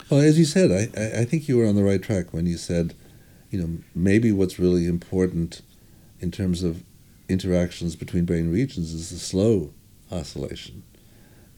Well, 0.09 0.21
as 0.21 0.37
you 0.39 0.45
said, 0.45 0.71
I, 0.71 0.99
I- 1.01 1.21
I 1.21 1.25
think 1.25 1.47
you 1.47 1.57
were 1.57 1.67
on 1.67 1.75
the 1.75 1.83
right 1.83 2.01
track 2.01 2.33
when 2.33 2.45
you 2.45 2.57
said, 2.57 2.93
you 3.51 3.59
know, 3.59 3.69
maybe 3.93 4.31
what's 4.31 4.57
really 4.59 4.85
important 4.85 5.61
in 6.19 6.31
terms 6.31 6.63
of 6.63 6.83
interactions 7.29 7.95
between 7.95 8.25
brain 8.25 8.51
regions 8.51 8.93
is 8.93 9.09
the 9.09 9.19
slow 9.19 9.73
oscillation. 10.11 10.83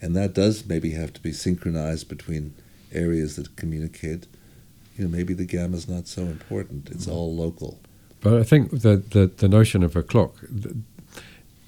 And 0.01 0.15
that 0.15 0.33
does 0.33 0.65
maybe 0.65 0.91
have 0.91 1.13
to 1.13 1.21
be 1.21 1.31
synchronized 1.31 2.07
between 2.07 2.53
areas 2.93 3.35
that 3.35 3.55
communicate. 3.55 4.27
You 4.97 5.05
know, 5.05 5.09
maybe 5.09 5.33
the 5.33 5.45
gamma 5.45 5.77
is 5.77 5.87
not 5.87 6.07
so 6.07 6.23
important. 6.23 6.89
It's 6.89 7.07
all 7.07 7.35
local. 7.35 7.79
But 8.21 8.33
I 8.33 8.43
think 8.43 8.81
that 8.81 9.11
the, 9.11 9.27
the 9.27 9.47
notion 9.47 9.83
of 9.83 9.95
a 9.95 10.03
clock, 10.03 10.35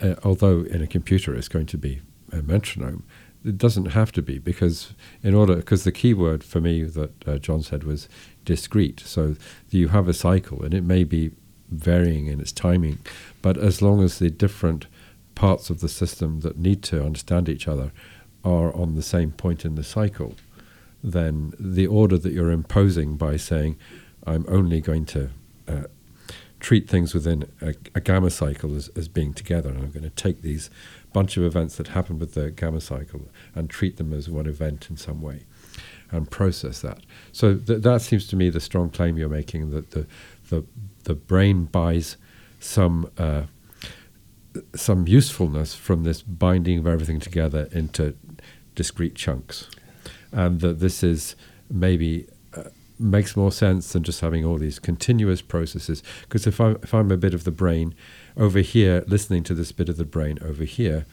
uh, 0.02 0.16
although 0.24 0.62
in 0.62 0.82
a 0.82 0.88
computer 0.88 1.34
it's 1.34 1.48
going 1.48 1.68
to 1.68 1.78
be 1.78 2.02
a 2.32 2.42
metronome, 2.42 3.04
it 3.44 3.58
doesn't 3.58 3.88
have 3.88 4.12
to 4.14 4.22
be 4.22 4.38
because 4.38 4.94
in 5.24 5.34
order 5.34 5.56
because 5.56 5.84
the 5.84 5.92
key 5.92 6.14
word 6.14 6.44
for 6.44 6.62
me 6.62 6.84
that 6.84 7.28
uh, 7.28 7.38
John 7.38 7.64
said 7.64 7.84
was 7.84 8.08
discrete. 8.46 9.00
So 9.00 9.36
you 9.70 9.90
have 9.90 10.08
a 10.08 10.14
cycle 10.14 10.64
and 10.64 10.74
it 10.74 10.84
may 10.84 11.04
be 11.04 11.32
varying 11.70 12.28
in 12.28 12.40
its 12.40 12.52
timing, 12.52 13.00
but 13.42 13.58
as 13.58 13.82
long 13.82 14.04
as 14.04 14.20
the 14.20 14.30
different 14.30 14.88
parts 15.34 15.70
of 15.70 15.80
the 15.80 15.90
system 15.90 16.42
that 16.42 16.58
need 16.58 16.84
to 16.84 17.04
understand 17.04 17.50
each 17.50 17.68
other 17.68 17.92
are 18.44 18.74
on 18.76 18.96
the 18.96 19.02
same 19.02 19.32
point 19.32 19.66
in 19.66 19.76
the 19.76 19.84
cycle, 19.84 20.36
then 21.04 21.54
the 21.60 21.88
order 21.88 22.18
that 22.18 22.34
you're 22.34 22.52
imposing 22.52 23.18
by 23.18 23.38
saying 23.38 23.78
I'm 24.26 24.46
only 24.48 24.82
going 24.82 25.06
to 25.08 25.30
uh, 25.68 25.84
treat 26.60 26.90
things 26.90 27.14
within 27.14 27.50
a, 27.62 27.74
a 27.96 28.02
gamma 28.02 28.30
cycle 28.30 28.76
as, 28.76 28.90
as 28.90 29.08
being 29.08 29.34
together, 29.34 29.70
and 29.70 29.80
I'm 29.80 29.92
going 29.92 30.04
to 30.04 30.10
take 30.10 30.42
these 30.42 30.70
bunch 31.14 31.36
of 31.38 31.44
events 31.44 31.76
that 31.76 31.90
happen 31.90 32.20
with 32.20 32.36
the 32.36 32.52
gamma 32.52 32.80
cycle 32.80 33.30
and 33.54 33.70
treat 33.70 33.98
them 33.98 34.14
as 34.14 34.30
one 34.30 34.48
event 34.48 34.90
in 34.90 34.98
some 34.98 35.22
way 35.22 35.46
and 36.12 36.30
process 36.30 36.82
that. 36.82 37.00
So 37.32 37.56
th- 37.56 37.82
that 37.82 38.02
seems 38.02 38.28
to 38.28 38.36
me 38.36 38.50
the 38.50 38.60
strong 38.60 38.90
claim 38.90 39.18
you're 39.18 39.30
making 39.30 39.72
that 39.72 39.92
the 39.92 40.06
the 40.50 40.66
the 41.04 41.16
brain 41.16 41.66
buys 41.66 42.18
some 42.60 43.10
uh, 43.18 43.44
some 44.76 45.08
usefulness 45.08 45.74
from 45.74 46.04
this 46.04 46.22
binding 46.22 46.80
of 46.80 46.88
everything 46.88 47.20
together 47.20 47.70
into 47.72 48.16
discrete 48.76 49.16
chunks, 49.16 49.68
and 50.32 50.62
that 50.62 50.80
this 50.80 51.04
is 51.04 51.36
maybe 51.70 52.28
uh, 52.56 52.64
makes 53.00 53.36
more 53.36 53.52
sense 53.52 53.94
than 53.94 54.04
just 54.04 54.22
having 54.22 54.46
all 54.46 54.58
these 54.58 54.80
continuous 54.80 55.42
processes. 55.42 56.04
Because 56.22 56.48
if 56.48 56.60
I'm 56.60 56.78
if 56.84 56.94
I'm 56.94 57.12
a 57.12 57.18
bit 57.18 57.34
of 57.34 57.44
the 57.44 57.52
brain 57.52 57.96
over 58.38 58.60
here, 58.60 59.04
listening 59.08 59.44
to 59.44 59.54
this 59.54 59.72
bit 59.72 59.90
of 59.90 59.98
the 59.98 60.06
brain 60.06 60.40
over 60.44 60.64
here. 60.64 61.06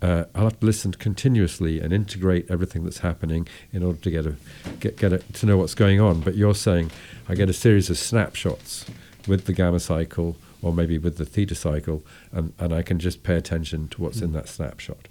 Uh, 0.00 0.24
I'll 0.34 0.44
have 0.44 0.58
to 0.58 0.66
listen 0.66 0.90
continuously 0.94 1.78
and 1.78 1.92
integrate 1.92 2.50
everything 2.50 2.82
that's 2.82 2.98
happening 2.98 3.46
in 3.72 3.84
order 3.84 4.00
to 4.00 4.10
get 4.10 4.26
a 4.26 4.34
get 4.80 4.96
get 4.96 5.12
a, 5.12 5.18
to 5.18 5.46
know 5.46 5.58
what's 5.58 5.76
going 5.76 6.00
on. 6.00 6.22
But 6.22 6.34
you're 6.34 6.56
saying 6.56 6.90
I 7.28 7.36
get 7.36 7.48
a 7.48 7.52
series 7.52 7.88
of 7.88 7.96
snapshots 7.96 8.84
with 9.28 9.44
the 9.44 9.52
gamma 9.52 9.78
cycle 9.78 10.36
or 10.62 10.72
maybe 10.72 10.96
with 10.96 11.18
the 11.18 11.24
theta 11.24 11.54
cycle, 11.54 12.02
and, 12.30 12.52
and 12.58 12.72
I 12.72 12.82
can 12.82 12.98
just 12.98 13.22
pay 13.22 13.34
attention 13.34 13.88
to 13.88 14.02
what's 14.02 14.20
in 14.20 14.32
that 14.32 14.48
snapshot. 14.48 15.08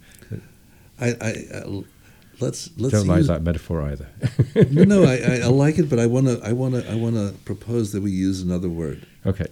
I, 1.01 1.07
I, 1.19 1.57
uh, 1.57 1.81
let's 2.39 2.69
let's 2.77 2.93
Don't 2.93 3.07
like 3.07 3.17
use- 3.19 3.27
that 3.27 3.41
metaphor 3.43 3.81
either. 3.81 4.07
no, 4.71 4.83
no, 4.83 5.03
I, 5.03 5.15
I, 5.17 5.35
I 5.43 5.47
like 5.47 5.77
it, 5.79 5.89
but 5.89 5.99
I 5.99 6.05
want 6.05 6.27
to, 6.27 6.39
I 6.43 6.53
want 6.53 6.75
to, 6.75 6.89
I 6.89 6.95
want 6.95 7.15
to 7.15 7.33
propose 7.45 7.91
that 7.93 8.01
we 8.01 8.11
use 8.11 8.41
another 8.41 8.69
word 8.69 9.05
okay, 9.25 9.47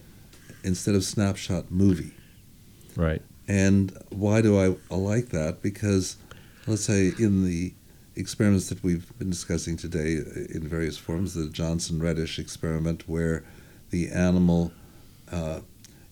instead 0.63 0.95
of 0.95 1.03
snapshot, 1.03 1.71
movie. 1.71 2.11
right. 2.95 3.21
And 3.47 3.97
why 4.09 4.41
do 4.41 4.59
I, 4.59 4.75
I 4.93 4.97
like 4.97 5.29
that? 5.29 5.63
Because 5.63 6.17
let's 6.67 6.83
say 6.83 7.11
in 7.17 7.43
the 7.45 7.73
experiments 8.15 8.69
that 8.69 8.83
we've 8.83 9.11
been 9.17 9.31
discussing 9.31 9.75
today 9.75 10.17
in 10.53 10.67
various 10.67 10.99
forms, 10.99 11.33
the 11.33 11.49
Johnson 11.49 11.99
Redish 11.99 12.37
experiment, 12.37 13.09
where 13.09 13.43
the 13.89 14.09
animal, 14.09 14.71
uh, 15.31 15.61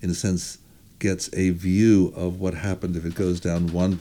in 0.02 0.10
a 0.10 0.15
sense, 0.15 0.58
gets 0.97 1.30
a 1.34 1.52
view 1.52 2.12
of 2.15 2.39
what 2.39 2.56
happened 2.56 2.95
if 2.95 3.06
it 3.06 3.13
goes 3.13 3.39
down 3.39 3.67
one 3.67 4.00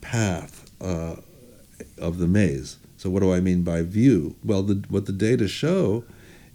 path 0.00 0.70
uh, 0.80 1.16
of 1.98 2.18
the 2.18 2.26
maze. 2.26 2.78
So, 2.96 3.08
what 3.10 3.20
do 3.20 3.32
I 3.32 3.40
mean 3.40 3.62
by 3.62 3.82
view? 3.82 4.36
Well, 4.44 4.62
the, 4.62 4.84
what 4.88 5.06
the 5.06 5.12
data 5.12 5.48
show 5.48 6.04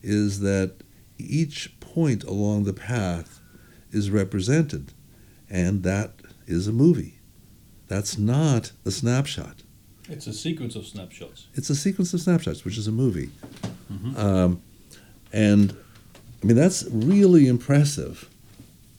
is 0.04 0.42
that 0.42 0.76
each 1.18 1.80
point 1.80 2.24
along 2.24 2.66
the 2.66 2.74
path 2.74 3.42
is 3.92 4.12
represented, 4.12 4.94
and 5.50 5.84
that 5.84 6.12
is 6.46 6.68
a 6.68 6.72
movie. 6.72 7.20
That's 7.88 8.18
not 8.18 8.72
a 8.86 8.92
snapshot. 8.92 9.64
It's 10.10 10.28
a 10.28 10.34
sequence 10.34 10.76
of 10.76 10.86
snapshots. 10.86 11.48
It's 11.56 11.70
a 11.70 11.76
sequence 11.76 12.14
of 12.14 12.22
snapshots, 12.22 12.64
which 12.64 12.78
is 12.78 12.88
a 12.88 12.92
movie. 12.92 13.32
Um, 14.18 14.62
and 15.34 15.76
I 16.44 16.46
mean, 16.46 16.56
that's 16.56 16.86
really 16.92 17.48
impressive 17.48 18.30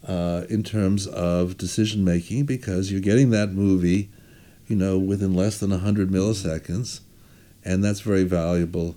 uh, 0.06 0.44
in 0.48 0.62
terms 0.62 1.06
of 1.06 1.56
decision 1.56 2.04
making 2.04 2.44
because 2.46 2.90
you're 2.90 3.00
getting 3.00 3.30
that 3.30 3.52
movie, 3.52 4.10
you 4.66 4.76
know, 4.76 4.98
within 4.98 5.34
less 5.34 5.58
than 5.58 5.70
100 5.70 6.10
milliseconds, 6.10 7.00
and 7.64 7.84
that's 7.84 8.00
very 8.00 8.24
valuable 8.24 8.96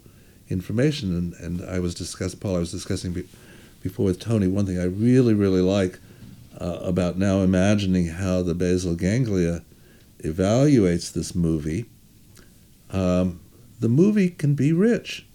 information. 0.50 1.16
And, 1.16 1.34
and 1.36 1.70
I 1.70 1.80
was 1.80 1.94
discussing, 1.94 2.40
Paul, 2.40 2.56
I 2.56 2.60
was 2.60 2.72
discussing 2.72 3.14
be, 3.14 3.26
before 3.82 4.06
with 4.06 4.20
Tony, 4.20 4.48
one 4.48 4.66
thing 4.66 4.80
I 4.80 4.86
really, 4.86 5.34
really 5.34 5.62
like 5.62 6.00
uh, 6.60 6.80
about 6.82 7.18
now 7.18 7.42
imagining 7.42 8.08
how 8.08 8.42
the 8.42 8.56
basal 8.56 8.96
ganglia 8.96 9.64
evaluates 10.24 11.14
this 11.14 11.34
movie. 11.34 11.86
Um, 12.92 13.40
the 13.80 13.90
movie 13.90 14.30
can 14.30 14.56
be 14.56 14.74
rich. 14.74 15.26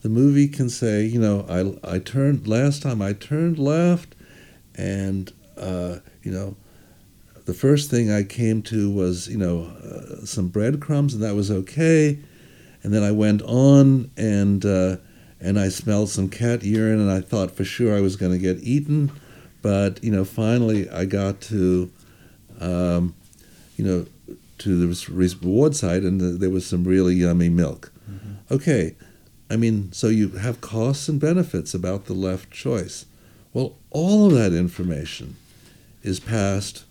The 0.00 0.08
movie 0.08 0.48
can 0.48 0.68
say, 0.68 1.04
you 1.04 1.20
know, 1.20 1.46
I, 1.48 1.94
I 1.94 1.98
turned 2.00 2.48
last 2.48 2.82
time 2.82 3.00
I 3.00 3.12
turned 3.12 3.58
left, 3.58 4.16
and 4.74 5.32
uh, 5.56 5.98
you 6.22 6.32
know, 6.32 6.56
the 7.52 7.58
first 7.58 7.90
thing 7.90 8.10
I 8.10 8.22
came 8.22 8.62
to 8.62 8.90
was 8.90 9.28
you 9.28 9.36
know 9.36 9.64
uh, 9.84 10.24
some 10.24 10.48
breadcrumbs, 10.48 11.12
and 11.12 11.22
that 11.22 11.34
was 11.34 11.50
okay. 11.50 12.18
And 12.82 12.94
then 12.94 13.02
I 13.02 13.12
went 13.12 13.42
on, 13.42 14.10
and 14.16 14.64
uh, 14.64 14.96
and 15.38 15.60
I 15.60 15.68
smelled 15.68 16.08
some 16.08 16.30
cat 16.30 16.64
urine, 16.64 16.98
and 16.98 17.10
I 17.10 17.20
thought 17.20 17.50
for 17.50 17.64
sure 17.64 17.94
I 17.94 18.00
was 18.00 18.16
going 18.16 18.32
to 18.32 18.38
get 18.38 18.62
eaten, 18.62 19.12
but 19.60 20.02
you 20.02 20.10
know, 20.10 20.24
finally 20.24 20.88
I 20.88 21.04
got 21.04 21.42
to, 21.52 21.92
um, 22.58 23.14
you 23.76 23.84
know, 23.84 24.06
to 24.58 24.86
the 24.86 25.10
reward 25.12 25.76
side, 25.76 26.04
and 26.04 26.40
there 26.40 26.50
was 26.50 26.66
some 26.66 26.84
really 26.84 27.16
yummy 27.16 27.50
milk. 27.50 27.92
Okay, 28.50 28.96
I 29.50 29.56
mean, 29.56 29.92
so 29.92 30.08
you 30.08 30.30
have 30.30 30.62
costs 30.62 31.06
and 31.08 31.20
benefits 31.20 31.74
about 31.74 32.06
the 32.06 32.14
left 32.14 32.50
choice. 32.50 33.04
Well, 33.52 33.76
all 33.90 34.26
of 34.26 34.32
that 34.32 34.54
information 34.54 35.36
is 36.02 36.18
passed 36.18 36.84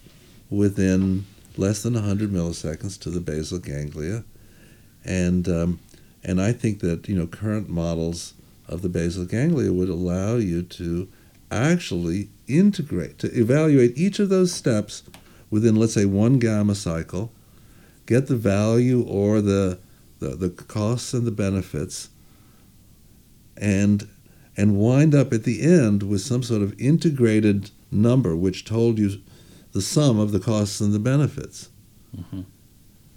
within 0.52 1.26
less 1.58 1.82
than 1.82 1.94
100 1.94 2.30
milliseconds 2.30 3.00
to 3.00 3.10
the 3.10 3.22
basal 3.22 3.58
ganglia, 3.58 4.24
and 5.04 5.48
um, 5.48 5.80
and 6.24 6.40
I 6.40 6.52
think 6.52 6.82
that 6.82 7.10
you 7.10 7.16
know 7.16 7.26
current 7.26 7.70
models 7.70 8.36
of 8.68 8.84
the 8.84 8.90
basal 8.90 9.26
ganglia 9.26 9.74
would 9.74 9.90
allow 9.90 10.36
you 10.36 10.62
to 10.62 11.08
actually 11.50 12.30
integrate 12.48 13.18
to 13.20 13.28
evaluate 13.38 13.98
each 13.98 14.20
of 14.20 14.30
those 14.30 14.54
steps 14.54 15.04
within 15.50 15.76
let's 15.76 15.94
say 15.94 16.06
one 16.06 16.38
gamma 16.38 16.76
cycle, 16.76 17.32
get 18.06 18.28
the 18.28 18.36
value 18.36 19.04
or 19.04 19.42
the 19.42 19.80
the, 20.20 20.36
the 20.36 20.50
costs 20.50 21.14
and 21.14 21.26
the 21.26 21.32
benefits, 21.32 22.10
and 23.58 24.08
and 24.58 24.78
wind 24.78 25.16
up 25.16 25.32
at 25.34 25.44
the 25.44 25.62
end 25.62 26.04
with 26.04 26.22
some 26.22 26.44
sort 26.44 26.62
of 26.62 26.80
integrated 26.80 27.72
number 27.90 28.36
which 28.36 28.66
told 28.66 29.00
you 29.00 29.22
the 29.74 29.82
sum 29.82 30.20
of 30.20 30.32
the 30.32 30.40
costs 30.40 30.82
and 30.82 30.94
the 30.94 31.00
benefits. 31.00 31.70
Mhm. 32.18 32.46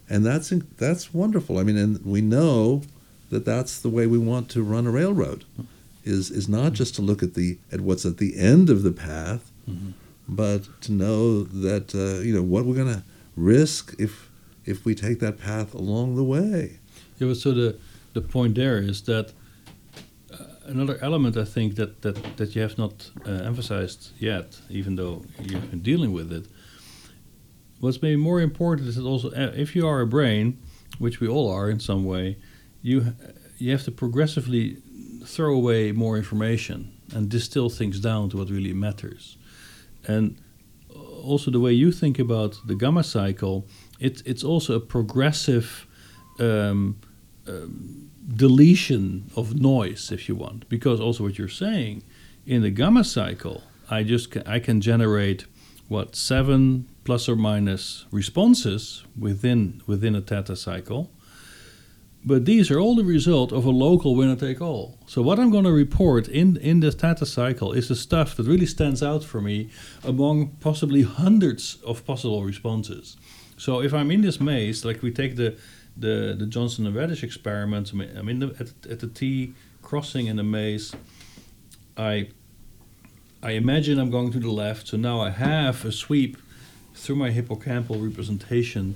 And 0.08 0.24
that's 0.24 0.52
that's 0.76 1.12
wonderful. 1.14 1.58
I 1.58 1.62
mean, 1.64 1.76
and 1.76 2.04
we 2.04 2.20
know 2.20 2.82
that 3.30 3.44
that's 3.44 3.80
the 3.80 3.88
way 3.88 4.06
we 4.06 4.18
want 4.18 4.48
to 4.50 4.62
run 4.62 4.86
a 4.86 4.90
railroad. 4.90 5.44
Is 6.04 6.30
is 6.30 6.48
not 6.48 6.74
just 6.74 6.94
to 6.96 7.02
look 7.02 7.22
at 7.22 7.34
the 7.34 7.58
at 7.72 7.80
what's 7.80 8.04
at 8.04 8.18
the 8.18 8.36
end 8.36 8.68
of 8.70 8.82
the 8.82 8.92
path, 8.92 9.50
Mhm. 9.68 9.94
but 10.28 10.68
to 10.82 10.92
know 10.92 11.42
that 11.42 11.94
uh, 11.94 12.20
you 12.22 12.34
know 12.34 12.42
what 12.42 12.66
we're 12.66 12.74
going 12.84 12.94
to 12.94 13.02
risk 13.36 13.94
if 13.98 14.30
if 14.66 14.84
we 14.84 14.94
take 14.94 15.18
that 15.20 15.38
path 15.38 15.74
along 15.74 16.16
the 16.16 16.24
way. 16.24 16.78
Yeah, 17.18 17.32
so 17.34 17.52
the 17.52 17.76
the 18.12 18.20
point 18.20 18.54
there 18.54 18.78
is 18.78 19.00
that 19.02 19.32
another 20.66 20.98
element 21.02 21.36
I 21.36 21.44
think 21.44 21.76
that 21.76 22.02
that 22.02 22.36
that 22.36 22.54
you 22.54 22.62
have 22.62 22.78
not 22.78 23.10
uh, 23.26 23.30
emphasized 23.30 24.10
yet, 24.18 24.60
even 24.70 24.96
though 24.96 25.24
you've 25.42 25.70
been 25.70 25.82
dealing 25.82 26.12
with 26.12 26.32
it. 26.32 26.46
What's 27.80 28.00
maybe 28.00 28.16
more 28.16 28.40
important 28.40 28.88
is 28.88 28.96
that 28.96 29.04
also 29.04 29.30
uh, 29.30 29.52
if 29.54 29.76
you 29.76 29.86
are 29.86 30.00
a 30.00 30.06
brain, 30.06 30.58
which 30.98 31.20
we 31.20 31.28
all 31.28 31.50
are 31.50 31.70
in 31.70 31.80
some 31.80 32.04
way, 32.04 32.36
you 32.82 33.14
you 33.58 33.70
have 33.72 33.84
to 33.84 33.90
progressively 33.90 34.76
throw 35.24 35.54
away 35.54 35.92
more 35.92 36.16
information 36.16 36.92
and 37.14 37.28
distill 37.28 37.70
things 37.70 38.00
down 38.00 38.28
to 38.30 38.36
what 38.36 38.50
really 38.50 38.72
matters. 38.72 39.36
And 40.06 40.36
also 41.24 41.50
the 41.50 41.60
way 41.60 41.72
you 41.72 41.92
think 41.92 42.18
about 42.18 42.56
the 42.66 42.74
gamma 42.74 43.02
cycle, 43.02 43.66
it, 43.98 44.22
it's 44.26 44.44
also 44.44 44.74
a 44.74 44.80
progressive 44.80 45.86
um, 46.38 46.98
um, 47.46 48.10
deletion 48.26 49.30
of 49.36 49.54
noise, 49.60 50.10
if 50.10 50.28
you 50.28 50.34
want, 50.34 50.68
because 50.68 51.00
also 51.00 51.24
what 51.24 51.38
you're 51.38 51.48
saying 51.48 52.02
in 52.46 52.62
the 52.62 52.70
gamma 52.70 53.04
cycle, 53.04 53.62
I 53.90 54.02
just 54.02 54.36
I 54.46 54.58
can 54.58 54.80
generate 54.80 55.46
what 55.88 56.16
seven 56.16 56.88
plus 57.04 57.28
or 57.28 57.36
minus 57.36 58.06
responses 58.10 59.04
within 59.18 59.82
within 59.86 60.14
a 60.14 60.20
theta 60.20 60.56
cycle. 60.56 61.10
But 62.26 62.46
these 62.46 62.70
are 62.70 62.80
all 62.80 62.96
the 62.96 63.04
result 63.04 63.52
of 63.52 63.66
a 63.66 63.70
local 63.70 64.16
winner 64.16 64.36
take 64.36 64.62
all. 64.62 64.98
So 65.06 65.20
what 65.20 65.38
I'm 65.38 65.50
going 65.50 65.64
to 65.64 65.72
report 65.72 66.26
in 66.26 66.56
in 66.56 66.80
the 66.80 66.90
theta 66.90 67.26
cycle 67.26 67.72
is 67.72 67.88
the 67.88 67.96
stuff 67.96 68.34
that 68.36 68.46
really 68.46 68.66
stands 68.66 69.02
out 69.02 69.22
for 69.22 69.42
me 69.42 69.68
among 70.02 70.56
possibly 70.60 71.02
hundreds 71.02 71.78
of 71.86 72.04
possible 72.06 72.42
responses. 72.42 73.18
So 73.56 73.82
if 73.82 73.92
I'm 73.92 74.10
in 74.10 74.22
this 74.22 74.40
maze, 74.40 74.84
like 74.84 75.02
we 75.02 75.10
take 75.10 75.36
the 75.36 75.56
the, 75.96 76.34
the 76.38 76.46
Johnson 76.46 76.86
and 76.86 76.96
Redish 76.96 77.22
experiment, 77.22 77.90
I 77.92 77.96
mean, 77.96 78.16
I'm 78.16 78.28
in 78.28 78.38
the, 78.40 78.48
at, 78.58 78.90
at 78.90 79.00
the 79.00 79.06
T 79.06 79.54
crossing 79.82 80.26
in 80.26 80.36
the 80.36 80.42
maze. 80.42 80.94
I 81.96 82.28
I 83.42 83.50
imagine 83.52 83.98
I'm 83.98 84.10
going 84.10 84.32
to 84.32 84.40
the 84.40 84.50
left, 84.50 84.88
so 84.88 84.96
now 84.96 85.20
I 85.20 85.30
have 85.30 85.84
a 85.84 85.92
sweep 85.92 86.38
through 86.94 87.16
my 87.16 87.30
hippocampal 87.30 88.02
representation, 88.02 88.94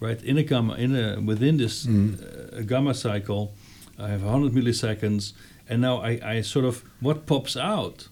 right 0.00 0.22
in 0.22 0.38
a 0.38 0.42
gamma 0.42 0.74
in 0.74 0.96
a 0.96 1.20
within 1.20 1.58
this 1.58 1.86
uh, 1.86 2.62
gamma 2.66 2.94
cycle. 2.94 3.52
I 3.98 4.08
have 4.08 4.22
100 4.22 4.52
milliseconds, 4.52 5.34
And 5.68 5.82
now 5.82 5.98
I, 5.98 6.18
I 6.24 6.40
sort 6.40 6.64
of 6.64 6.82
what 7.00 7.26
pops 7.26 7.56
out 7.56 8.08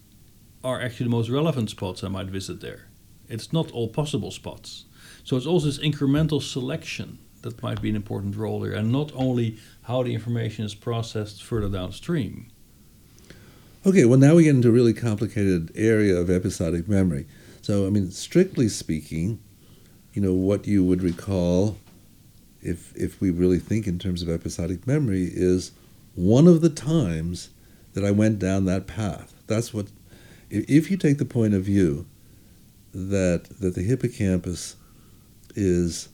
are 0.63 0.79
actually 0.79 1.05
the 1.05 1.15
most 1.17 1.29
relevant 1.29 1.71
spots 1.71 2.03
I 2.03 2.07
might 2.07 2.27
visit 2.27 2.61
there. 2.61 2.85
It's 3.27 3.51
not 3.51 3.71
all 3.71 3.87
possible 3.87 4.31
spots. 4.31 4.85
So 5.23 5.35
it's 5.35 5.47
also 5.47 5.65
this 5.65 5.79
incremental 5.79 6.41
selection 6.41 7.17
that 7.41 7.61
might 7.63 7.81
be 7.81 7.89
an 7.89 7.95
important 7.95 8.35
role 8.35 8.63
here, 8.63 8.73
and 8.73 8.91
not 8.91 9.11
only 9.15 9.57
how 9.83 10.03
the 10.03 10.13
information 10.13 10.65
is 10.65 10.75
processed 10.75 11.43
further 11.43 11.69
downstream. 11.69 12.51
Okay, 13.85 14.03
well, 14.03 14.19
now 14.19 14.35
we 14.35 14.43
get 14.43 14.55
into 14.55 14.67
a 14.67 14.73
really 14.73 14.93
complicated 14.93 15.71
area 15.73 16.15
of 16.15 16.29
episodic 16.29 16.89
memory. 16.89 17.25
So, 17.61 17.87
I 17.87 17.89
mean, 17.89 18.11
strictly 18.11 18.67
speaking, 18.67 19.39
you 20.13 20.21
know, 20.21 20.33
what 20.33 20.67
you 20.67 20.83
would 20.83 21.01
recall, 21.01 21.77
if, 22.61 22.93
if 22.95 23.21
we 23.21 23.31
really 23.31 23.59
think 23.59 23.87
in 23.87 23.97
terms 23.97 24.21
of 24.21 24.29
episodic 24.29 24.85
memory, 24.85 25.29
is 25.31 25.71
one 26.15 26.47
of 26.47 26.59
the 26.59 26.69
times 26.69 27.49
that 27.93 28.03
I 28.03 28.11
went 28.11 28.37
down 28.39 28.65
that 28.65 28.85
path. 28.85 29.33
That's 29.47 29.73
what, 29.73 29.87
if 30.49 30.91
you 30.91 30.97
take 30.97 31.17
the 31.17 31.25
point 31.25 31.53
of 31.53 31.63
view 31.63 32.05
that, 32.93 33.45
that 33.61 33.75
the 33.75 33.83
hippocampus 33.83 34.75
is, 35.55 36.09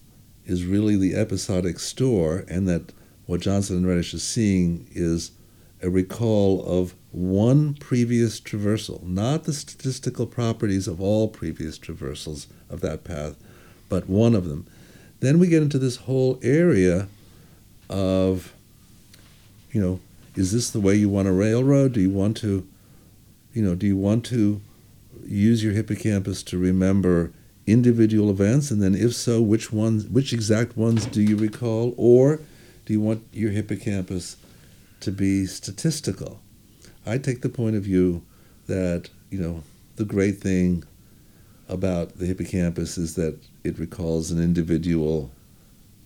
is 0.46 0.66
really 0.66 0.96
the 0.96 1.16
episodic 1.16 1.80
store 1.80 2.46
and 2.48 2.68
that 2.68 2.92
what 3.26 3.42
Johnson 3.42 3.78
and 3.78 3.86
Redish 3.86 4.14
is 4.14 4.24
seeing 4.24 4.88
is 4.92 5.32
a 5.82 5.90
recall 5.90 6.64
of 6.66 6.96
one 7.12 7.74
previous 7.76 8.40
traversal, 8.40 9.02
not 9.04 9.44
the 9.44 9.54
statistical 9.54 10.26
properties 10.26 10.88
of 10.88 11.02
all 11.02 11.28
previous 11.28 11.80
traversals 11.80 12.48
of 12.70 12.82
that 12.82 13.04
path, 13.04 13.36
but 13.90 14.10
one 14.10 14.36
of 14.36 14.48
them. 14.48 14.68
Then 15.20 15.40
we 15.40 15.48
get 15.48 15.64
into 15.64 15.80
this 15.80 15.98
whole 15.98 16.40
area 16.44 17.08
of, 17.90 18.54
you 19.72 19.82
know, 19.82 20.00
is 20.36 20.52
this 20.52 20.70
the 20.70 20.80
way 20.80 20.96
you 20.96 21.10
want 21.10 21.28
a 21.28 21.32
railroad? 21.32 21.94
Do 21.94 22.02
you 22.02 22.10
want 22.10 22.38
to, 22.38 22.68
you 23.54 23.64
know, 23.64 23.76
do 23.76 23.88
you 23.88 23.98
want 23.98 24.26
to 24.26 24.62
use 25.26 25.64
your 25.64 25.74
hippocampus 25.74 26.44
to 26.44 26.58
remember 26.58 27.32
individual 27.68 28.30
events? 28.30 28.72
And 28.72 28.82
then 28.82 28.96
if 28.96 29.14
so, 29.14 29.42
which 29.42 29.72
ones, 29.72 30.06
which 30.08 30.34
exact 30.34 30.78
ones 30.78 31.06
do 31.06 31.22
you 31.22 31.36
recall? 31.36 31.94
Or 31.98 32.40
do 32.86 32.94
you 32.94 33.02
want 33.02 33.24
your 33.32 33.52
hippocampus 33.52 34.38
to 35.02 35.12
be 35.12 35.46
statistical? 35.46 36.42
I 37.06 37.18
take 37.18 37.42
the 37.42 37.50
point 37.50 37.76
of 37.76 37.84
view 37.84 38.24
that, 38.68 39.10
you 39.30 39.40
know, 39.40 39.64
the 39.96 40.06
great 40.06 40.40
thing 40.40 40.84
about 41.68 42.18
the 42.18 42.26
hippocampus 42.26 42.98
is 42.98 43.16
that 43.16 43.38
it 43.64 43.80
recalls 43.80 44.32
an 44.32 44.42
individual, 44.42 45.32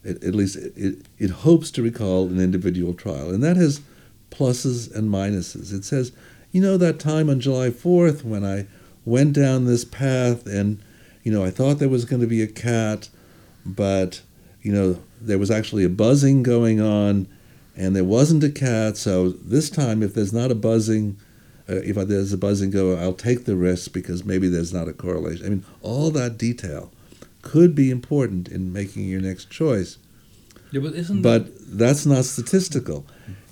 it, 0.04 0.24
at 0.24 0.36
least 0.36 0.56
it, 0.56 0.74
it, 0.76 1.06
it 1.18 1.30
hopes 1.30 1.72
to 1.72 1.82
recall 1.82 2.28
an 2.28 2.40
individual 2.40 2.94
trial. 2.94 3.30
And 3.30 3.44
that 3.44 3.58
has 3.58 3.82
pluses 4.32 4.94
and 4.94 5.10
minuses. 5.10 5.74
It 5.74 5.84
says, 5.84 6.12
you 6.52 6.62
know, 6.62 6.78
that 6.78 7.00
time 7.00 7.30
on 7.30 7.40
July 7.40 7.70
4th 7.70 8.24
when 8.24 8.46
I 8.46 8.68
went 9.06 9.34
down 9.34 9.66
this 9.66 9.86
path 9.86 10.46
and, 10.46 10.80
you 11.24 11.32
know, 11.32 11.44
I 11.44 11.52
thought 11.52 11.80
there 11.80 11.90
was 11.90 12.06
going 12.06 12.22
to 12.22 12.28
be 12.28 12.42
a 12.42 12.48
cat, 12.48 13.10
but, 13.66 14.22
you 14.62 14.72
know, 14.72 15.00
there 15.22 15.38
was 15.38 15.52
actually 15.52 15.84
a 15.84 15.90
buzzing 15.90 16.44
going 16.44 16.80
on 16.82 17.28
and 17.76 17.96
there 17.96 18.04
wasn't 18.04 18.44
a 18.44 18.50
cat. 18.50 18.98
So 18.98 19.30
this 19.30 19.70
time, 19.70 20.04
if 20.04 20.14
there's 20.14 20.34
not 20.34 20.52
a 20.52 20.56
buzzing, 20.56 21.18
uh, 21.70 21.76
if 21.76 21.96
there's 21.96 22.34
a 22.34 22.38
buzzing 22.38 22.72
go, 22.72 22.96
I'll 22.96 23.14
take 23.14 23.46
the 23.46 23.56
risk 23.56 23.94
because 23.94 24.26
maybe 24.26 24.48
there's 24.48 24.74
not 24.74 24.88
a 24.88 24.94
correlation. 24.94 25.46
I 25.46 25.50
mean, 25.50 25.66
all 25.82 26.12
that 26.12 26.38
detail 26.38 26.92
could 27.42 27.76
be 27.76 27.90
important 27.90 28.48
in 28.48 28.74
making 28.74 29.06
your 29.06 29.22
next 29.22 29.50
choice. 29.50 29.98
Yeah, 30.72 30.82
but 30.82 30.94
isn't 30.94 31.22
but 31.22 31.48
that's 31.78 32.06
not 32.06 32.26
statistical. 32.26 33.06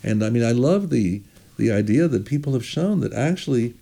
And 0.04 0.24
I 0.24 0.30
mean, 0.30 0.44
I 0.44 0.52
love 0.52 0.90
the 0.90 1.22
the 1.58 1.72
idea 1.72 2.08
that 2.08 2.26
people 2.26 2.54
have 2.54 2.66
shown 2.66 3.00
that 3.00 3.14
actually, 3.14 3.74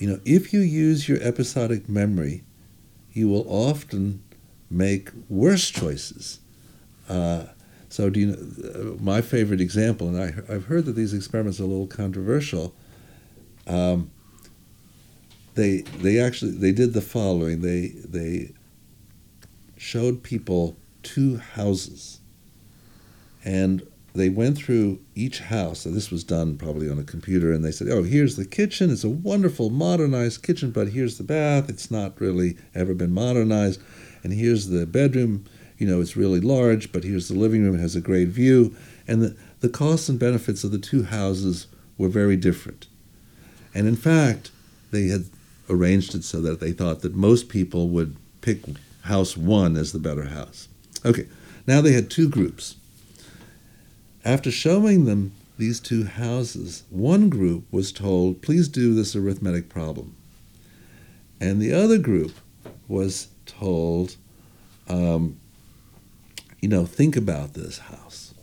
you 0.00 0.08
know, 0.08 0.18
if 0.24 0.52
you 0.52 0.60
use 0.60 1.08
your 1.08 1.18
episodic 1.22 1.88
memory, 1.88 2.42
you 3.12 3.28
will 3.28 3.44
often 3.48 4.22
make 4.70 5.10
worse 5.28 5.68
choices. 5.68 6.40
Uh, 7.06 7.44
so, 7.90 8.08
do 8.08 8.20
you 8.20 8.26
know, 8.26 8.96
uh, 8.96 9.02
my 9.02 9.20
favorite 9.20 9.60
example, 9.60 10.08
and 10.08 10.18
I, 10.18 10.52
I've 10.52 10.64
heard 10.64 10.86
that 10.86 10.92
these 10.92 11.12
experiments 11.12 11.60
are 11.60 11.64
a 11.64 11.66
little 11.66 11.86
controversial. 11.86 12.74
Um, 13.66 14.10
they 15.54 15.82
they 16.00 16.18
actually 16.18 16.52
they 16.52 16.72
did 16.72 16.94
the 16.94 17.02
following. 17.02 17.60
They 17.60 17.88
they 17.88 18.52
showed 19.76 20.22
people 20.22 20.76
two 21.02 21.36
houses, 21.36 22.20
and 23.44 23.82
they 24.14 24.28
went 24.28 24.56
through 24.56 25.00
each 25.14 25.40
house. 25.40 25.80
So 25.80 25.90
this 25.90 26.10
was 26.10 26.24
done 26.24 26.56
probably 26.56 26.90
on 26.90 26.98
a 26.98 27.04
computer, 27.04 27.52
and 27.52 27.64
they 27.64 27.70
said, 27.70 27.88
"Oh, 27.88 28.02
here's 28.02 28.36
the 28.36 28.44
kitchen. 28.44 28.90
It's 28.90 29.04
a 29.04 29.08
wonderful 29.08 29.70
modernized 29.70 30.42
kitchen, 30.42 30.70
but 30.70 30.88
here's 30.88 31.18
the 31.18 31.24
bath. 31.24 31.68
It's 31.68 31.90
not 31.90 32.20
really 32.20 32.56
ever 32.74 32.94
been 32.94 33.12
modernized, 33.12 33.80
and 34.22 34.32
here's 34.32 34.68
the 34.68 34.86
bedroom." 34.86 35.44
you 35.80 35.86
know, 35.86 36.00
it's 36.02 36.14
really 36.14 36.40
large, 36.40 36.92
but 36.92 37.04
here's 37.04 37.28
the 37.28 37.34
living 37.34 37.64
room, 37.64 37.74
it 37.74 37.80
has 37.80 37.96
a 37.96 38.02
great 38.02 38.28
view. 38.28 38.76
And 39.08 39.22
the, 39.22 39.36
the 39.60 39.68
costs 39.70 40.10
and 40.10 40.18
benefits 40.18 40.62
of 40.62 40.72
the 40.72 40.78
two 40.78 41.04
houses 41.04 41.66
were 41.96 42.10
very 42.10 42.36
different. 42.36 42.86
And 43.74 43.88
in 43.88 43.96
fact, 43.96 44.50
they 44.90 45.08
had 45.08 45.24
arranged 45.70 46.14
it 46.14 46.22
so 46.22 46.42
that 46.42 46.60
they 46.60 46.72
thought 46.72 47.00
that 47.00 47.14
most 47.14 47.48
people 47.48 47.88
would 47.88 48.14
pick 48.42 48.58
house 49.02 49.38
one 49.38 49.76
as 49.76 49.92
the 49.92 49.98
better 49.98 50.26
house. 50.26 50.68
Okay, 51.04 51.26
now 51.66 51.80
they 51.80 51.92
had 51.92 52.10
two 52.10 52.28
groups. 52.28 52.76
After 54.24 54.50
showing 54.50 55.06
them 55.06 55.32
these 55.58 55.80
two 55.80 56.04
houses, 56.04 56.84
one 56.90 57.28
group 57.28 57.64
was 57.70 57.92
told, 57.92 58.42
please 58.42 58.68
do 58.68 58.94
this 58.94 59.16
arithmetic 59.16 59.68
problem. 59.68 60.14
And 61.40 61.60
the 61.60 61.72
other 61.72 61.98
group 61.98 62.32
was 62.86 63.28
told, 63.46 64.16
um, 64.88 65.38
you 66.60 66.68
know, 66.68 66.84
think 66.84 67.16
about 67.16 67.54
this 67.54 67.78
house. 67.78 68.34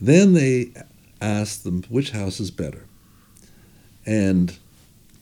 Then 0.00 0.32
they 0.32 0.72
asked 1.20 1.64
them 1.64 1.82
which 1.90 2.10
house 2.10 2.40
is 2.40 2.50
better. 2.50 2.86
And, 4.06 4.56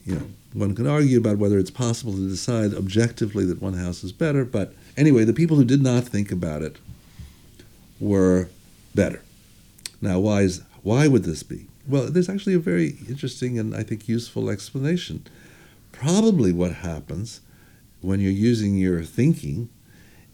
you 0.05 0.15
know, 0.15 0.27
one 0.53 0.73
can 0.73 0.87
argue 0.87 1.17
about 1.17 1.37
whether 1.37 1.59
it's 1.59 1.69
possible 1.69 2.13
to 2.13 2.29
decide 2.29 2.73
objectively 2.73 3.45
that 3.45 3.61
one 3.61 3.73
house 3.73 4.03
is 4.03 4.13
better, 4.13 4.45
but 4.45 4.73
anyway, 4.95 5.25
the 5.25 5.33
people 5.33 5.57
who 5.57 5.65
did 5.65 5.83
not 5.83 6.05
think 6.05 6.31
about 6.31 6.61
it 6.61 6.77
were 7.99 8.47
better. 8.95 9.21
Now, 10.01 10.19
why, 10.19 10.41
is, 10.41 10.61
why 10.83 11.07
would 11.07 11.23
this 11.23 11.43
be? 11.43 11.67
Well, 11.87 12.09
there's 12.09 12.29
actually 12.29 12.53
a 12.53 12.59
very 12.59 12.97
interesting 13.07 13.57
and 13.57 13.75
I 13.75 13.83
think 13.83 14.07
useful 14.07 14.49
explanation. 14.49 15.25
Probably 15.91 16.53
what 16.53 16.73
happens 16.73 17.41
when 18.01 18.19
you're 18.19 18.31
using 18.31 18.75
your 18.75 19.03
thinking 19.03 19.69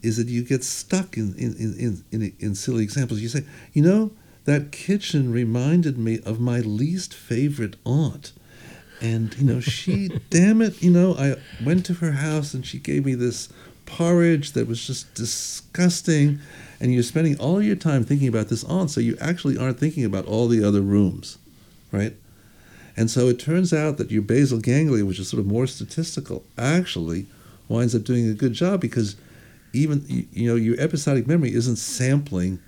is 0.02 0.18
that 0.18 0.28
you 0.28 0.44
get 0.44 0.62
stuck 0.62 1.16
in, 1.16 1.34
in, 1.36 1.54
in, 1.56 2.04
in, 2.12 2.32
in 2.38 2.54
silly 2.54 2.84
examples. 2.84 3.20
You 3.20 3.28
say, 3.28 3.44
you 3.72 3.82
know, 3.82 4.12
that 4.44 4.70
kitchen 4.70 5.32
reminded 5.32 5.98
me 5.98 6.20
of 6.24 6.38
my 6.38 6.60
least 6.60 7.12
favorite 7.12 7.76
aunt. 7.84 8.32
And, 9.00 9.36
you 9.36 9.44
know, 9.44 9.60
she, 9.60 10.08
damn 10.30 10.62
it, 10.62 10.82
you 10.82 10.90
know, 10.90 11.14
I 11.14 11.36
went 11.64 11.84
to 11.86 11.94
her 11.94 12.12
house 12.12 12.54
and 12.54 12.64
she 12.64 12.78
gave 12.78 13.04
me 13.04 13.14
this 13.14 13.48
porridge 13.86 14.52
that 14.52 14.68
was 14.68 14.86
just 14.86 15.14
disgusting. 15.14 16.40
And 16.78 16.92
you're 16.92 17.02
spending 17.02 17.38
all 17.38 17.62
your 17.62 17.76
time 17.76 18.04
thinking 18.04 18.28
about 18.28 18.48
this 18.48 18.62
aunt, 18.64 18.90
so 18.90 19.00
you 19.00 19.16
actually 19.20 19.56
aren't 19.56 19.80
thinking 19.80 20.04
about 20.04 20.26
all 20.26 20.46
the 20.46 20.62
other 20.62 20.82
rooms, 20.82 21.38
right? 21.90 22.14
And 22.96 23.10
so 23.10 23.28
it 23.28 23.38
turns 23.38 23.72
out 23.72 23.96
that 23.96 24.10
your 24.10 24.22
basal 24.22 24.58
ganglia, 24.58 25.04
which 25.04 25.18
is 25.18 25.28
sort 25.28 25.40
of 25.40 25.46
more 25.46 25.66
statistical, 25.66 26.44
actually 26.58 27.26
winds 27.68 27.94
up 27.94 28.04
doing 28.04 28.28
a 28.28 28.34
good 28.34 28.52
job 28.52 28.80
because 28.80 29.16
even 29.72 30.04
you 30.08 30.48
know 30.48 30.54
your 30.54 30.78
episodic 30.80 31.26
memory 31.26 31.52
isn't 31.52 31.76
sampling 31.76 32.58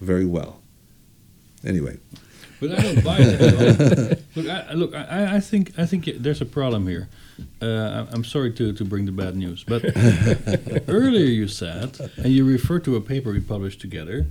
very 0.00 0.24
well. 0.24 0.60
Anyway. 1.64 1.98
But 2.60 2.78
I 2.78 2.82
don't 2.82 3.04
buy 3.04 3.18
that. 3.18 4.20
look, 4.36 4.48
I, 4.48 4.72
look, 4.72 4.94
I, 4.94 5.36
I 5.36 5.40
think 5.40 5.78
I 5.78 5.86
think 5.86 6.06
there's 6.06 6.40
a 6.40 6.46
problem 6.46 6.86
here. 6.88 7.08
Uh, 7.62 8.06
I'm 8.10 8.24
sorry 8.24 8.52
to, 8.54 8.72
to 8.72 8.84
bring 8.84 9.06
the 9.06 9.12
bad 9.12 9.36
news, 9.36 9.62
but 9.64 9.84
earlier 10.88 11.26
you 11.26 11.46
said, 11.46 11.98
and 12.16 12.32
you 12.32 12.44
referred 12.44 12.84
to 12.84 12.96
a 12.96 13.00
paper 13.00 13.30
we 13.30 13.40
published 13.40 13.80
together, 13.80 14.26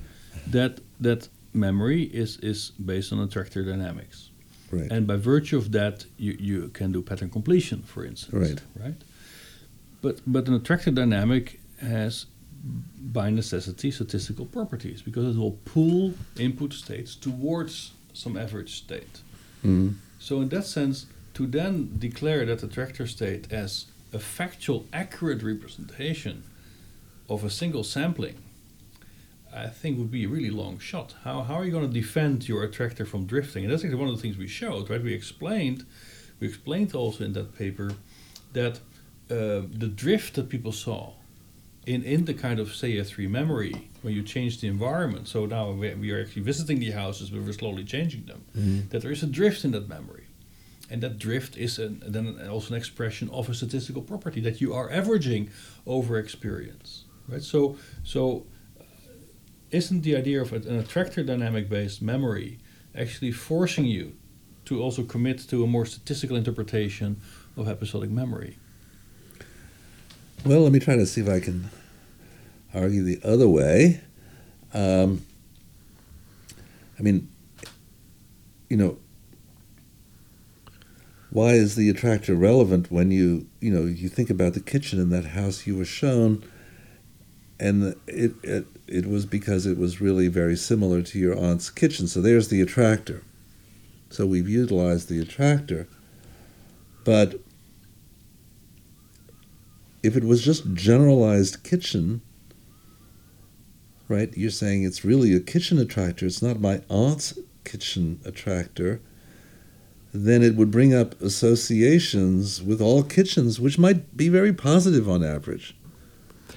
that 0.47 0.79
that 0.99 1.29
memory 1.53 2.03
is 2.03 2.37
is 2.37 2.71
based 2.71 3.13
on 3.13 3.19
attractor 3.19 3.63
dynamics, 3.63 4.29
right? 4.71 4.91
And 4.91 5.07
by 5.07 5.15
virtue 5.15 5.57
of 5.57 5.71
that, 5.71 6.05
you, 6.17 6.35
you 6.39 6.69
can 6.69 6.91
do 6.91 7.01
pattern 7.01 7.29
completion, 7.29 7.81
for 7.83 8.05
instance, 8.05 8.33
right? 8.33 8.61
Right. 8.85 9.01
But 10.01 10.21
but 10.27 10.47
an 10.47 10.53
attractor 10.53 10.91
dynamic 10.91 11.61
has 11.79 12.25
by 12.99 13.29
necessity 13.29 13.91
statistical 13.91 14.45
properties 14.45 15.01
because 15.01 15.35
it 15.35 15.39
will 15.39 15.59
pull 15.63 16.13
input 16.37 16.73
states 16.73 17.15
towards 17.15 17.91
some 18.17 18.37
average 18.37 18.75
state. 18.77 19.21
Mm-hmm. 19.59 19.89
So 20.19 20.41
in 20.41 20.49
that 20.49 20.65
sense, 20.65 21.05
to 21.35 21.45
then 21.45 21.95
declare 21.97 22.45
that 22.45 22.59
the 22.59 22.67
attractor 22.67 23.05
state 23.07 23.51
as 23.51 23.85
a 24.11 24.19
factual 24.19 24.85
accurate 24.91 25.43
representation 25.43 26.43
of 27.29 27.43
a 27.43 27.49
single 27.49 27.83
sampling, 27.83 28.37
I 29.53 29.67
think 29.67 29.97
would 29.97 30.11
be 30.11 30.25
a 30.25 30.29
really 30.29 30.49
long 30.49 30.79
shot. 30.79 31.15
How, 31.23 31.41
how 31.41 31.55
are 31.55 31.65
you 31.65 31.71
going 31.71 31.87
to 31.87 31.93
defend 31.93 32.47
your 32.47 32.63
attractor 32.63 33.05
from 33.05 33.25
drifting? 33.25 33.63
And 33.63 33.71
that's 33.71 33.83
actually 33.83 33.99
one 33.99 34.09
of 34.09 34.15
the 34.15 34.21
things 34.21 34.37
we 34.37 34.47
showed, 34.47 34.89
right? 34.89 35.01
We 35.01 35.13
explained, 35.13 35.85
we 36.39 36.47
explained 36.47 36.93
also 36.95 37.23
in 37.23 37.33
that 37.33 37.57
paper 37.57 37.93
that 38.53 38.79
uh, 39.29 39.67
the 39.71 39.91
drift 39.93 40.35
that 40.35 40.49
people 40.49 40.71
saw 40.71 41.13
in, 41.85 42.03
in 42.03 42.25
the 42.25 42.33
kind 42.33 42.59
of 42.59 42.75
say 42.75 42.97
a 42.97 43.03
3 43.03 43.27
memory 43.27 43.89
when 44.07 44.15
you 44.15 44.23
change 44.23 44.61
the 44.61 44.69
environment. 44.69 45.27
So 45.27 45.45
now 45.45 45.71
we, 45.71 45.93
we 45.95 46.11
are 46.13 46.21
actually 46.21 46.43
visiting 46.43 46.79
the 46.79 46.91
houses, 46.91 47.29
but 47.29 47.41
we're 47.41 47.51
slowly 47.51 47.83
changing 47.83 48.23
them. 48.31 48.41
That 48.89 49.01
there 49.01 49.11
is 49.11 49.21
a 49.21 49.27
drift 49.27 49.65
in 49.65 49.71
that 49.71 49.89
memory. 49.89 50.27
And 50.89 51.03
that 51.03 51.19
drift 51.19 51.57
is 51.57 51.77
an, 51.77 52.01
then 52.07 52.25
also 52.49 52.73
an 52.73 52.77
expression 52.77 53.29
of 53.31 53.49
a 53.49 53.53
statistical 53.53 54.01
property 54.01 54.39
that 54.47 54.61
you 54.61 54.73
are 54.73 54.89
averaging 54.89 55.49
over 55.85 56.17
experience, 56.17 57.03
right? 57.27 57.43
So, 57.43 57.77
so 58.05 58.45
uh, 58.79 58.83
isn't 59.71 60.03
the 60.03 60.15
idea 60.15 60.41
of 60.41 60.53
an 60.53 60.79
attractor 60.79 61.21
dynamic 61.21 61.67
based 61.67 62.01
memory 62.01 62.59
actually 62.95 63.33
forcing 63.33 63.83
you 63.83 64.13
to 64.63 64.81
also 64.81 65.03
commit 65.03 65.39
to 65.49 65.65
a 65.65 65.67
more 65.67 65.85
statistical 65.85 66.37
interpretation 66.37 67.19
of 67.57 67.67
episodic 67.67 68.09
memory? 68.09 68.57
Well, 70.45 70.61
let 70.61 70.71
me 70.71 70.79
try 70.79 70.95
to 70.95 71.05
see 71.05 71.19
if 71.19 71.27
I 71.27 71.41
can 71.41 71.69
argue 72.77 73.03
the 73.03 73.19
other 73.23 73.47
way. 73.47 74.01
Um, 74.73 75.25
I 76.99 77.03
mean, 77.03 77.29
you 78.69 78.77
know, 78.77 78.97
why 81.29 81.53
is 81.53 81.75
the 81.75 81.89
attractor 81.89 82.35
relevant 82.35 82.91
when 82.91 83.11
you 83.11 83.47
you 83.59 83.71
know 83.71 83.85
you 83.85 84.09
think 84.09 84.29
about 84.29 84.53
the 84.53 84.59
kitchen 84.59 84.99
in 84.99 85.09
that 85.09 85.25
house 85.25 85.67
you 85.67 85.75
were 85.77 85.85
shown, 85.85 86.43
and 87.59 87.95
it 88.07 88.33
it 88.43 88.65
it 88.87 89.05
was 89.05 89.25
because 89.25 89.65
it 89.65 89.77
was 89.77 90.01
really 90.01 90.27
very 90.27 90.55
similar 90.55 91.01
to 91.01 91.19
your 91.19 91.37
aunt's 91.37 91.69
kitchen. 91.69 92.07
So 92.07 92.21
there's 92.21 92.47
the 92.47 92.61
attractor. 92.61 93.23
So 94.09 94.25
we've 94.25 94.47
utilized 94.47 95.09
the 95.09 95.19
attractor, 95.19 95.87
but 97.03 97.41
if 100.01 100.15
it 100.15 100.23
was 100.23 100.43
just 100.43 100.73
generalized 100.73 101.63
kitchen, 101.63 102.21
right? 104.07 104.35
You're 104.35 104.49
saying 104.51 104.83
it's 104.83 105.03
really 105.03 105.33
a 105.33 105.39
kitchen 105.39 105.77
attractor. 105.77 106.25
It's 106.25 106.41
not 106.41 106.59
my 106.59 106.81
aunt's 106.89 107.37
kitchen 107.63 108.19
attractor. 108.25 109.01
Then 110.13 110.41
it 110.41 110.55
would 110.55 110.71
bring 110.71 110.93
up 110.93 111.19
associations 111.21 112.61
with 112.61 112.81
all 112.81 113.03
kitchens, 113.03 113.59
which 113.59 113.77
might 113.77 114.15
be 114.15 114.29
very 114.29 114.53
positive 114.53 115.09
on 115.09 115.23
average. 115.23 115.75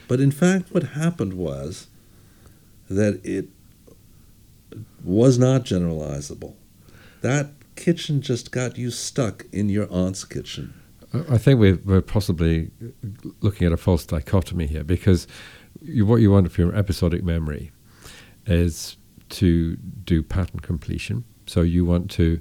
But 0.06 0.20
in 0.20 0.30
fact, 0.30 0.72
what 0.72 0.82
happened 0.82 1.34
was 1.34 1.88
that 2.88 3.20
it 3.24 3.48
was 5.04 5.38
not 5.38 5.64
generalizable. 5.64 6.54
That 7.22 7.50
kitchen 7.76 8.20
just 8.20 8.50
got 8.50 8.78
you 8.78 8.90
stuck 8.90 9.46
in 9.52 9.68
your 9.68 9.90
aunt's 9.90 10.24
kitchen. 10.24 10.74
I 11.28 11.38
think 11.38 11.58
we're, 11.58 11.80
we're 11.84 12.02
possibly 12.02 12.70
looking 13.40 13.66
at 13.66 13.72
a 13.72 13.76
false 13.76 14.06
dichotomy 14.06 14.66
here 14.66 14.84
because 14.84 15.26
you, 15.82 16.06
what 16.06 16.16
you 16.16 16.30
want 16.30 16.50
for 16.52 16.60
your 16.60 16.74
episodic 16.74 17.22
memory 17.22 17.72
is 18.46 18.96
to 19.30 19.76
do 19.76 20.22
pattern 20.22 20.60
completion. 20.60 21.24
So 21.46 21.62
you 21.62 21.84
want 21.84 22.10
to 22.12 22.40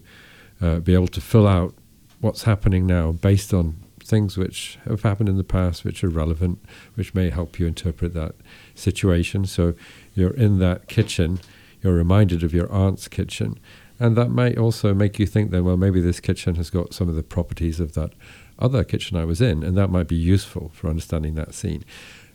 uh, 0.61 0.79
be 0.79 0.93
able 0.93 1.07
to 1.07 1.21
fill 1.21 1.47
out 1.47 1.73
what's 2.21 2.43
happening 2.43 2.85
now 2.85 3.11
based 3.11 3.53
on 3.53 3.75
things 4.03 4.37
which 4.37 4.79
have 4.85 5.03
happened 5.03 5.29
in 5.29 5.37
the 5.37 5.43
past, 5.43 5.85
which 5.85 6.03
are 6.03 6.09
relevant, 6.09 6.59
which 6.95 7.13
may 7.13 7.29
help 7.29 7.59
you 7.59 7.67
interpret 7.67 8.13
that 8.13 8.35
situation. 8.75 9.45
So 9.45 9.75
you're 10.15 10.33
in 10.33 10.59
that 10.59 10.87
kitchen, 10.87 11.39
you're 11.81 11.93
reminded 11.93 12.43
of 12.43 12.53
your 12.53 12.71
aunt's 12.71 13.07
kitchen, 13.07 13.59
and 13.99 14.15
that 14.15 14.29
might 14.29 14.57
also 14.57 14.93
make 14.93 15.19
you 15.19 15.25
think 15.25 15.51
then, 15.51 15.65
well, 15.65 15.77
maybe 15.77 16.01
this 16.01 16.19
kitchen 16.19 16.55
has 16.55 16.69
got 16.69 16.93
some 16.93 17.09
of 17.09 17.15
the 17.15 17.23
properties 17.23 17.79
of 17.79 17.93
that 17.93 18.11
other 18.57 18.83
kitchen 18.83 19.17
I 19.17 19.25
was 19.25 19.41
in, 19.41 19.63
and 19.63 19.77
that 19.77 19.89
might 19.89 20.07
be 20.07 20.15
useful 20.15 20.71
for 20.73 20.89
understanding 20.89 21.35
that 21.35 21.53
scene. 21.53 21.83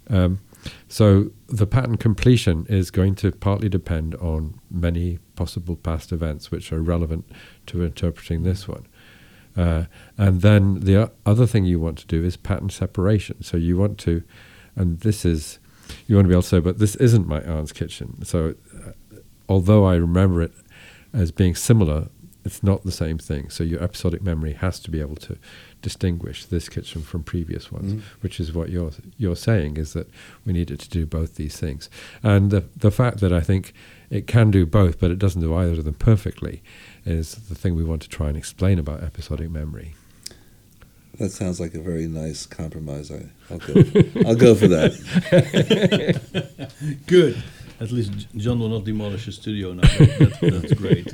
Um, 0.08 0.40
so 0.88 1.30
the 1.46 1.66
pattern 1.66 1.96
completion 1.96 2.66
is 2.68 2.90
going 2.90 3.14
to 3.16 3.32
partly 3.32 3.68
depend 3.68 4.14
on 4.16 4.60
many 4.70 5.18
possible 5.36 5.76
past 5.76 6.12
events 6.12 6.50
which 6.50 6.72
are 6.72 6.80
relevant 6.80 7.24
to 7.66 7.82
interpreting 7.82 8.42
this 8.42 8.68
one. 8.68 8.86
Uh, 9.56 9.84
and 10.18 10.40
then 10.40 10.80
the 10.80 11.10
other 11.24 11.46
thing 11.46 11.64
you 11.64 11.78
want 11.78 11.98
to 11.98 12.06
do 12.06 12.24
is 12.24 12.36
pattern 12.36 12.70
separation. 12.70 13.42
So 13.42 13.56
you 13.56 13.76
want 13.76 13.98
to, 13.98 14.22
and 14.74 15.00
this 15.00 15.24
is, 15.24 15.58
you 16.06 16.16
want 16.16 16.26
to 16.26 16.28
be 16.28 16.34
able 16.34 16.42
to 16.42 16.48
say, 16.48 16.60
but 16.60 16.78
this 16.78 16.96
isn't 16.96 17.26
my 17.26 17.40
aunt's 17.42 17.72
kitchen. 17.72 18.24
So 18.24 18.54
uh, 18.84 18.90
although 19.48 19.84
I 19.84 19.94
remember 19.94 20.42
it 20.42 20.52
as 21.12 21.30
being 21.30 21.54
similar, 21.54 22.08
it's 22.44 22.62
not 22.62 22.84
the 22.84 22.92
same 22.92 23.18
thing. 23.18 23.48
So 23.48 23.64
your 23.64 23.82
episodic 23.82 24.22
memory 24.22 24.52
has 24.54 24.80
to 24.80 24.90
be 24.90 25.00
able 25.00 25.16
to 25.16 25.38
distinguish 25.84 26.44
this 26.46 26.68
kitchen 26.68 27.02
from 27.02 27.22
previous 27.22 27.70
ones, 27.70 27.92
Mhm. 27.92 28.00
which 28.22 28.40
is 28.40 28.52
what 28.52 28.68
you're 28.70 28.90
you're 29.22 29.36
saying 29.50 29.76
is 29.76 29.92
that 29.92 30.08
we 30.44 30.52
needed 30.52 30.78
to 30.80 30.88
do 30.98 31.06
both 31.06 31.36
these 31.36 31.56
things. 31.64 31.88
And 32.22 32.50
the 32.50 32.62
the 32.86 32.90
fact 32.90 33.20
that 33.20 33.32
I 33.32 33.40
think 33.40 33.72
it 34.10 34.26
can 34.26 34.50
do 34.50 34.66
both, 34.66 34.98
but 34.98 35.10
it 35.10 35.18
doesn't 35.18 35.40
do 35.42 35.54
either 35.54 35.78
of 35.78 35.84
them 35.84 35.94
perfectly, 36.10 36.62
is 37.06 37.34
the 37.48 37.54
thing 37.54 37.74
we 37.76 37.84
want 37.84 38.02
to 38.02 38.08
try 38.08 38.28
and 38.28 38.36
explain 38.36 38.78
about 38.78 39.02
episodic 39.02 39.50
memory. 39.50 39.94
That 41.18 41.30
sounds 41.30 41.60
like 41.60 41.74
a 41.74 41.80
very 41.90 42.08
nice 42.08 42.44
compromise. 42.46 43.10
I, 43.12 43.20
I'll 43.50 43.58
go. 43.58 43.74
I'll 44.26 44.34
go 44.46 44.54
for 44.56 44.66
that. 44.68 44.92
Good. 47.06 47.42
At 47.80 47.90
least 47.92 48.12
John 48.36 48.58
will 48.60 48.68
not 48.68 48.84
demolish 48.84 49.24
his 49.26 49.36
studio 49.36 49.72
now. 49.74 49.82
That, 49.82 50.38
that, 50.40 50.52
that's 50.60 50.74
great. 50.74 51.06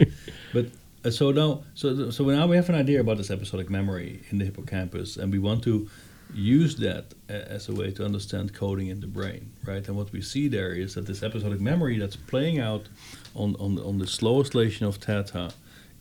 But 0.52 0.66
so 1.08 1.30
now, 1.30 1.62
so 1.74 2.10
so 2.10 2.24
now 2.24 2.46
we 2.46 2.56
have 2.56 2.68
an 2.68 2.74
idea 2.74 3.00
about 3.00 3.16
this 3.16 3.30
episodic 3.30 3.70
memory 3.70 4.22
in 4.30 4.38
the 4.38 4.44
hippocampus, 4.44 5.16
and 5.16 5.32
we 5.32 5.38
want 5.38 5.62
to 5.64 5.88
use 6.34 6.76
that 6.76 7.14
as 7.28 7.68
a 7.68 7.74
way 7.74 7.90
to 7.90 8.04
understand 8.04 8.54
coding 8.54 8.88
in 8.88 9.00
the 9.00 9.06
brain, 9.06 9.52
right? 9.64 9.86
And 9.88 9.96
what 9.96 10.12
we 10.12 10.20
see 10.20 10.46
there 10.46 10.72
is 10.72 10.94
that 10.94 11.06
this 11.06 11.22
episodic 11.22 11.60
memory 11.60 11.98
that's 11.98 12.16
playing 12.16 12.60
out 12.60 12.88
on 13.34 13.56
on 13.56 13.78
on 13.78 13.98
the 13.98 14.06
slow 14.06 14.40
oscillation 14.40 14.86
of 14.86 14.96
theta 14.96 15.52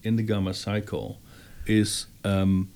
in 0.04 0.18
the 0.18 0.24
gamma 0.24 0.54
cycle 0.54 1.20
is. 1.66 2.08
Um, 2.24 2.70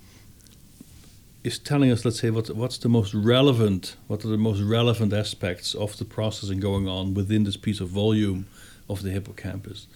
is 1.42 1.58
telling 1.58 1.90
us, 1.90 2.06
let's 2.06 2.20
say, 2.20 2.30
what, 2.30 2.48
what's 2.56 2.78
the 2.78 2.88
most 2.88 3.12
relevant, 3.12 3.96
what 4.06 4.24
are 4.24 4.28
the 4.28 4.38
most 4.38 4.62
relevant 4.62 5.12
aspects 5.12 5.74
of 5.74 5.94
the 5.98 6.04
processing 6.06 6.58
going 6.58 6.88
on 6.88 7.12
within 7.12 7.44
this 7.44 7.58
piece 7.58 7.80
of 7.80 7.88
volume 7.90 8.46
of 8.88 9.02
the 9.02 9.10
hippocampus. 9.10 9.86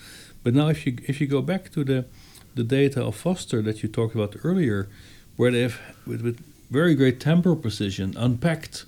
But 0.48 0.54
now, 0.54 0.68
if 0.68 0.86
you 0.86 0.96
if 1.06 1.20
you 1.20 1.26
go 1.26 1.42
back 1.42 1.70
to 1.72 1.84
the 1.84 2.06
the 2.54 2.64
data 2.64 3.04
of 3.04 3.14
Foster 3.16 3.60
that 3.60 3.82
you 3.82 3.88
talked 3.90 4.14
about 4.14 4.34
earlier, 4.42 4.88
where 5.36 5.50
they've 5.50 5.78
with, 6.06 6.22
with 6.22 6.42
very 6.70 6.94
great 6.94 7.20
temporal 7.20 7.54
precision 7.54 8.16
unpacked 8.16 8.86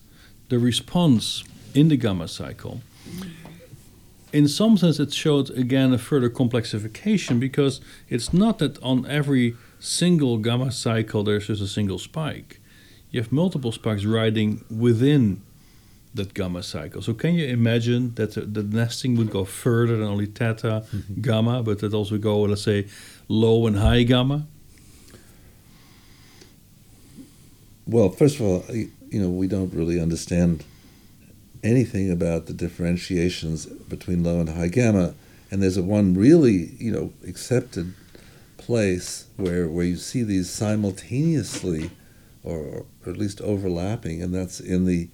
the 0.48 0.58
response 0.58 1.44
in 1.74 1.88
the 1.88 1.98
gamma 1.98 2.28
cycle. 2.28 2.80
In 4.32 4.48
some 4.48 4.78
sense, 4.78 4.98
it 4.98 5.12
showed 5.12 5.50
again 5.50 5.92
a 5.92 5.98
further 5.98 6.30
complexification 6.30 7.38
because 7.38 7.82
it's 8.08 8.32
not 8.32 8.58
that 8.60 8.82
on 8.82 9.04
every 9.04 9.54
single 9.78 10.38
gamma 10.38 10.72
cycle 10.72 11.22
there's 11.24 11.48
just 11.48 11.60
a 11.60 11.66
single 11.66 11.98
spike. 11.98 12.58
You 13.10 13.20
have 13.20 13.30
multiple 13.30 13.70
spikes 13.70 14.06
riding 14.06 14.64
within 14.70 15.42
that 16.14 16.34
gamma 16.34 16.62
cycle. 16.62 17.02
So 17.02 17.14
can 17.14 17.34
you 17.34 17.46
imagine 17.46 18.14
that 18.14 18.34
the, 18.34 18.42
the 18.42 18.62
nesting 18.62 19.16
would 19.16 19.30
go 19.30 19.44
further 19.44 19.96
than 19.96 20.06
only 20.06 20.26
theta, 20.26 20.84
mm-hmm. 20.92 21.20
gamma, 21.20 21.62
but 21.62 21.78
that 21.80 21.94
also 21.94 22.18
go, 22.18 22.40
let's 22.42 22.62
say, 22.62 22.88
low 23.28 23.66
and 23.66 23.78
high 23.78 24.02
gamma? 24.02 24.46
Well, 27.86 28.10
first 28.10 28.40
of 28.40 28.46
all, 28.46 28.64
you 28.70 29.20
know, 29.20 29.30
we 29.30 29.48
don't 29.48 29.72
really 29.74 30.00
understand 30.00 30.64
anything 31.62 32.10
about 32.10 32.46
the 32.46 32.52
differentiations 32.52 33.66
between 33.66 34.22
low 34.24 34.40
and 34.40 34.48
high 34.48 34.68
gamma, 34.68 35.14
and 35.50 35.62
there's 35.62 35.76
a 35.76 35.82
one 35.82 36.14
really, 36.14 36.74
you 36.78 36.92
know, 36.92 37.12
accepted 37.26 37.94
place 38.56 39.26
where 39.36 39.68
where 39.68 39.84
you 39.84 39.96
see 39.96 40.22
these 40.22 40.48
simultaneously, 40.48 41.90
or, 42.44 42.86
or 43.04 43.10
at 43.10 43.16
least 43.16 43.40
overlapping, 43.40 44.22
and 44.22 44.34
that's 44.34 44.60
in 44.60 44.84
the 44.84 45.08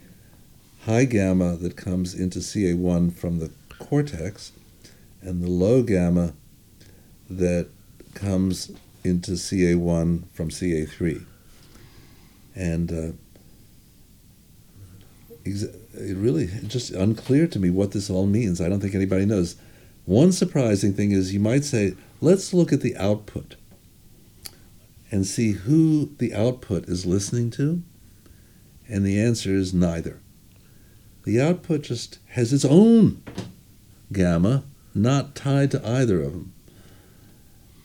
high 0.87 1.05
gamma 1.05 1.57
that 1.57 1.77
comes 1.77 2.15
into 2.15 2.39
CA1 2.39 3.13
from 3.13 3.39
the 3.39 3.51
cortex, 3.79 4.53
and 5.21 5.43
the 5.43 5.51
low 5.51 5.83
gamma 5.83 6.33
that 7.29 7.69
comes 8.15 8.73
into 9.05 9.33
CA1 9.33 10.25
from 10.33 10.49
CA3 10.49 11.25
and 12.57 12.91
uh, 12.91 13.13
it 15.45 16.17
really 16.17 16.49
just 16.67 16.91
unclear 16.91 17.47
to 17.47 17.61
me 17.61 17.71
what 17.71 17.93
this 17.93 18.11
all 18.11 18.27
means. 18.27 18.61
I 18.61 18.69
don't 18.69 18.81
think 18.81 18.95
anybody 18.95 19.27
knows. 19.27 19.55
One 20.07 20.33
surprising 20.33 20.93
thing 20.95 21.13
is 21.13 21.35
you 21.35 21.41
might 21.41 21.65
say, 21.65 21.95
let's 22.21 22.53
look 22.53 22.73
at 22.73 22.81
the 22.81 22.97
output 22.97 23.55
and 25.13 25.25
see 25.25 25.53
who 25.53 26.11
the 26.19 26.35
output 26.35 26.89
is 26.89 27.07
listening 27.07 27.51
to, 27.53 27.83
and 28.89 29.05
the 29.05 29.21
answer 29.21 29.51
is 29.51 29.73
neither. 29.73 30.19
The 31.27 31.41
output 31.41 31.83
just 31.83 32.21
has 32.29 32.53
its 32.53 32.65
own 32.65 33.21
gamma, 34.13 34.63
not 34.95 35.35
tied 35.35 35.73
to 35.73 35.87
either 35.87 36.23
of 36.23 36.33
them. 36.33 36.53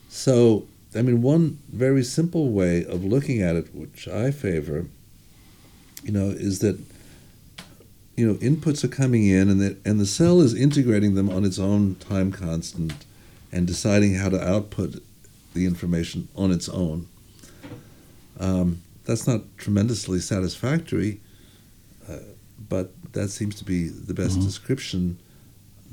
So, 0.09 0.67
I 0.93 1.01
mean, 1.01 1.23
one 1.23 1.57
very 1.67 2.03
simple 2.03 2.51
way 2.51 2.85
of 2.85 3.03
looking 3.03 3.41
at 3.41 3.55
it, 3.55 3.73
which 3.73 4.07
I 4.07 4.29
favor, 4.29 4.85
you 6.03 6.11
know, 6.11 6.27
is 6.27 6.59
that 6.59 6.79
you 8.15 8.27
know 8.27 8.35
inputs 8.35 8.83
are 8.83 8.89
coming 8.89 9.25
in, 9.25 9.49
and 9.49 9.59
that 9.59 9.77
and 9.83 9.99
the 9.99 10.05
cell 10.05 10.39
is 10.39 10.53
integrating 10.53 11.15
them 11.15 11.29
on 11.29 11.43
its 11.43 11.57
own 11.57 11.95
time 11.95 12.31
constant, 12.31 12.93
and 13.51 13.65
deciding 13.65 14.15
how 14.15 14.29
to 14.29 14.39
output 14.39 15.01
the 15.55 15.65
information 15.65 16.27
on 16.35 16.51
its 16.51 16.69
own. 16.69 17.07
Um, 18.39 18.83
that's 19.05 19.25
not 19.25 19.41
tremendously 19.57 20.19
satisfactory, 20.19 21.21
uh, 22.07 22.17
but 22.69 22.91
that 23.13 23.29
seems 23.29 23.55
to 23.55 23.65
be 23.65 23.87
the 23.87 24.13
best 24.13 24.39
Mhm. 24.39 24.43
description 24.45 25.17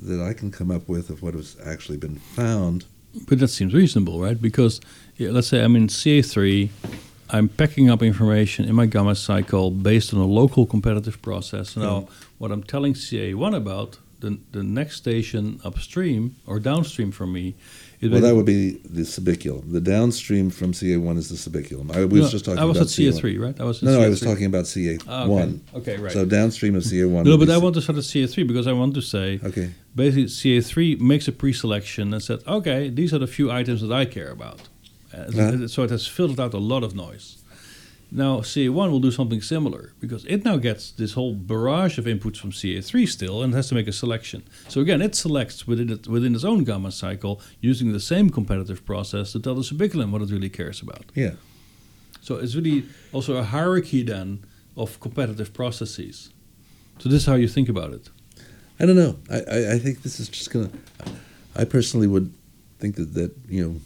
that 0.03 0.21
I 0.21 0.33
can 0.33 0.51
come 0.51 0.71
up 0.71 0.89
with 0.89 1.11
of 1.11 1.23
what 1.23 1.35
has 1.35 1.57
actually 1.65 1.99
been 1.99 2.17
found. 2.17 2.85
But 3.29 3.39
that 3.41 3.49
seems 3.49 3.75
reasonable, 3.75 4.21
right? 4.21 4.41
Because 4.41 4.81
yeah, 5.17 5.31
let's 5.31 5.49
say 5.49 5.63
I'm 5.65 5.75
in 5.75 5.89
CA3, 5.89 6.71
I'm 7.31 7.49
packing 7.49 7.91
up 7.91 8.03
information 8.03 8.65
in 8.65 8.75
my 8.75 8.87
gamma 8.87 9.15
cycle 9.15 9.71
based 9.71 10.15
on 10.15 10.21
a 10.21 10.27
local 10.27 10.67
competitive 10.67 11.21
process. 11.21 11.77
Now, 11.77 12.09
what 12.39 12.51
I'm 12.53 12.63
telling 12.63 12.95
CA1 12.95 13.55
about, 13.55 13.99
the, 14.21 14.39
the 14.53 14.63
next 14.63 14.97
station 14.97 15.61
upstream 15.65 16.37
or 16.47 16.59
downstream 16.61 17.11
from 17.13 17.33
me, 17.33 17.55
is 18.01 18.11
Well, 18.11 18.21
that 18.21 18.35
would 18.35 18.47
be 18.47 18.81
the 18.85 19.03
subiculum. 19.03 19.73
The 19.73 19.81
downstream 19.81 20.51
from 20.51 20.73
CA1 20.73 21.17
is 21.19 21.29
the 21.29 21.37
subiculum. 21.51 21.91
I 21.95 22.05
was 22.05 22.21
No, 22.23 22.29
just 22.29 22.45
talking 22.45 22.61
I 22.61 22.65
was 22.65 22.77
about 22.77 22.87
at 22.87 23.15
CA3, 23.15 23.41
right? 23.41 23.61
I 23.61 23.65
was 23.65 23.83
No, 23.83 23.93
no, 23.99 24.03
I 24.03 24.09
was 24.09 24.21
talking 24.21 24.47
about 24.47 24.65
CA1. 24.67 25.03
Ah, 25.09 25.25
okay. 25.27 25.61
Okay, 25.75 25.97
right. 25.97 26.13
So 26.13 26.25
downstream 26.25 26.75
of 26.77 26.83
CA1. 26.85 27.25
no, 27.25 27.37
but 27.37 27.51
I 27.51 27.59
want 27.59 27.75
to 27.75 27.83
start 27.83 27.99
at 27.99 28.05
CA3 28.05 28.47
because 28.47 28.67
I 28.67 28.73
want 28.73 28.95
to 28.95 29.01
say 29.03 29.41
Okay. 29.45 29.71
basically 29.97 30.27
CA3 30.27 31.01
makes 31.01 31.27
a 31.29 31.33
pre-selection 31.33 32.13
and 32.15 32.23
said, 32.23 32.41
okay, 32.47 32.89
these 32.89 33.13
are 33.13 33.19
the 33.19 33.27
few 33.27 33.51
items 33.51 33.81
that 33.83 33.93
I 33.93 34.05
care 34.05 34.31
about. 34.31 34.61
Uh, 35.13 35.17
Uh-huh. 35.19 35.67
So 35.69 35.83
it 35.83 35.91
has 35.91 36.07
filtered 36.07 36.39
out 36.41 36.55
a 36.55 36.59
lot 36.73 36.83
of 36.85 36.95
noise. 36.95 37.38
Now 38.11 38.41
CA1 38.41 38.91
will 38.91 39.01
do 39.01 39.11
something 39.11 39.43
similar 39.43 39.93
because 40.01 40.25
it 40.25 40.45
now 40.45 40.57
gets 40.57 40.91
this 40.91 41.13
whole 41.13 41.35
barrage 41.35 41.99
of 41.99 42.07
inputs 42.07 42.39
from 42.39 42.53
CA3 42.53 43.07
still 43.07 43.43
and 43.43 43.53
has 43.55 43.69
to 43.69 43.75
make 43.75 43.87
a 43.87 43.93
selection. 43.93 44.45
So 44.69 44.81
again, 44.81 45.03
it 45.03 45.15
selects 45.15 45.67
within 45.67 45.91
it, 45.91 46.07
within 46.09 46.35
its 46.35 46.45
own 46.45 46.65
gamma 46.65 46.91
cycle 46.91 47.41
using 47.61 47.93
the 47.93 48.01
same 48.01 48.31
competitive 48.31 48.87
process 48.87 49.33
to 49.33 49.41
tell 49.41 49.55
the 49.55 49.63
subiculum 49.63 50.11
what 50.11 50.23
it 50.23 50.31
really 50.31 50.49
cares 50.49 50.81
about. 50.81 51.05
Yeah. 51.15 51.33
So 52.23 52.37
it's 52.37 52.55
really 52.55 52.87
also 53.13 53.37
a 53.37 53.43
hierarchy 53.43 54.03
then 54.03 54.45
of 54.77 54.99
competitive 55.01 55.53
processes. 55.53 56.31
So 56.99 57.09
this 57.09 57.23
is 57.23 57.27
how 57.27 57.35
you 57.35 57.49
think 57.49 57.69
about 57.69 57.93
it. 57.93 58.09
I 58.81 58.87
don't 58.87 58.97
know. 58.97 59.19
I, 59.31 59.37
I, 59.37 59.73
I 59.75 59.79
think 59.79 60.03
this 60.03 60.19
is 60.19 60.29
just 60.29 60.51
going 60.51 60.71
to. 60.71 60.79
I 61.57 61.65
personally 61.65 62.07
would 62.07 62.33
think 62.79 62.97
that, 62.97 63.15
that, 63.15 63.37
you 63.49 63.65
know, 63.65 63.81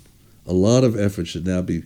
a 0.47 0.53
lot 0.53 0.85
of 0.85 0.99
effort 0.99 1.27
should 1.27 1.47
now 1.47 1.63
be 1.63 1.85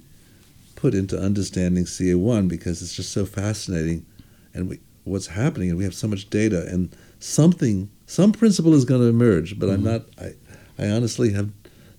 put 0.77 0.95
into 0.95 1.19
understanding 1.19 1.85
CA1 1.85 2.49
because 2.49 2.83
it's 2.83 2.95
just 2.95 3.11
so 3.13 3.27
fascinating 3.27 4.07
and 4.55 4.69
we, 4.69 4.79
what's 5.05 5.27
happening 5.29 5.71
and 5.71 5.79
we 5.79 5.85
have 5.85 5.95
so 5.95 6.07
much 6.07 6.31
data 6.31 6.67
and 6.69 6.95
something, 7.19 7.91
some 8.07 8.31
principle 8.33 8.75
is 8.75 8.85
going 8.85 9.01
to 9.01 9.07
emerge, 9.09 9.59
but 9.59 9.69
I'm 9.69 9.83
not, 9.83 10.03
I, 10.21 10.35
I 10.79 10.89
honestly 10.91 11.33
have 11.33 11.51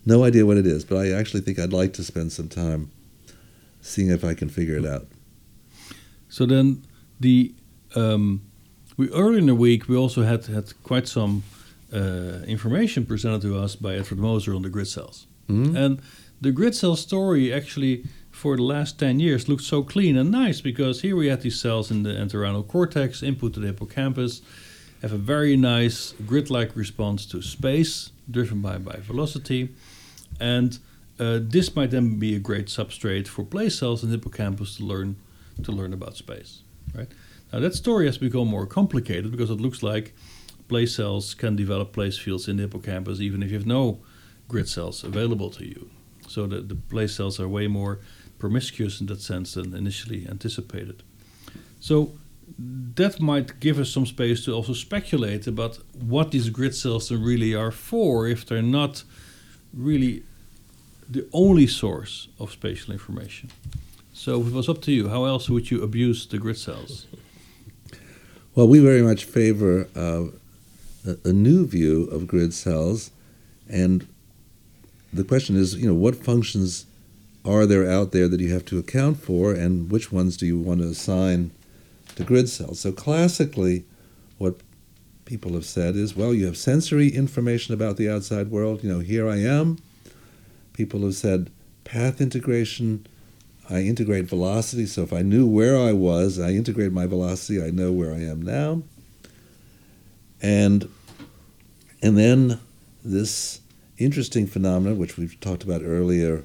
no 0.06 0.24
idea 0.24 0.46
what 0.46 0.58
it 0.58 0.66
is, 0.68 0.86
but 0.86 0.98
I 0.98 1.12
actually 1.12 1.42
think 1.42 1.60
I'd 1.60 1.74
like 1.74 1.94
to 1.94 2.04
spend 2.04 2.32
some 2.32 2.48
time 2.48 2.92
seeing 3.82 4.10
if 4.10 4.24
I 4.24 4.34
can 4.34 4.50
figure 4.50 4.78
it 4.78 4.86
out. 4.86 5.08
So 6.30 6.46
then 6.46 6.84
the 7.20 7.54
um, 7.96 8.42
we 8.98 9.10
early 9.12 9.38
in 9.40 9.46
the 9.48 9.56
week 9.56 9.88
we 9.88 9.96
also 9.96 10.24
had 10.24 10.46
had 10.46 10.72
quite 10.84 11.08
some 11.08 11.44
uh, 11.94 12.44
information 12.48 13.06
presented 13.06 13.42
to 13.44 13.58
us 13.58 13.76
by 13.76 13.96
Edward 13.96 14.20
Moser 14.20 14.54
on 14.54 14.62
the 14.62 14.70
grid 14.70 14.88
cells, 14.88 15.26
Mhm. 15.50 15.76
and 15.76 16.02
the 16.42 16.52
grid 16.52 16.76
cell 16.76 16.96
story 16.96 17.52
actually 17.54 18.04
for 18.38 18.56
the 18.56 18.64
last 18.64 19.00
ten 19.00 19.20
years 19.20 19.50
looked 19.50 19.64
so 19.64 19.82
clean 19.82 20.16
and 20.16 20.30
nice 20.30 20.62
because 20.62 21.02
here 21.02 21.16
we 21.16 21.28
had 21.28 21.42
these 21.42 21.60
cells 21.60 21.90
in 21.90 22.04
the 22.04 22.12
entorhinal 22.12 22.68
cortex, 22.68 23.24
input 23.24 23.54
to 23.54 23.60
the 23.60 23.68
hippocampus, 23.68 24.42
have 25.02 25.12
a 25.12 25.18
very 25.18 25.58
nice 25.58 26.14
grid-like 26.26 26.76
response 26.76 27.26
to 27.26 27.42
space 27.42 28.12
driven 28.30 28.62
by 28.62 28.78
by 28.78 28.98
velocity, 28.98 29.70
and 30.40 30.80
uh, 31.20 31.40
this 31.42 31.76
might 31.76 31.90
then 31.90 32.20
be 32.20 32.36
a 32.36 32.40
great 32.40 32.68
substrate 32.68 33.28
for 33.28 33.44
place 33.44 33.80
cells 33.80 34.04
in 34.04 34.10
the 34.12 34.18
hippocampus 34.18 34.78
to 34.78 34.84
learn 34.84 35.16
to 35.64 35.72
learn 35.72 35.92
about 35.94 36.16
space. 36.16 36.62
Right 36.94 37.12
now, 37.52 37.60
that 37.60 37.74
story 37.74 38.06
has 38.06 38.20
become 38.20 38.48
more 38.48 38.68
complicated 38.68 39.32
because 39.32 39.50
it 39.50 39.60
looks 39.60 39.82
like 39.82 40.14
place 40.68 40.96
cells 40.96 41.34
can 41.34 41.56
develop 41.56 41.92
place 41.92 42.18
fields 42.20 42.48
in 42.48 42.58
the 42.58 42.64
hippocampus 42.64 43.20
even 43.20 43.42
if 43.42 43.50
you 43.50 43.58
have 43.58 43.66
no 43.66 44.00
grid 44.48 44.70
cells 44.70 45.04
available 45.04 45.50
to 45.50 45.66
you. 45.66 45.90
So 46.28 46.46
the, 46.46 46.62
the 46.62 46.76
place 46.76 47.16
cells 47.16 47.40
are 47.40 47.48
way 47.48 47.68
more 47.68 48.00
promiscuous 48.40 49.02
in 49.02 49.08
that 49.08 49.22
sense 49.22 49.54
than 49.54 49.76
initially 49.76 50.28
anticipated. 50.28 51.04
So 51.80 52.12
that 52.58 53.20
might 53.20 53.60
give 53.60 53.80
us 53.80 53.90
some 53.90 54.06
space 54.06 54.46
to 54.46 54.54
also 54.54 54.74
speculate 54.74 55.48
about 55.48 55.80
what 56.00 56.32
these 56.32 56.50
grid 56.50 56.76
cells 56.76 57.12
really 57.12 57.54
are 57.54 57.72
for 57.72 58.28
if 58.28 58.46
they're 58.46 58.62
not 58.62 59.04
really 59.74 60.24
the 61.10 61.26
only 61.34 61.68
source 61.68 62.28
of 62.40 62.52
spatial 62.52 62.94
information. 62.94 63.50
So 64.14 64.42
if 64.42 64.48
it 64.48 64.54
was 64.54 64.68
up 64.68 64.82
to 64.84 64.92
you, 64.92 65.10
how 65.10 65.26
else 65.26 65.50
would 65.50 65.70
you 65.70 65.84
abuse 65.84 66.26
the 66.26 66.38
grid 66.38 66.58
cells? 66.58 67.06
Well, 68.56 68.68
we 68.68 68.80
very 68.80 69.04
much 69.04 69.26
favor 69.26 69.88
uh, 69.96 70.26
a, 71.06 71.30
a 71.30 71.34
new 71.34 71.68
view 71.68 72.06
of 72.06 72.26
grid 72.26 72.54
cells, 72.54 73.12
and 73.70 74.08
the 75.14 75.24
question 75.24 75.56
is, 75.56 75.76
you 75.76 75.88
know, 75.88 75.94
what 75.94 76.16
functions 76.16 76.86
are 77.48 77.66
there 77.66 77.90
out 77.90 78.12
there 78.12 78.28
that 78.28 78.42
you 78.42 78.54
have 78.54 78.66
to 78.66 78.78
account 78.78 79.18
for, 79.18 79.54
and 79.54 79.90
which 79.90 80.12
ones 80.12 80.36
do 80.36 80.46
you 80.46 80.58
want 80.58 80.82
to 80.82 80.88
assign 80.88 81.52
to 82.16 82.24
grid 82.24 82.50
cells? 82.50 82.80
So 82.80 82.92
classically, 82.92 83.86
what 84.38 84.58
people 85.26 85.54
have 85.54 85.66
said 85.66 85.96
is, 85.96 86.16
well, 86.16 86.34
you 86.34 86.46
have 86.46 86.58
sensory 86.58 87.08
information 87.10 87.74
about 87.74 87.98
the 87.98 88.10
outside 88.10 88.52
world. 88.52 88.84
You 88.84 88.92
know, 88.92 89.00
here 89.00 89.30
I 89.30 89.38
am. 89.38 89.78
People 90.74 91.02
have 91.02 91.16
said 91.16 91.50
path 91.86 92.20
integration. 92.20 93.08
I 93.70 93.82
integrate 93.82 94.26
velocity, 94.26 94.86
so 94.86 95.04
if 95.04 95.12
I 95.12 95.22
knew 95.22 95.46
where 95.46 95.78
I 95.78 95.94
was, 95.94 96.40
I 96.40 96.52
integrate 96.52 96.92
my 96.92 97.06
velocity, 97.06 97.62
I 97.62 97.70
know 97.70 97.92
where 97.92 98.14
I 98.14 98.20
am 98.20 98.42
now. 98.42 98.84
And 100.42 100.90
and 102.02 102.18
then 102.18 102.60
this 103.04 103.62
interesting 103.98 104.48
phenomenon, 104.48 104.98
which 104.98 105.18
we've 105.18 105.40
talked 105.40 105.64
about 105.64 105.82
earlier 105.84 106.44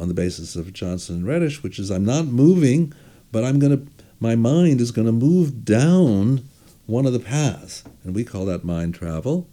on 0.00 0.08
the 0.08 0.14
basis 0.14 0.56
of 0.56 0.72
Johnson 0.72 1.16
and 1.16 1.24
Redish, 1.24 1.62
which 1.62 1.78
is 1.78 1.90
I'm 1.90 2.04
not 2.04 2.26
moving, 2.26 2.92
but 3.30 3.44
I'm 3.44 3.58
gonna 3.58 3.82
my 4.18 4.34
mind 4.34 4.80
is 4.80 4.90
gonna 4.90 5.12
move 5.12 5.64
down 5.64 6.48
one 6.86 7.06
of 7.06 7.12
the 7.12 7.20
paths, 7.20 7.84
and 8.02 8.14
we 8.14 8.24
call 8.24 8.44
that 8.46 8.64
mind 8.64 8.94
travel. 8.94 9.46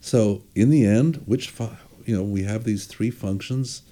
So 0.00 0.42
in 0.54 0.68
the 0.68 0.84
end, 0.84 1.22
which 1.24 1.48
fu- 1.48 1.70
you 2.04 2.16
know 2.16 2.22
we 2.22 2.42
have 2.42 2.64
these 2.64 2.86
three 2.86 3.10
functions 3.10 3.82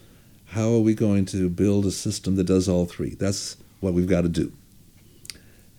how 0.52 0.70
are 0.74 0.80
we 0.80 0.94
going 0.94 1.24
to 1.24 1.48
build 1.48 1.86
a 1.86 1.90
system 1.90 2.36
that 2.36 2.44
does 2.44 2.68
all 2.68 2.84
three? 2.84 3.14
That's 3.14 3.56
what 3.80 3.94
we've 3.94 4.06
got 4.06 4.20
to 4.20 4.28
do. 4.28 4.52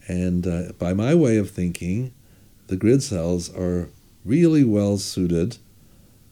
And 0.07 0.47
uh, 0.47 0.71
by 0.79 0.93
my 0.93 1.13
way 1.13 1.37
of 1.37 1.51
thinking, 1.51 2.11
the 2.67 2.75
grid 2.75 3.03
cells 3.03 3.55
are 3.55 3.89
really 4.25 4.63
well 4.63 4.97
suited 4.97 5.57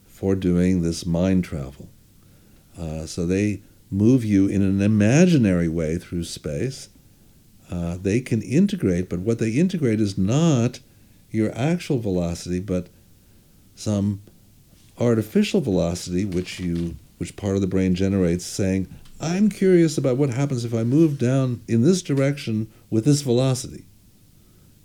for 0.06 0.34
doing 0.34 0.82
this 0.82 1.06
mind 1.06 1.44
travel. 1.44 1.88
Uh, 3.02 3.06
so 3.06 3.26
they 3.26 3.60
move 3.90 4.24
you 4.24 4.46
in 4.46 4.62
an 4.62 4.80
imaginary 4.80 5.68
way 5.68 5.98
through 5.98 6.24
space. 6.24 6.88
Uh, 7.70 7.96
they 8.00 8.20
can 8.20 8.42
integrate, 8.42 9.08
but 9.08 9.20
what 9.20 9.38
they 9.38 9.50
integrate 9.50 10.00
is 10.00 10.16
not 10.16 10.80
your 11.30 11.50
actual 11.56 11.98
velocity, 11.98 12.60
but 12.60 12.88
some 13.74 14.22
artificial 14.98 15.60
velocity 15.60 16.24
which 16.24 16.60
you 16.60 16.96
which 17.18 17.36
part 17.36 17.54
of 17.54 17.60
the 17.60 17.68
brain 17.68 17.94
generates 17.94 18.44
saying, 18.44 18.92
I'm 19.20 19.48
curious 19.48 19.96
about 19.96 20.16
what 20.16 20.30
happens 20.30 20.64
if 20.64 20.74
I 20.74 20.82
move 20.82 21.18
down 21.18 21.62
in 21.68 21.82
this 21.82 22.02
direction 22.02 22.68
with 22.90 23.04
this 23.04 23.22
velocity. 23.22 23.84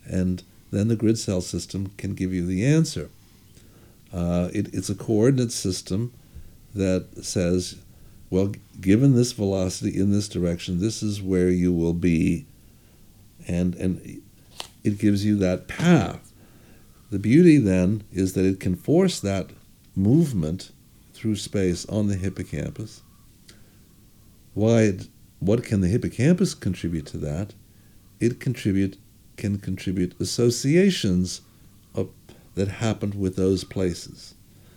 And 0.06 0.44
then 0.70 0.88
the 0.88 0.96
grid 0.96 1.18
cell 1.18 1.42
system 1.42 1.92
can 1.98 2.14
give 2.14 2.32
you 2.32 2.46
the 2.46 2.64
answer. 2.64 3.10
Uh, 4.14 4.50
it, 4.54 4.72
it's 4.72 4.90
a 4.90 4.96
coordinate 4.96 5.52
system 5.52 6.14
that 6.76 7.26
says, 7.26 7.78
well, 8.30 8.52
given 8.80 9.16
this 9.16 9.32
velocity 9.32 9.98
in 9.98 10.12
this 10.12 10.28
direction, 10.28 10.80
this 10.80 11.02
is 11.02 11.22
where 11.22 11.50
you 11.50 11.74
will 11.74 11.94
be. 11.94 12.46
And, 13.48 13.76
and 13.76 14.22
it 14.84 14.98
gives 14.98 15.26
you 15.26 15.38
that 15.38 15.68
path. 15.68 16.34
The 17.10 17.20
beauty 17.20 17.58
then 17.58 18.04
is 18.12 18.34
that 18.34 18.46
it 18.46 18.60
can 18.60 18.76
force 18.76 19.20
that 19.22 19.52
movement 19.96 20.72
through 21.14 21.38
space 21.38 21.86
on 21.86 22.08
the 22.08 22.16
hippocampus. 22.16 23.02
Why? 24.54 25.00
What 25.40 25.64
can 25.64 25.82
the 25.82 25.88
hippocampus 25.88 26.54
contribute 26.54 27.06
to 27.08 27.18
that? 27.20 27.54
It 28.20 28.40
contribute 28.40 28.98
can 29.38 29.60
contribute 29.60 30.20
associations 30.20 31.42
of, 31.94 32.10
that 32.56 32.68
happened 32.68 33.16
with 33.16 33.36
those 33.36 33.64
places. 33.64 34.34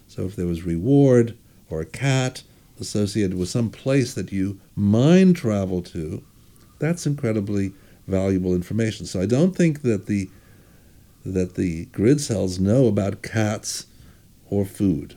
So 0.07 0.27
if 0.27 0.37
there 0.37 0.47
was 0.47 0.65
reward 0.65 1.37
or 1.71 1.81
a 1.81 1.87
cat 1.87 2.43
associated 2.81 3.37
with 3.37 3.49
some 3.49 3.71
place 3.71 4.15
that 4.15 4.33
you 4.33 4.61
mind 4.75 5.37
travel 5.37 5.83
to, 5.83 6.23
that's 6.79 7.07
incredibly 7.07 7.73
valuable 8.07 8.55
information. 8.55 9.07
So 9.07 9.21
I 9.21 9.27
don't 9.27 9.55
think 9.57 9.83
that 9.83 10.07
the 10.07 10.31
that 11.25 11.55
the 11.55 11.85
grid 11.87 12.19
cells 12.19 12.59
know 12.59 12.87
about 12.87 13.23
cats 13.23 13.87
or 14.49 14.65
food, 14.65 15.17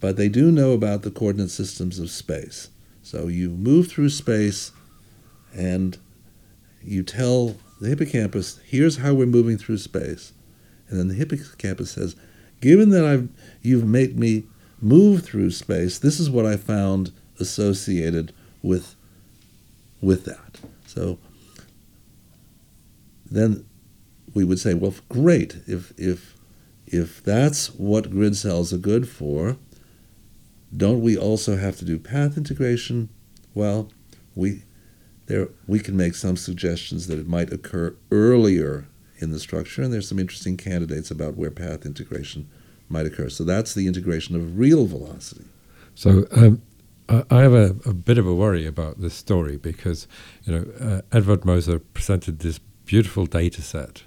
but 0.00 0.16
they 0.16 0.28
do 0.28 0.52
know 0.52 0.72
about 0.72 1.00
the 1.00 1.10
coordinate 1.10 1.50
systems 1.50 1.98
of 1.98 2.10
space. 2.10 2.68
So 3.02 3.26
you 3.26 3.48
move 3.48 3.88
through 3.88 4.10
space 4.10 4.70
and 5.54 5.96
you 6.82 7.02
tell 7.02 7.56
the 7.80 7.88
hippocampus, 7.88 8.60
here's 8.66 8.98
how 8.98 9.14
we're 9.14 9.26
moving 9.26 9.56
through 9.56 9.78
space. 9.78 10.32
And 10.88 10.98
then 10.98 11.08
the 11.08 11.14
hippocampus 11.14 11.92
says, 11.92 12.14
given 12.60 12.90
that 12.90 13.06
I've 13.06 13.28
you've 13.62 13.86
made 13.86 14.18
me 14.18 14.44
move 14.80 15.24
through 15.24 15.50
space, 15.50 15.98
this 15.98 16.20
is 16.20 16.30
what 16.30 16.46
I 16.46 16.56
found 16.56 17.12
associated 17.40 18.32
with 18.62 18.94
with 20.00 20.24
that. 20.24 20.60
So 20.86 21.18
then 23.30 23.66
we 24.34 24.44
would 24.44 24.58
say, 24.58 24.74
well, 24.74 24.94
great. 25.08 25.58
If 25.66 25.92
if 25.98 26.36
if 26.86 27.22
that's 27.22 27.74
what 27.74 28.10
grid 28.10 28.36
cells 28.36 28.72
are 28.72 28.78
good 28.78 29.08
for, 29.08 29.56
don't 30.74 31.02
we 31.02 31.16
also 31.16 31.56
have 31.56 31.76
to 31.78 31.84
do 31.84 31.98
path 31.98 32.36
integration? 32.36 33.08
Well, 33.54 33.90
we 34.34 34.62
there 35.26 35.48
we 35.66 35.80
can 35.80 35.96
make 35.96 36.14
some 36.14 36.36
suggestions 36.36 37.06
that 37.06 37.18
it 37.18 37.28
might 37.28 37.52
occur 37.52 37.94
earlier 38.10 38.86
in 39.18 39.30
the 39.30 39.40
structure, 39.40 39.82
and 39.82 39.92
there's 39.92 40.08
some 40.08 40.18
interesting 40.18 40.56
candidates 40.56 41.10
about 41.10 41.36
where 41.36 41.50
path 41.50 41.84
integration 41.84 42.48
might 42.88 43.06
occur. 43.06 43.28
So 43.28 43.44
that's 43.44 43.74
the 43.74 43.86
integration 43.86 44.36
of 44.36 44.58
real 44.58 44.86
velocity. 44.86 45.44
So 45.94 46.26
um, 46.32 46.62
I, 47.08 47.40
have 47.40 47.54
a, 47.54 47.76
a, 47.86 47.92
bit 47.92 48.18
of 48.18 48.26
a 48.26 48.34
worry 48.34 48.66
about 48.66 49.00
this 49.00 49.14
story 49.14 49.56
because 49.56 50.06
you 50.44 50.52
know 50.52 50.66
uh, 50.80 51.16
Edward 51.16 51.44
Moser 51.44 51.78
presented 51.78 52.40
this 52.40 52.58
beautiful 52.84 53.26
data 53.26 53.62
set, 53.62 54.04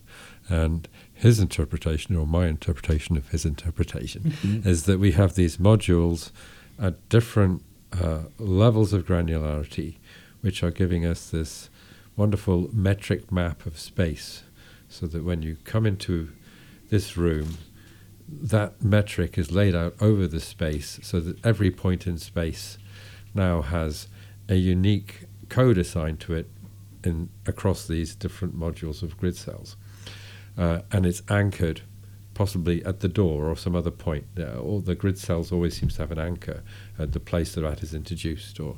and 0.48 0.88
his 1.14 1.40
interpretation 1.40 2.16
or 2.16 2.26
my 2.26 2.48
interpretation 2.48 3.18
of 3.18 3.30
his 3.30 3.46
interpretation 3.46 4.36
mm-hmm. 4.42 4.68
is 4.68 4.84
that 4.84 5.00
we 5.00 5.12
have 5.12 5.36
these 5.36 5.58
modules 5.58 6.32
at 6.80 7.08
different 7.10 7.64
uh, 7.94 8.24
levels 8.40 8.94
of 8.94 9.06
granularity, 9.06 9.98
which 10.42 10.64
are 10.64 10.72
giving 10.72 11.06
us 11.06 11.30
this 11.30 11.70
wonderful 12.16 12.70
metric 12.74 13.32
map 13.32 13.66
of 13.66 13.80
space 13.80 14.44
so 14.90 15.06
that 15.08 15.24
when 15.24 15.42
you 15.42 15.58
come 15.64 15.86
into 15.86 16.30
this 16.90 17.16
room, 17.16 17.58
that 18.32 18.82
metric 18.82 19.38
is 19.38 19.52
laid 19.52 19.76
out 19.76 19.96
over 20.00 20.28
the 20.28 20.40
space 20.40 21.00
so 21.04 21.20
that 21.20 21.44
every 21.46 21.72
point 21.72 22.08
in 22.08 22.18
space 22.18 22.78
now 23.34 23.62
has 23.62 24.08
a 24.48 24.56
unique 24.56 25.26
code 25.50 25.78
assigned 25.78 26.20
to 26.22 26.34
it 26.34 26.50
in 27.04 27.30
across 27.46 27.88
these 27.88 28.16
different 28.16 28.58
modules 28.58 29.04
of 29.04 29.18
grid 29.18 29.36
cells. 29.36 29.76
Uh, 30.58 30.82
and 30.92 31.06
it's 31.06 31.22
anchored 31.30 31.82
possibly 32.34 32.84
at 32.86 33.02
the 33.02 33.08
door 33.08 33.50
or 33.50 33.56
some 33.56 33.76
other 33.76 33.92
point. 33.92 34.26
Uh, 34.38 34.58
all 34.60 34.80
the 34.80 34.96
grid 34.96 35.18
cells 35.18 35.52
always 35.52 35.78
seems 35.78 35.96
to 35.96 36.02
have 36.02 36.12
an 36.12 36.20
anchor 36.20 36.64
at 36.98 37.12
the 37.12 37.20
place 37.20 37.56
that 37.56 37.84
is 37.84 37.94
introduced. 37.94 38.60
Or 38.60 38.78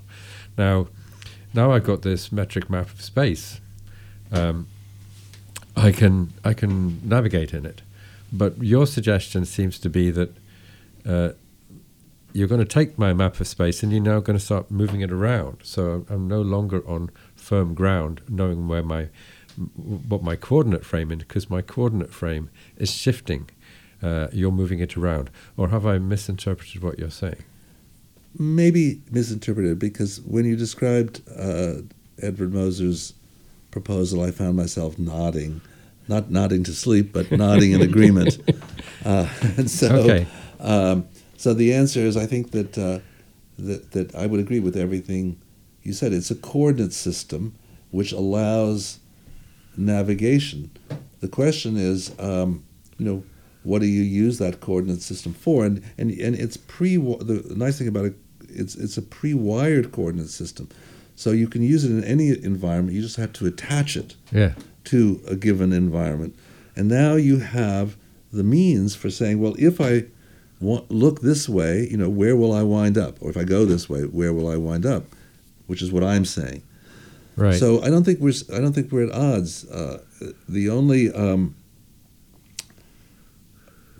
now, 0.58 0.88
now 1.54 1.72
I've 1.72 1.84
got 1.84 2.02
this 2.02 2.32
metric 2.32 2.70
map 2.70 2.90
of 2.90 3.02
space. 3.02 3.62
Um, 4.32 4.68
I 5.76 5.92
can 5.92 6.34
I 6.44 6.54
can 6.54 7.08
navigate 7.08 7.54
in 7.54 7.66
it. 7.66 7.82
But 8.34 8.62
your 8.64 8.88
suggestion 8.88 9.46
seems 9.46 9.78
to 9.80 9.90
be 9.90 10.10
that 10.10 10.36
uh, 11.06 11.30
you're 12.34 12.48
going 12.48 12.60
to 12.60 12.66
take 12.66 12.98
my 12.98 13.14
map 13.14 13.40
of 13.40 13.48
space 13.48 13.84
and 13.84 13.92
you're 13.92 14.02
now 14.02 14.20
going 14.20 14.38
to 14.38 14.44
start 14.44 14.72
moving 14.72 15.02
it 15.02 15.12
around. 15.12 15.60
So 15.62 16.06
I'm 16.10 16.28
no 16.28 16.42
longer 16.42 16.86
on 16.88 17.12
firm 17.36 17.76
ground, 17.76 18.22
knowing 18.28 18.68
where 18.68 18.84
my 18.84 19.10
what 19.76 20.24
my 20.24 20.36
coordinate 20.36 20.84
frame 20.84 21.12
is, 21.12 21.20
because 21.20 21.48
my 21.48 21.62
coordinate 21.62 22.12
frame 22.12 22.50
is 22.76 22.92
shifting. 22.92 23.50
Uh, 24.02 24.28
you're 24.34 24.52
moving 24.52 24.80
it 24.80 24.98
around, 24.98 25.30
or 25.56 25.70
have 25.70 25.86
I 25.86 26.00
misinterpreted 26.00 26.82
what 26.82 26.98
you're 26.98 27.12
saying? 27.12 27.44
Maybe 28.38 29.02
misinterpreted, 29.12 29.78
because 29.78 30.20
when 30.22 30.44
you 30.46 30.56
described 30.56 31.22
uh, 31.38 31.84
Edward 32.20 32.52
Moser's 32.52 33.14
proposal, 33.70 34.22
I 34.22 34.32
found 34.32 34.58
myself 34.58 34.98
nodding, 34.98 35.62
not 36.08 36.30
nodding 36.30 36.64
to 36.64 36.74
sleep, 36.74 37.14
but 37.14 37.32
nodding 37.32 37.72
in 37.72 37.82
agreement. 37.82 38.40
Uh, 39.06 39.28
and 39.58 39.70
so, 39.70 39.94
okay. 39.98 40.26
um, 40.62 41.06
so 41.36 41.54
the 41.54 41.74
answer 41.74 42.00
is, 42.00 42.16
I 42.16 42.26
think 42.26 42.52
that 42.52 42.78
uh, 42.78 43.00
that 43.60 43.92
that 43.92 44.16
I 44.16 44.28
would 44.28 44.40
agree 44.40 44.62
with 44.62 44.78
everything 44.78 45.42
you 45.82 45.92
said. 45.92 46.14
It's 46.14 46.32
a 46.32 46.36
coordinate 46.36 46.94
system 46.94 47.54
which 47.92 48.14
allows 48.14 49.00
navigation. 49.76 50.72
The 51.20 51.28
question 51.28 51.76
is, 51.76 52.18
um, 52.20 52.64
you 52.98 53.06
know, 53.06 53.24
what 53.64 53.82
do 53.82 53.88
you 53.88 54.02
use 54.02 54.38
that 54.38 54.62
coordinate 54.62 55.02
system 55.02 55.34
for? 55.34 55.66
And 55.66 55.84
and 55.98 56.12
and 56.12 56.36
it's 56.36 56.58
pre. 56.58 56.96
The 56.96 57.54
nice 57.56 57.78
thing 57.78 57.88
about 57.88 58.06
it, 58.06 58.16
it's 58.48 58.76
it's 58.76 58.98
a 58.98 59.02
pre-wired 59.02 59.92
coordinate 59.92 60.30
system. 60.30 60.70
So 61.16 61.32
you 61.32 61.48
can 61.48 61.62
use 61.62 61.84
it 61.84 61.92
in 61.92 62.04
any 62.04 62.30
environment. 62.30 62.96
You 62.96 63.02
just 63.02 63.18
have 63.18 63.34
to 63.34 63.46
attach 63.46 63.96
it 63.96 64.16
yeah. 64.32 64.54
To 64.86 65.22
a 65.28 65.36
given 65.36 65.74
environment. 65.74 66.36
And 66.76 66.88
now 66.88 67.16
you 67.16 67.40
have 67.40 67.96
the 68.32 68.44
means 68.44 68.96
for 68.96 69.10
saying, 69.10 69.40
well, 69.40 69.56
if 69.60 69.80
I 69.80 70.06
want, 70.60 70.90
look 70.92 71.22
this 71.22 71.48
way, 71.48 71.88
you 71.90 71.98
know, 71.98 72.10
where 72.10 72.36
will 72.36 72.52
I 72.52 72.64
wind 72.64 72.98
up? 72.98 73.22
Or 73.22 73.30
if 73.30 73.38
I 73.38 73.44
go 73.44 73.66
this 73.66 73.90
way, 73.90 74.02
where 74.02 74.34
will 74.34 74.50
I 74.50 74.58
wind 74.58 74.86
up? 74.86 75.04
Which 75.68 75.82
is 75.82 75.92
what 75.92 76.04
I'm 76.04 76.26
saying. 76.26 76.64
Right. 77.36 77.56
So 77.56 77.82
I 77.82 77.90
don't 77.90 78.04
think 78.04 78.20
we're 78.20 78.34
I 78.54 78.60
don't 78.60 78.74
think 78.74 78.92
we're 78.92 79.06
at 79.06 79.12
odds. 79.12 79.66
Uh, 79.68 80.04
the 80.48 80.70
only 80.70 81.12
um, 81.12 81.56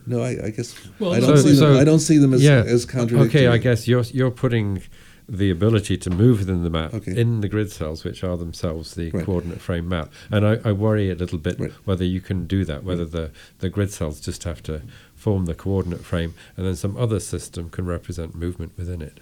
no, 0.06 0.22
I, 0.22 0.46
I 0.46 0.50
guess 0.50 0.76
well, 1.00 1.14
I 1.14 1.20
don't 1.20 1.38
so, 1.38 1.44
see 1.44 1.56
so 1.56 1.74
them. 1.74 1.82
I 1.82 1.84
don't 1.84 2.00
see 2.00 2.18
them 2.18 2.34
as 2.34 2.44
yeah, 2.44 2.64
as 2.66 2.86
contradictory. 2.86 3.42
Okay, 3.42 3.48
I 3.48 3.58
guess 3.58 3.88
you're 3.88 4.04
you're 4.04 4.32
putting 4.32 4.84
the 5.28 5.50
ability 5.50 5.98
to 5.98 6.10
move 6.10 6.40
within 6.40 6.64
the 6.64 6.70
map 6.70 6.94
okay. 6.94 7.20
in 7.20 7.42
the 7.42 7.48
grid 7.48 7.72
cells, 7.72 8.04
which 8.04 8.24
are 8.24 8.38
themselves 8.38 8.96
the 8.96 9.10
right. 9.12 9.26
coordinate 9.26 9.62
frame 9.62 9.88
map. 9.88 10.12
And 10.30 10.46
I, 10.46 10.60
I, 10.66 10.72
worry 10.72 11.10
a 11.10 11.16
little 11.16 11.38
bit 11.38 11.60
right. 11.60 11.72
whether 11.86 12.04
you 12.04 12.20
can 12.20 12.46
do 12.46 12.66
that, 12.66 12.84
whether 12.84 13.06
the, 13.06 13.32
the 13.60 13.70
grid 13.70 13.92
cells 13.92 14.20
just 14.20 14.44
have 14.44 14.62
to 14.64 14.82
form 15.16 15.46
the 15.46 15.56
coordinate 15.56 16.04
frame 16.04 16.34
and 16.58 16.66
then 16.66 16.76
some 16.76 16.98
other 16.98 17.20
system 17.20 17.70
can 17.70 17.86
represent 17.86 18.36
movement 18.36 18.74
within 18.78 19.02
it. 19.02 19.20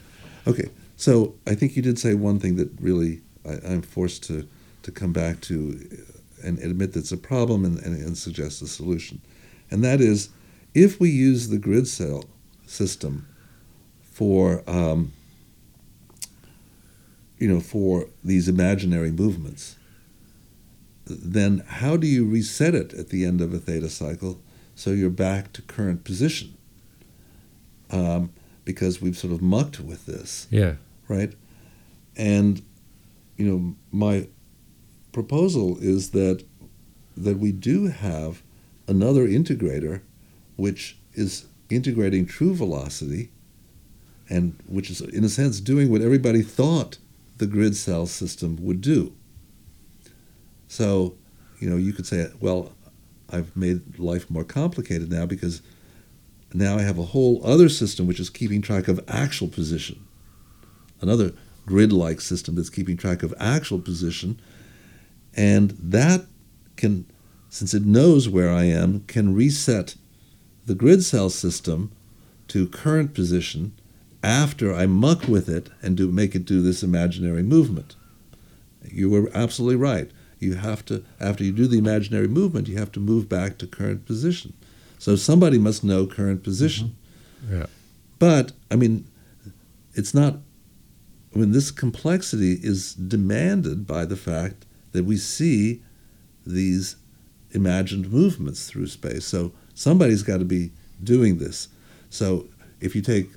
Okay, 0.48 0.70
so 0.98 1.36
I 1.46 1.54
think 1.54 1.76
you 1.76 1.84
did 1.84 2.00
say 2.00 2.16
one 2.16 2.40
thing 2.40 2.56
that 2.56 2.72
really 2.80 3.22
I, 3.46 3.54
am 3.64 3.84
forced 3.84 4.24
to, 4.24 4.48
to 4.84 4.92
come 4.92 5.14
back 5.14 5.42
to 5.42 6.06
and 6.44 6.58
admit 6.60 6.94
that 6.94 7.02
it's 7.02 7.12
a 7.12 7.18
problem 7.18 7.64
and, 7.64 7.78
and, 7.80 7.96
and 7.96 8.18
suggest 8.18 8.62
a 8.64 8.68
solution. 8.68 9.22
And 9.70 9.84
that 9.84 10.02
is 10.02 10.30
if 10.74 11.00
we 11.00 11.10
use 11.10 11.50
the 11.50 11.58
grid 11.58 11.88
cell 11.88 12.26
system 12.66 13.28
for 14.02 14.64
um, 14.68 15.14
you 17.42 17.48
know, 17.48 17.60
for 17.60 18.08
these 18.24 18.48
imaginary 18.48 19.12
movements, 19.12 19.76
then 21.08 21.64
how 21.68 21.98
do 21.98 22.06
you 22.06 22.24
reset 22.24 22.76
it 22.76 22.94
at 22.94 23.10
the 23.10 23.26
end 23.26 23.42
of 23.42 23.52
a 23.52 23.58
theta 23.58 23.90
cycle 23.90 24.40
so 24.76 24.92
you're 24.92 25.10
back 25.10 25.52
to 25.54 25.64
current 25.64 26.04
position? 26.04 26.56
Um, 27.90 28.32
because 28.64 29.02
we've 29.02 29.18
sort 29.18 29.34
of 29.34 29.42
mucked 29.42 29.80
with 29.80 30.06
this. 30.06 30.46
Yeah. 30.52 30.76
Right? 31.08 31.34
And, 32.16 32.62
you 33.38 33.46
know, 33.46 33.76
my 33.92 34.28
proposal 35.12 35.78
is 35.82 36.12
that 36.12 36.46
that 37.18 37.40
we 37.40 37.52
do 37.52 37.88
have 37.88 38.44
another 38.88 39.28
integrator 39.28 40.02
which 40.58 40.96
is 41.14 41.48
integrating 41.72 42.26
true 42.26 42.54
velocity 42.54 43.32
and 44.30 44.58
which 44.68 44.92
is 44.92 45.02
in 45.02 45.24
a 45.24 45.30
sense 45.30 45.60
doing 45.60 45.90
what 45.90 46.02
everybody 46.02 46.44
thought 46.44 46.98
the 47.42 47.48
grid 47.48 47.76
cell 47.76 48.06
system 48.06 48.56
would 48.62 48.82
do. 48.82 49.16
So, 50.68 51.16
you 51.60 51.68
know, 51.68 51.76
you 51.76 51.92
could 51.92 52.06
say, 52.06 52.28
well, 52.40 52.74
I've 53.32 53.58
made 53.58 53.98
life 53.98 54.30
more 54.30 54.44
complicated 54.44 55.12
now 55.12 55.26
because 55.26 55.64
now 56.54 56.78
I 56.78 56.84
have 56.84 57.00
a 57.00 57.14
whole 57.16 57.42
other 57.44 57.68
system 57.68 58.06
which 58.06 58.20
is 58.20 58.30
keeping 58.30 58.62
track 58.62 58.88
of 58.88 59.04
actual 59.08 59.48
position. 59.48 60.06
Another 61.02 61.34
grid 61.66 61.92
like 61.92 62.22
system 62.22 62.54
that's 62.54 62.70
keeping 62.70 62.96
track 62.96 63.24
of 63.24 63.34
actual 63.40 63.80
position. 63.80 64.40
And 65.36 65.72
that 65.72 66.26
can, 66.76 67.08
since 67.50 67.74
it 67.74 67.86
knows 67.88 68.30
where 68.30 68.52
I 68.52 68.66
am, 68.66 69.00
can 69.08 69.34
reset 69.34 69.96
the 70.68 70.76
grid 70.76 71.04
cell 71.04 71.32
system 71.32 71.92
to 72.50 72.68
current 72.68 73.16
position 73.16 73.74
after 74.24 74.74
I 74.74 74.86
muck 74.86 75.28
with 75.28 75.50
it 75.50 75.70
and 75.82 75.98
do 75.98 76.12
make 76.12 76.36
it 76.36 76.46
do 76.46 76.62
this 76.62 76.84
imaginary 76.84 77.44
movement. 77.44 77.96
You 78.84 79.10
were 79.10 79.30
absolutely 79.34 79.78
right. 79.78 80.12
You 80.40 80.56
have 80.56 80.84
to 80.86 81.04
after 81.20 81.44
you 81.44 81.52
do 81.52 81.68
the 81.68 81.78
imaginary 81.78 82.28
movement, 82.28 82.68
you 82.68 82.78
have 82.78 82.92
to 82.94 83.00
move 83.00 83.30
back 83.30 83.58
to 83.60 83.68
current 83.68 84.06
position. 84.06 84.54
So 85.00 85.16
somebody 85.16 85.58
must 85.58 85.84
know 85.84 86.06
current 86.06 86.44
position. 86.44 86.96
Mm-hmm. 87.46 87.60
Yeah. 87.60 87.66
But 88.20 88.52
I 88.70 88.76
mean, 88.76 89.08
it's 89.94 90.14
not. 90.14 90.38
I 91.34 91.40
mean, 91.40 91.52
this 91.52 91.72
complexity 91.72 92.60
is 92.62 92.94
demanded 92.94 93.88
by 93.88 94.06
the 94.06 94.18
fact 94.18 94.66
that 94.92 95.06
we 95.06 95.16
see 95.16 95.82
these 96.46 96.98
imagined 97.52 98.12
movements 98.12 98.68
through 98.68 98.88
space. 98.88 99.26
So 99.26 99.54
somebody's 99.74 100.24
got 100.24 100.38
to 100.40 100.46
be 100.46 100.72
doing 101.04 101.38
this. 101.38 101.70
So 102.10 102.48
if 102.80 102.96
you 102.96 103.02
take 103.02 103.32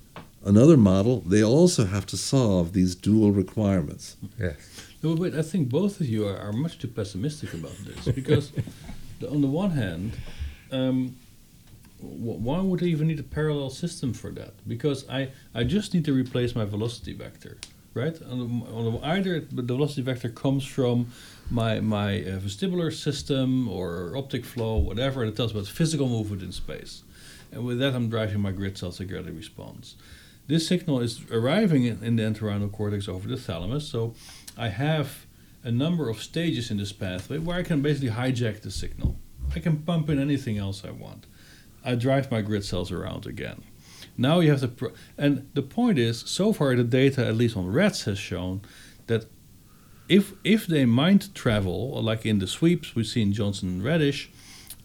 another 0.45 0.77
model, 0.77 1.21
they 1.21 1.43
also 1.43 1.87
have 1.87 2.07
to 2.07 2.17
solve 2.17 2.73
these 2.73 2.95
dual 2.95 3.33
requirements. 3.33 4.17
Yes. 4.39 4.57
No, 5.03 5.11
but 5.11 5.19
wait, 5.19 5.35
I 5.35 5.43
think 5.43 5.69
both 5.69 6.01
of 6.01 6.07
you 6.09 6.27
are, 6.27 6.37
are 6.37 6.53
much 6.53 6.79
too 6.79 6.89
pessimistic 6.89 7.53
about 7.55 7.77
this 7.85 8.15
because, 8.15 8.53
the, 9.21 9.31
on 9.31 9.41
the 9.41 9.49
one 9.49 9.71
hand, 9.71 10.13
um, 10.71 11.17
wh- 12.01 12.41
why 12.41 12.61
would 12.61 12.83
I 12.83 12.87
even 12.87 13.09
need 13.09 13.21
a 13.21 13.25
parallel 13.25 13.71
system 13.71 14.13
for 14.13 14.31
that? 14.31 14.55
Because 14.69 15.09
I, 15.09 15.31
I 15.55 15.65
just 15.65 15.95
need 15.95 16.05
to 16.07 16.13
replace 16.13 16.55
my 16.55 16.65
velocity 16.65 17.13
vector, 17.13 17.59
right? 17.93 18.21
On 18.23 18.39
the, 18.39 18.73
on 18.73 18.93
the, 18.93 19.07
either 19.07 19.41
the 19.41 19.63
velocity 19.63 20.03
vector 20.03 20.29
comes 20.29 20.65
from 20.65 21.13
my 21.51 21.81
my 21.81 22.21
uh, 22.21 22.39
vestibular 22.39 22.91
system 22.93 23.69
or 23.69 24.17
optic 24.17 24.45
flow, 24.45 24.77
whatever, 24.77 25.23
and 25.23 25.33
it 25.33 25.37
tells 25.37 25.53
about 25.53 25.67
physical 25.67 26.09
movement 26.09 26.43
in 26.43 26.53
space. 26.53 27.03
And 27.53 27.65
with 27.65 27.79
that, 27.81 27.95
I'm 27.95 28.09
driving 28.09 28.41
my 28.41 28.53
grid 28.53 28.77
cells 28.79 28.97
to 28.97 29.05
get 29.05 29.29
a 29.29 29.33
response. 29.33 29.97
This 30.47 30.67
signal 30.67 31.01
is 31.01 31.23
arriving 31.31 31.85
in, 31.85 32.17
the 32.17 32.23
entorhinal 32.23 32.71
cortex 32.71 33.09
over 33.09 33.29
the 33.29 33.37
thalamus, 33.37 33.89
so 33.89 34.15
I 34.57 34.69
have 34.69 35.27
a 35.63 35.71
number 35.71 36.11
of 36.11 36.23
stages 36.23 36.71
in 36.71 36.77
this 36.77 36.93
pathway 36.93 37.39
where 37.39 37.57
I 37.57 37.63
can 37.63 37.81
basically 37.81 38.11
hijack 38.11 38.61
the 38.61 38.71
signal. 38.71 39.17
I 39.55 39.61
can 39.61 39.79
pump 39.79 40.11
in 40.11 40.19
anything 40.19 40.59
else 40.59 40.85
I 40.85 40.91
want. 40.91 41.27
I 41.85 41.95
drive 41.95 42.31
my 42.31 42.43
grid 42.43 42.65
cells 42.65 42.93
around 42.93 43.27
again. 43.27 43.63
Now 44.17 44.41
you 44.41 44.51
have 44.51 44.61
to, 44.61 44.93
and 45.17 45.49
the 45.55 45.63
point 45.63 45.99
is, 45.99 46.21
so 46.21 46.53
far 46.53 46.77
the 46.77 46.85
data, 46.85 47.27
at 47.27 47.37
least 47.37 47.57
on 47.57 47.67
rats, 47.67 48.05
has 48.05 48.19
shown 48.19 48.61
that 49.07 49.27
if 50.09 50.35
if 50.45 50.67
they 50.67 50.85
mind 50.85 51.35
travel, 51.35 52.03
like 52.03 52.27
in 52.27 52.39
the 52.39 52.47
sweeps 52.47 52.95
we've 52.95 53.07
seen 53.07 53.33
Johnson 53.33 53.69
and 53.71 53.83
Redish, 53.83 54.29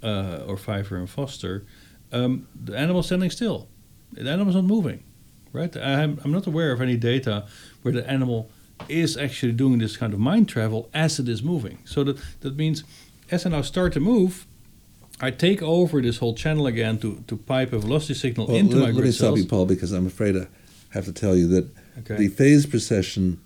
uh, 0.02 0.44
or 0.48 0.58
Pfeiffer 0.58 0.96
and 0.96 1.10
Foster, 1.10 1.66
um, 2.12 2.48
the 2.56 2.78
animal's 2.78 3.08
standing 3.08 3.30
still. 3.30 3.68
The 4.14 4.30
animal's 4.30 4.56
not 4.56 4.64
moving, 4.64 5.04
right? 5.54 5.76
I'm, 5.78 6.20
I'm 6.24 6.32
not 6.32 6.48
aware 6.48 6.72
of 6.72 6.82
any 6.82 6.98
data 6.98 7.46
where 7.82 7.94
the 7.94 8.10
animal 8.10 8.50
is 8.88 9.18
actually 9.18 9.52
doing 9.52 9.80
this 9.80 9.98
kind 9.98 10.14
of 10.14 10.20
mind 10.20 10.48
travel 10.48 10.90
as 10.94 11.20
it 11.20 11.28
is 11.28 11.44
moving. 11.44 11.80
So 11.86 12.04
that, 12.04 12.18
that 12.42 12.56
means 12.56 12.84
as 13.32 13.46
I 13.46 13.50
now 13.50 13.62
start 13.62 13.94
to 13.94 14.00
move, 14.00 14.46
I 15.22 15.32
take 15.32 15.62
over 15.62 16.02
this 16.02 16.18
whole 16.18 16.34
channel 16.34 16.66
again 16.66 16.98
to, 17.00 17.24
to 17.28 17.36
pipe 17.36 17.74
a 17.74 17.80
velocity 17.80 18.14
signal 18.14 18.48
Well, 18.48 18.56
into 18.56 18.78
let, 18.78 18.82
my 18.82 18.86
let 18.88 18.94
grid 18.96 19.06
me 19.06 19.12
stop 19.12 19.38
you, 19.38 19.46
Paul, 19.46 19.66
because 19.66 19.92
I'm 19.92 20.08
afraid 20.08 20.38
I 20.38 20.48
have 20.92 21.06
to 21.06 21.12
tell 21.14 21.36
you 21.36 21.48
that 21.50 21.68
Okay. 22.00 22.16
the 22.16 22.28
phase 22.30 22.66
precession, 22.66 23.42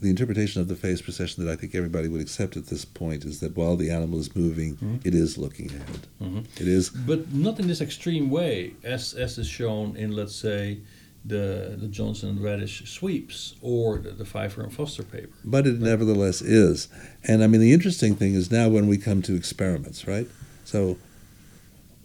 the 0.00 0.08
interpretation 0.10 0.60
of 0.60 0.68
the 0.68 0.76
phase 0.76 1.02
precession 1.02 1.44
that 1.44 1.50
I 1.52 1.56
think 1.56 1.74
everybody 1.74 2.06
would 2.08 2.20
accept 2.20 2.56
at 2.56 2.66
this 2.66 2.84
point 2.84 3.24
is 3.24 3.40
that 3.40 3.56
while 3.56 3.76
the 3.76 3.90
animal 3.90 4.20
is 4.20 4.34
moving, 4.36 4.76
Mhm. 4.76 5.00
it 5.04 5.14
is 5.14 5.36
looking 5.36 5.70
ahead. 5.70 6.06
Mhm. 6.22 6.44
It 6.60 6.68
is 6.68 6.88
but 6.90 7.34
not 7.34 7.58
in 7.58 7.66
this 7.66 7.80
extreme 7.80 8.30
way 8.30 8.74
as 8.84 9.12
as 9.14 9.38
is 9.38 9.46
shown 9.48 9.96
in 9.96 10.12
let's 10.12 10.36
say 10.36 10.78
the 11.24 11.76
the 11.80 11.88
Johnson 11.88 12.28
and 12.30 12.38
Redish 12.38 12.86
sweeps 12.86 13.56
or 13.60 13.98
the, 13.98 14.10
the 14.12 14.24
Pfeiffer 14.24 14.62
and 14.62 14.72
Foster 14.72 15.02
paper. 15.02 15.30
But 15.44 15.66
it 15.66 15.80
nevertheless 15.80 16.40
is. 16.42 16.86
And 17.24 17.42
I 17.42 17.48
mean, 17.48 17.60
the 17.60 17.72
interesting 17.72 18.14
thing 18.14 18.34
is 18.34 18.50
now 18.52 18.68
when 18.68 18.86
we 18.86 18.98
come 18.98 19.20
to 19.22 19.34
experiments, 19.34 20.06
right? 20.06 20.28
So, 20.64 20.96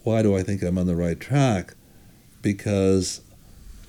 why 0.02 0.22
do 0.22 0.36
I 0.36 0.42
think 0.42 0.62
I'm 0.62 0.78
on 0.78 0.86
the 0.88 0.96
right 0.96 1.18
track? 1.20 1.74
Because 2.42 3.20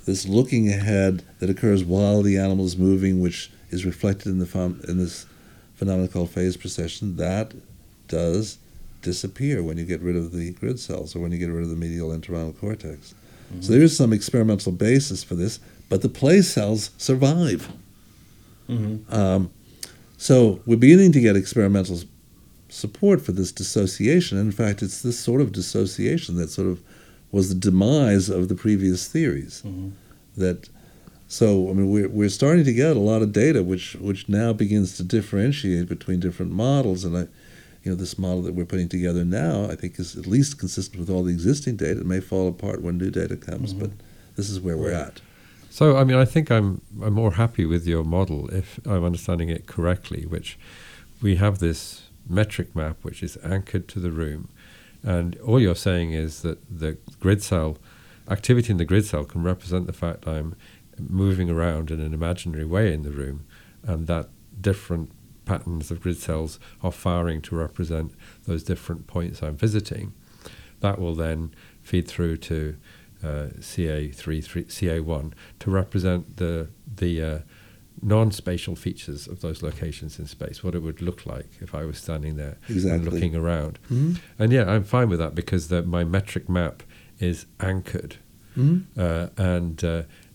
this 0.05 0.27
looking 0.27 0.69
ahead 0.69 1.23
that 1.39 1.49
occurs 1.49 1.83
while 1.83 2.21
the 2.21 2.37
animal 2.37 2.65
is 2.65 2.77
moving, 2.77 3.19
which 3.19 3.49
is 3.69 3.85
reflected 3.85 4.29
in 4.29 4.39
the 4.39 4.45
phen- 4.45 4.83
in 4.87 4.97
this 4.97 5.25
phenomenon 5.75 6.07
called 6.07 6.29
phase 6.29 6.57
precession, 6.57 7.17
that 7.17 7.53
does 8.07 8.57
disappear 9.01 9.61
when 9.61 9.77
you 9.77 9.85
get 9.85 10.01
rid 10.01 10.15
of 10.15 10.31
the 10.31 10.51
grid 10.51 10.79
cells 10.79 11.15
or 11.15 11.19
when 11.19 11.31
you 11.31 11.37
get 11.37 11.49
rid 11.51 11.63
of 11.63 11.69
the 11.69 11.75
medial 11.75 12.09
entorhinal 12.09 12.57
cortex. 12.59 13.13
So 13.61 13.71
there 13.71 13.81
is 13.81 13.95
some 13.95 14.11
experimental 14.11 14.71
basis 14.71 15.23
for 15.23 15.35
this, 15.35 15.59
but 15.87 16.01
the 16.01 16.09
place 16.09 16.49
cells 16.49 16.89
survive. 16.97 17.71
Mm-hmm. 18.67 19.13
Um, 19.13 19.51
so 20.17 20.61
we're 20.65 20.77
beginning 20.77 21.11
to 21.13 21.21
get 21.21 21.35
experimental 21.35 21.99
support 22.69 23.21
for 23.21 23.31
this 23.31 23.51
dissociation. 23.51 24.37
In 24.39 24.51
fact, 24.51 24.81
it's 24.81 25.03
this 25.03 25.19
sort 25.19 25.41
of 25.41 25.51
dissociation 25.51 26.35
that 26.37 26.49
sort 26.49 26.67
of 26.67 26.81
was 27.31 27.49
the 27.49 27.55
demise 27.55 28.29
of 28.29 28.47
the 28.49 28.55
previous 28.55 29.07
theories. 29.07 29.61
Mhm. 29.65 29.91
That 30.35 30.67
so 31.39 31.69
I 31.69 31.73
mean 31.73 31.89
we're 31.89 32.07
we're 32.19 32.29
starting 32.41 32.63
to 32.65 32.73
get 32.73 32.95
a 32.95 33.05
lot 33.11 33.21
of 33.21 33.29
data 33.33 33.61
which 33.71 33.95
which 34.09 34.21
now 34.29 34.53
begins 34.53 34.95
to 34.97 35.03
differentiate 35.03 35.87
between 35.95 36.19
different 36.21 36.51
models 36.53 37.03
and 37.05 37.13
I 37.17 37.23
you 37.83 37.91
know 37.91 37.95
this 37.95 38.17
model 38.17 38.41
that 38.43 38.53
we're 38.57 38.71
putting 38.73 38.87
together 38.97 39.23
now 39.25 39.55
I 39.73 39.75
think 39.75 39.99
is 39.99 40.15
at 40.15 40.27
least 40.35 40.57
consistent 40.63 40.97
with 41.01 41.09
all 41.13 41.23
the 41.23 41.33
existing 41.33 41.75
data. 41.75 41.99
It 42.01 42.05
may 42.05 42.21
fall 42.31 42.47
apart 42.47 42.81
when 42.81 42.97
new 42.97 43.11
data 43.21 43.35
comes, 43.49 43.73
Mhm. 43.73 43.79
but 43.81 43.91
this 44.37 44.49
is 44.49 44.59
where 44.65 44.77
we're 44.77 44.91
at. 45.07 45.15
So, 45.69 45.97
I 45.97 46.03
mean, 46.07 46.17
I 46.25 46.25
think 46.33 46.49
I'm 46.49 46.67
I'm 47.03 47.13
more 47.23 47.33
happy 47.43 47.65
with 47.73 47.85
your 47.93 48.05
model 48.17 48.39
if 48.61 48.79
I'm 48.85 49.03
understanding 49.03 49.49
it 49.57 49.63
correctly, 49.75 50.21
which 50.35 50.57
we 51.21 51.35
have 51.35 51.59
this 51.59 51.79
metric 52.39 52.69
map 52.79 52.97
which 53.07 53.21
is 53.27 53.37
anchored 53.55 53.85
to 53.93 53.99
the 53.99 54.11
room, 54.23 54.41
and 55.03 55.35
all 55.47 55.59
you're 55.59 55.81
saying 55.89 56.09
is 56.25 56.41
that 56.45 56.57
the 56.83 56.91
grid 57.19 57.41
cell 57.43 57.77
activity 58.37 58.69
in 58.71 58.77
the 58.77 58.85
grid 58.91 59.05
cell 59.05 59.23
can 59.25 59.43
represent 59.43 59.85
the 59.85 59.93
fact 60.03 60.27
I'm 60.27 60.55
moving 60.99 61.49
around 61.49 61.91
in 61.91 61.99
an 61.99 62.13
imaginary 62.13 62.65
way 62.65 62.93
in 62.93 63.03
the 63.03 63.11
room, 63.11 63.45
and 63.83 64.07
that 64.07 64.29
different 64.59 65.11
patterns 65.45 65.91
of 65.91 66.01
grid 66.01 66.17
cells 66.17 66.59
are 66.81 66.91
firing 66.91 67.41
to 67.41 67.55
represent 67.55 68.13
those 68.45 68.63
different 68.63 69.05
points 69.07 69.43
I'm 69.43 69.55
visiting. 69.55 70.13
That 70.79 70.99
will 70.99 71.13
then 71.15 71.53
feed 71.83 72.07
through 72.07 72.37
to 72.37 72.75
uh, 73.23 73.47
CA3, 73.59 74.13
CA1 74.67 75.33
to 75.59 75.71
represent 75.71 76.37
the 76.37 76.69
the 76.97 77.21
uh, 77.21 77.39
non-spatial 78.01 78.75
features 78.75 79.27
of 79.27 79.41
those 79.41 79.63
locations 79.63 80.19
in 80.19 80.27
space, 80.27 80.63
what 80.63 80.75
it 80.75 80.79
would 80.79 81.01
look 81.01 81.25
like 81.25 81.49
if 81.61 81.73
I 81.73 81.85
was 81.85 81.97
standing 81.97 82.35
there 82.35 82.57
and 82.67 83.05
looking 83.05 83.35
around. 83.35 83.79
Mhm. 83.89 84.19
And 84.37 84.51
yeah, 84.51 84.69
I'm 84.69 84.83
fine 84.83 85.09
with 85.09 85.19
that 85.19 85.33
because 85.33 85.69
the, 85.69 85.81
my 85.81 86.03
metric 86.03 86.49
map 86.49 86.83
is 87.19 87.45
anchored, 87.59 88.17
Mhm. 88.57 88.83
uh, 88.97 89.29
and 89.37 89.83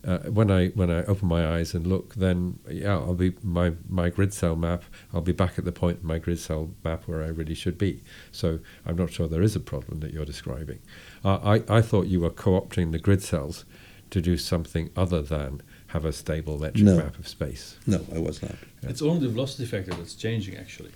uh, 0.06 0.18
when 0.30 0.50
I 0.50 0.68
when 0.68 0.90
I 0.90 1.04
open 1.04 1.28
my 1.28 1.46
eyes 1.56 1.74
and 1.74 1.86
look, 1.86 2.14
then 2.14 2.58
yeah, 2.70 2.94
I'll 2.94 3.14
be 3.14 3.34
my 3.42 3.72
my 3.88 4.08
grid 4.08 4.32
cell 4.32 4.56
map. 4.56 4.82
I'll 5.12 5.20
be 5.20 5.32
back 5.32 5.58
at 5.58 5.64
the 5.64 5.72
point 5.72 5.98
in 6.00 6.06
my 6.06 6.18
grid 6.18 6.38
cell 6.38 6.70
map 6.84 7.06
where 7.06 7.22
I 7.22 7.28
really 7.28 7.54
should 7.54 7.76
be. 7.78 8.02
So 8.32 8.60
I'm 8.86 8.96
not 8.96 9.10
sure 9.12 9.28
there 9.28 9.42
is 9.42 9.56
a 9.56 9.60
problem 9.60 10.00
that 10.00 10.12
you're 10.12 10.24
describing. 10.24 10.78
Uh, 11.24 11.36
I 11.68 11.78
I 11.78 11.82
thought 11.82 12.06
you 12.06 12.20
were 12.20 12.30
co-opting 12.30 12.92
the 12.92 12.98
grid 12.98 13.22
cells 13.22 13.64
to 14.10 14.20
do 14.20 14.36
something 14.36 14.90
other 14.96 15.22
than 15.22 15.62
have 15.88 16.04
a 16.04 16.12
stable 16.12 16.58
metric 16.58 16.84
No. 16.84 16.96
map 16.96 17.18
of 17.18 17.28
space. 17.28 17.76
No, 17.86 18.00
I 18.14 18.18
was 18.18 18.42
not. 18.42 18.54
It's 18.82 19.02
only 19.02 19.20
the 19.20 19.28
velocity 19.32 19.66
factor 19.66 19.92
that's 19.92 20.14
changing 20.14 20.56
actually. 20.56 20.90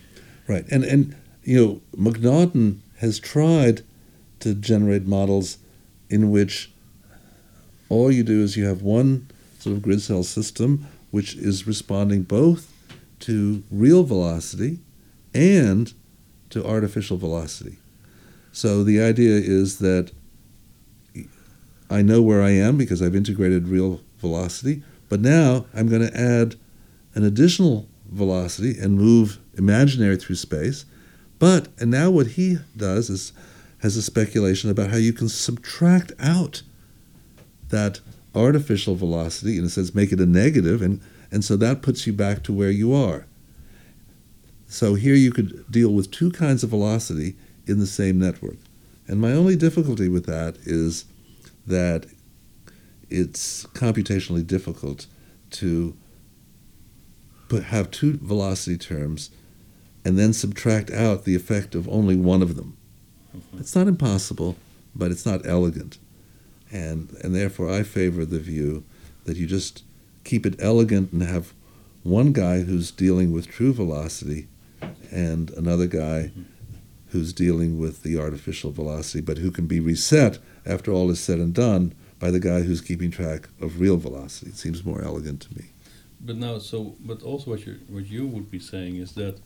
Right, 0.48 0.64
and 0.70 0.82
and 0.84 1.14
you 1.42 1.80
know, 1.94 2.10
McNaughton 2.10 2.78
has 2.98 3.18
tried 3.18 3.82
to 4.40 4.54
generate 4.54 5.06
models 5.06 5.58
in 6.08 6.30
which 6.30 6.70
all 7.94 8.10
you 8.10 8.22
do 8.22 8.42
is 8.42 8.56
you 8.56 8.64
have 8.64 8.82
one 8.82 9.26
sort 9.58 9.76
of 9.76 9.82
grid 9.82 10.00
cell 10.02 10.22
system 10.22 10.86
which 11.10 11.34
is 11.36 11.66
responding 11.66 12.22
both 12.22 12.72
to 13.20 13.62
real 13.70 14.02
velocity 14.02 14.80
and 15.32 15.94
to 16.50 16.66
artificial 16.66 17.16
velocity. 17.16 17.78
So 18.52 18.84
the 18.84 19.00
idea 19.00 19.36
is 19.36 19.78
that 19.78 20.10
I 21.88 22.02
know 22.02 22.20
where 22.20 22.42
I 22.42 22.50
am 22.50 22.76
because 22.76 23.00
I've 23.00 23.14
integrated 23.14 23.68
real 23.68 24.00
velocity, 24.18 24.82
but 25.08 25.20
now 25.20 25.66
I'm 25.72 25.88
going 25.88 26.06
to 26.06 26.20
add 26.20 26.56
an 27.14 27.24
additional 27.24 27.88
velocity 28.10 28.78
and 28.78 28.98
move 28.98 29.38
imaginary 29.56 30.16
through 30.16 30.36
space. 30.36 30.84
But 31.38 31.68
and 31.78 31.90
now 31.90 32.10
what 32.10 32.28
he 32.28 32.58
does 32.76 33.08
is 33.10 33.32
has 33.78 33.96
a 33.96 34.02
speculation 34.02 34.70
about 34.70 34.90
how 34.90 34.96
you 34.96 35.12
can 35.12 35.28
subtract 35.28 36.12
out 36.18 36.62
that 37.68 38.00
artificial 38.34 38.94
velocity, 38.94 39.58
in 39.58 39.64
a 39.64 39.68
sense, 39.68 39.94
make 39.94 40.12
it 40.12 40.20
a 40.20 40.26
negative, 40.26 40.82
and 40.82 41.00
and 41.30 41.44
so 41.44 41.56
that 41.56 41.82
puts 41.82 42.06
you 42.06 42.12
back 42.12 42.42
to 42.44 42.52
where 42.52 42.70
you 42.70 42.94
are. 42.94 43.26
So 44.68 44.94
here 44.94 45.14
you 45.14 45.32
could 45.32 45.70
deal 45.70 45.90
with 45.90 46.10
two 46.10 46.30
kinds 46.30 46.62
of 46.62 46.70
velocity 46.70 47.36
in 47.66 47.78
the 47.80 47.86
same 47.86 48.18
network. 48.18 48.56
And 49.06 49.20
my 49.20 49.32
only 49.32 49.56
difficulty 49.56 50.08
with 50.08 50.26
that 50.26 50.56
is 50.64 51.04
that 51.66 52.06
it's 53.10 53.66
computationally 53.66 54.46
difficult 54.46 55.06
to 55.52 55.96
put, 57.48 57.64
have 57.64 57.90
two 57.90 58.18
velocity 58.18 58.76
terms 58.76 59.30
and 60.04 60.18
then 60.18 60.32
subtract 60.32 60.90
out 60.90 61.24
the 61.24 61.34
effect 61.34 61.74
of 61.74 61.88
only 61.88 62.16
one 62.16 62.42
of 62.42 62.56
them. 62.56 62.76
Mm-hmm. 63.36 63.58
It's 63.58 63.74
not 63.74 63.86
impossible, 63.86 64.56
but 64.94 65.10
it's 65.10 65.26
not 65.26 65.46
elegant. 65.46 65.98
And, 66.74 67.16
and 67.22 67.34
therefore, 67.34 67.70
I 67.70 67.84
favor 67.84 68.24
the 68.24 68.40
view 68.40 68.82
that 69.26 69.36
you 69.36 69.46
just 69.46 69.84
keep 70.24 70.44
it 70.44 70.56
elegant 70.58 71.12
and 71.12 71.22
have 71.22 71.54
one 72.02 72.32
guy 72.32 72.62
who's 72.62 72.90
dealing 72.90 73.30
with 73.30 73.46
true 73.46 73.72
velocity 73.72 74.48
and 75.12 75.50
another 75.50 75.86
guy 75.86 76.32
who's 77.08 77.32
dealing 77.32 77.78
with 77.78 78.02
the 78.02 78.18
artificial 78.18 78.72
velocity, 78.72 79.20
but 79.20 79.38
who 79.38 79.52
can 79.52 79.66
be 79.66 79.78
reset 79.78 80.38
after 80.66 80.90
all 80.90 81.10
is 81.10 81.20
said 81.20 81.38
and 81.38 81.54
done 81.54 81.94
by 82.18 82.32
the 82.32 82.40
guy 82.40 82.62
who's 82.62 82.80
keeping 82.80 83.10
track 83.10 83.48
of 83.60 83.80
real 83.80 83.96
velocity. 83.96 84.50
It 84.50 84.56
seems 84.56 84.84
more 84.84 85.00
elegant 85.00 85.42
to 85.42 85.54
me. 85.56 85.66
But 86.20 86.36
now, 86.36 86.58
so, 86.58 86.96
but 87.00 87.22
also 87.22 87.52
what 87.52 87.64
you 87.66 87.78
what 87.88 88.06
you 88.06 88.26
would 88.26 88.50
be 88.50 88.58
saying 88.58 88.96
is 88.96 89.12
that 89.12 89.38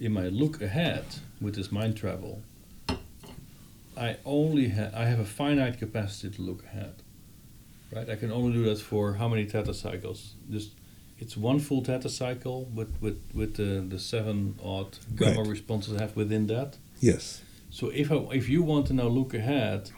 in 0.00 0.12
my 0.12 0.28
look 0.28 0.60
ahead 0.60 1.04
with 1.40 1.54
this 1.54 1.72
mind 1.72 1.96
travel, 1.96 2.42
I 3.96 4.16
only 4.24 4.68
ha- 4.70 4.90
I 4.94 5.04
have 5.06 5.20
a 5.20 5.24
finite 5.24 5.78
capacity 5.78 6.34
to 6.36 6.42
look 6.42 6.64
ahead, 6.64 6.94
right? 7.94 8.08
I 8.08 8.16
can 8.16 8.30
only 8.32 8.52
do 8.52 8.64
that 8.64 8.78
for 8.80 9.14
how 9.14 9.28
many 9.28 9.44
theta 9.44 9.74
cycles? 9.74 10.34
Just 10.50 10.70
it's 11.18 11.36
one 11.36 11.60
full 11.60 11.82
theta 11.84 12.08
cycle 12.08 12.64
with 12.74 12.92
with 13.00 13.20
with 13.32 13.54
the 13.56 13.84
the 13.88 13.98
seven 13.98 14.58
odd 14.62 14.98
gamma 15.16 15.40
Right. 15.42 15.48
responses 15.50 15.96
I 15.96 16.00
have 16.02 16.16
within 16.16 16.46
that. 16.48 16.76
Yes. 17.00 17.42
So 17.70 17.88
if 17.88 18.10
I, 18.12 18.16
if 18.32 18.48
you 18.48 18.62
want 18.62 18.86
to 18.88 18.92
now 18.94 19.08
look 19.08 19.34
ahead, 19.34 19.90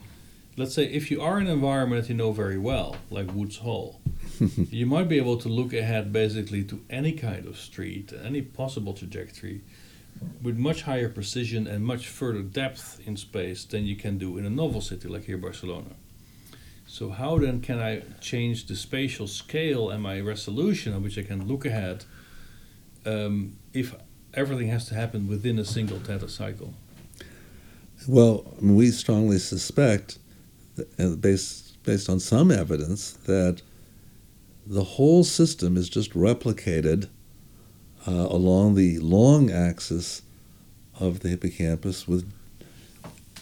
let's 0.57 0.75
say 0.75 0.85
if 0.85 1.11
you 1.11 1.21
are 1.21 1.39
in 1.41 1.47
an 1.47 1.53
environment 1.53 2.03
that 2.03 2.09
you 2.09 2.17
know 2.17 2.33
very 2.33 2.59
well, 2.59 2.97
like 3.11 3.33
Woods 3.35 3.59
Hole, 3.59 4.01
you 4.71 4.87
might 4.87 5.09
be 5.09 5.19
able 5.19 5.37
to 5.39 5.49
look 5.49 5.73
ahead 5.75 6.13
basically 6.13 6.65
to 6.65 6.81
any 6.89 7.13
kind 7.13 7.47
of 7.47 7.59
street, 7.59 8.13
any 8.25 8.41
possible 8.43 8.95
trajectory, 8.95 9.61
with 10.43 10.57
much 10.57 10.83
higher 10.83 11.09
precision 11.09 11.67
and 11.67 11.85
much 11.85 12.09
further 12.09 12.43
depth 12.43 13.01
in 13.07 13.17
space 13.17 13.65
than 13.65 13.85
you 13.85 13.97
can 13.97 14.19
do 14.19 14.39
in 14.39 14.47
a 14.47 14.51
novel 14.51 14.81
city 14.81 15.09
like 15.09 15.25
here 15.25 15.39
Barcelona. 15.39 15.91
So 16.87 17.11
how 17.11 17.39
then 17.39 17.61
can 17.61 17.81
I 17.81 18.03
change 18.21 18.67
the 18.67 18.77
spatial 18.77 19.27
scale 19.27 19.91
and 19.91 20.03
my 20.03 20.21
resolution 20.21 20.93
on 20.93 21.03
which 21.03 21.19
I 21.19 21.23
can 21.23 21.47
look 21.49 21.67
ahead 21.67 22.05
um, 23.05 23.57
if 23.75 23.95
everything 24.35 24.69
has 24.69 24.87
to 24.89 24.95
happen 24.95 25.27
within 25.27 25.59
a 25.59 25.65
single 25.65 25.99
theta 25.99 26.29
cycle? 26.29 26.75
Well, 28.07 28.55
we 28.61 28.91
strongly 28.91 29.39
suspect, 29.39 30.19
that, 30.77 30.89
uh, 30.99 31.17
based 31.17 31.83
based 31.83 32.09
on 32.09 32.21
some 32.21 32.51
evidence, 32.51 33.13
that 33.27 33.63
the 34.67 34.83
whole 34.83 35.25
system 35.25 35.77
is 35.77 35.89
just 35.89 36.13
replicated 36.15 37.09
uh, 38.07 38.27
along 38.31 38.75
the 38.75 38.99
long 38.99 39.51
axis 39.51 40.23
of 40.99 41.21
the 41.21 41.29
hippocampus 41.29 42.07
with 42.07 42.31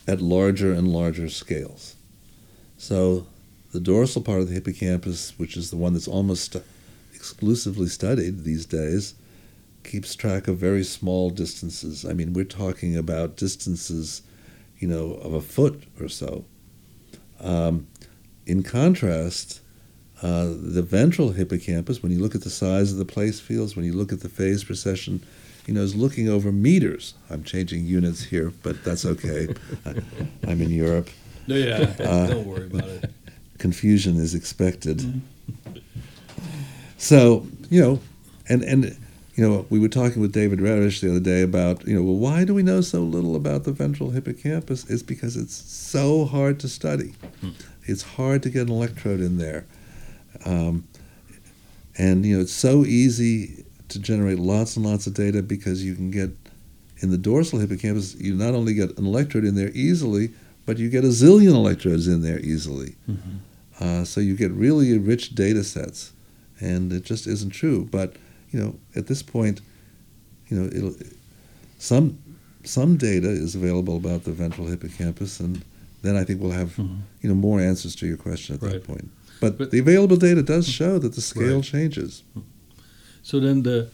at 0.07 0.21
larger 0.21 0.73
and 0.73 0.93
larger 0.93 1.29
scales. 1.29 1.97
So, 2.77 3.27
the 3.73 3.81
dorsal 3.81 4.23
part 4.23 4.41
of 4.41 4.49
the 4.49 4.55
hippocampus, 4.55 5.39
which 5.39 5.57
is 5.57 5.71
the 5.71 5.77
one 5.77 5.95
that's 5.95 6.09
almost 6.09 6.57
exclusively 7.15 7.89
studied 7.89 8.45
these 8.45 8.67
days, 8.67 9.15
keeps 9.83 10.15
track 10.15 10.47
of 10.49 10.59
very 10.59 10.85
small 10.85 11.31
distances. 11.31 12.05
I 12.05 12.13
mean, 12.13 12.33
we're 12.33 12.45
talking 12.45 12.97
about 12.97 13.37
distances 13.37 14.23
you 14.85 14.89
know, 14.89 15.15
of 15.15 15.33
a 15.33 15.41
foot 15.41 15.85
or 15.99 16.09
so. 16.11 16.45
Um, 17.41 17.87
in 18.47 18.63
contrast, 18.63 19.61
uh, 20.25 20.47
the 20.47 20.81
ventral 20.81 21.33
hippocampus, 21.33 22.03
when 22.03 22.11
you 22.11 22.19
look 22.19 22.35
at 22.35 22.41
the 22.41 22.49
size 22.51 22.91
of 22.91 22.97
the 22.97 23.05
place 23.05 23.41
fields, 23.41 23.77
when 23.77 23.85
you 23.85 23.93
look 23.93 24.11
at 24.11 24.21
the 24.21 24.29
phase 24.31 24.65
precession, 24.65 25.23
you 25.67 25.75
know, 25.75 25.83
is 25.83 25.95
looking 25.95 26.31
over 26.31 26.51
meters. 26.51 27.13
I'm 27.29 27.45
changing 27.45 27.85
units 27.85 28.25
here, 28.25 28.51
but 28.63 28.83
that's 28.85 29.05
okay. 29.05 29.49
I, 29.87 29.97
I'm 30.49 30.63
in 30.63 30.71
Europe. 30.71 31.11
No, 31.47 31.57
yeah, 31.57 31.95
Uh, 32.01 32.27
don't 32.29 32.47
worry 32.47 32.65
about 32.65 32.89
it. 32.89 33.11
Confusion 33.59 34.17
is 34.17 34.35
expected. 34.35 35.21
So, 36.97 37.47
you 37.69 37.83
know, 37.83 38.01
and, 38.49 38.63
and 38.63 38.97
you 39.35 39.47
know, 39.47 39.67
we 39.69 39.79
were 39.79 39.91
talking 39.91 40.23
with 40.23 40.33
David 40.33 40.59
Redish 40.59 41.03
the 41.03 41.11
other 41.11 41.21
day 41.21 41.43
about, 41.43 41.87
you 41.87 41.95
know, 41.95 42.03
well, 42.03 42.17
why 42.17 42.45
do 42.45 42.55
we 42.55 42.63
know 42.63 42.81
so 42.81 43.01
little 43.01 43.37
about 43.37 43.65
the 43.65 43.73
ventral 43.73 44.11
hippocampus? 44.11 44.89
It's 44.89 45.03
because 45.03 45.37
it's 45.37 45.55
so 45.55 46.25
hard 46.25 46.59
to 46.61 46.69
study. 46.69 47.13
It's 47.83 48.03
hard 48.03 48.43
to 48.45 48.49
get 48.49 48.69
an 48.69 48.73
electrode 48.73 49.21
in 49.21 49.37
there. 49.37 49.67
Um, 50.45 50.85
and, 51.97 52.25
you 52.27 52.37
know, 52.37 52.43
it's 52.43 52.53
so 52.53 52.85
easy 52.85 53.65
to 53.89 53.99
generate 53.99 54.39
lots 54.39 54.77
and 54.77 54.85
lots 54.85 55.07
of 55.07 55.15
data 55.15 55.43
because 55.43 55.85
you 55.85 55.95
can 55.95 56.11
get, 56.11 56.31
in 57.01 57.11
the 57.11 57.19
dorsal 57.19 57.59
hippocampus, 57.59 58.15
you 58.17 58.35
not 58.35 58.55
only 58.55 58.75
get 58.75 58.97
an 58.99 59.07
electrode 59.07 59.45
in 59.45 59.55
there 59.55 59.71
easily, 59.75 60.31
but 60.67 60.79
you 60.79 60.89
get 60.89 61.05
a 61.05 61.09
zillion 61.09 61.55
electrodes 61.55 62.09
in 62.09 62.23
there 62.23 62.41
easily. 62.41 62.95
Uh, 63.81 64.05
so 64.05 64.21
you 64.21 64.35
get 64.37 64.51
really 64.53 64.97
rich 64.99 65.35
data 65.35 65.63
sets, 65.65 66.13
and 66.61 66.93
it 66.93 67.05
just 67.05 67.27
isn't 67.27 67.51
true. 67.51 67.87
But 67.91 68.15
you 68.51 68.61
know, 68.61 68.77
at 68.97 69.07
this 69.09 69.23
point, 69.23 69.61
you 70.49 70.57
know, 70.59 70.67
it'll, 70.67 70.95
some 71.79 72.19
some 72.63 72.97
data 72.97 73.29
is 73.29 73.55
available 73.55 73.97
about 73.97 74.25
the 74.25 74.33
ventral 74.33 74.67
hippocampus, 74.69 75.41
and 75.41 75.63
then 76.03 76.17
I 76.17 76.25
think 76.25 76.41
we'll 76.41 76.53
have 76.53 76.77
Mhm. 76.77 77.01
you 77.21 77.29
know 77.29 77.35
more 77.35 77.61
answers 77.61 77.95
to 77.97 78.07
your 78.07 78.17
question 78.17 78.55
at 78.55 78.63
Right. 78.63 78.73
that 78.75 78.85
point. 78.85 79.11
But, 79.45 79.59
But- 79.59 79.71
the 79.71 79.79
available 79.79 80.17
data 80.17 80.43
does 80.43 80.67
show 80.67 80.99
that 80.99 81.13
the 81.15 81.21
scale 81.21 81.57
Right. 81.57 81.65
changes. 81.65 82.23
So 83.23 83.41
then, 83.41 83.63
the 83.63 83.89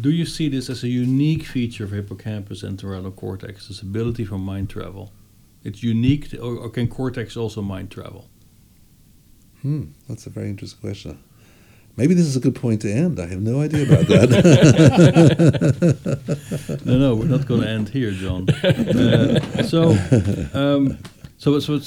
do 0.00 0.10
you 0.10 0.26
see 0.26 0.48
this 0.48 0.68
as 0.70 0.84
a 0.84 0.88
unique 0.88 1.44
feature 1.44 1.84
of 1.84 1.90
hippocampus 1.90 2.62
and 2.62 2.78
temporal 2.78 3.10
cortex, 3.10 3.66
this 3.68 3.80
ability 3.82 4.24
for 4.24 4.38
mind 4.38 4.68
travel? 4.70 5.10
It's 5.64 5.82
unique, 5.82 6.28
to, 6.30 6.38
or, 6.38 6.54
or 6.56 6.68
can 6.70 6.86
cortex 6.86 7.36
also 7.36 7.62
mind 7.62 7.90
travel? 7.90 8.28
Hmm, 9.62 9.84
that's 10.08 10.26
a 10.26 10.30
very 10.30 10.48
interesting 10.50 10.80
question. 10.80 11.18
Maybe 11.96 12.14
this 12.14 12.26
is 12.26 12.36
a 12.36 12.40
good 12.40 12.54
point 12.54 12.82
to 12.82 12.92
end. 12.92 13.18
I 13.18 13.26
have 13.26 13.40
no 13.40 13.62
idea 13.62 13.84
about 13.90 14.06
that. 14.08 14.28
no, 16.84 16.98
no, 16.98 17.14
we're 17.14 17.24
not 17.36 17.46
going 17.46 17.62
to 17.62 17.68
end 17.68 17.88
here, 17.88 18.10
John. 18.12 18.46
Uh, 18.62 19.62
so, 19.62 19.96
um, 20.52 20.98
so, 21.38 21.58
so 21.58 21.80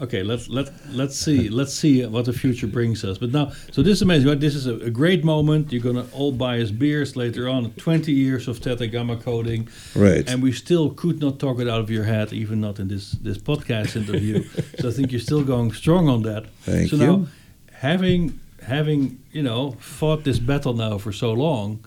okay. 0.00 0.22
Let's 0.22 0.48
let 0.48 0.70
let's 0.90 1.16
see 1.16 1.48
let's 1.60 1.74
see 1.74 2.04
what 2.06 2.24
the 2.24 2.32
future 2.32 2.66
brings 2.66 3.04
us. 3.04 3.18
But 3.18 3.32
now, 3.32 3.52
so 3.72 3.82
this 3.82 3.94
is 3.94 4.02
amazing. 4.02 4.28
Right? 4.28 4.40
This 4.40 4.54
is 4.54 4.66
a, 4.66 4.76
a 4.76 4.90
great 4.90 5.24
moment. 5.24 5.72
You're 5.72 5.82
going 5.82 5.96
to 5.96 6.06
all 6.12 6.32
buy 6.32 6.60
us 6.60 6.70
beers 6.70 7.16
later 7.16 7.48
on. 7.48 7.72
Twenty 7.72 8.12
years 8.12 8.48
of 8.48 8.58
theta 8.58 8.86
gamma 8.86 9.16
coding, 9.16 9.68
right. 9.94 10.28
and 10.28 10.42
we 10.42 10.52
still 10.52 10.90
could 10.90 11.20
not 11.20 11.38
talk 11.38 11.60
it 11.60 11.68
out 11.68 11.80
of 11.80 11.90
your 11.90 12.04
head, 12.04 12.32
even 12.32 12.60
not 12.60 12.78
in 12.78 12.88
this 12.88 13.12
this 13.12 13.38
podcast 13.38 13.96
interview. 13.96 14.42
so 14.78 14.88
I 14.88 14.92
think 14.92 15.12
you're 15.12 15.20
still 15.20 15.44
going 15.44 15.72
strong 15.72 16.08
on 16.08 16.22
that. 16.22 16.46
Thank 16.62 16.90
so 16.90 16.96
you. 16.96 17.06
now, 17.06 17.26
having 17.72 18.40
having 18.62 19.22
you 19.32 19.42
know 19.42 19.72
fought 19.80 20.24
this 20.24 20.38
battle 20.38 20.74
now 20.74 20.98
for 20.98 21.12
so 21.12 21.32
long, 21.32 21.84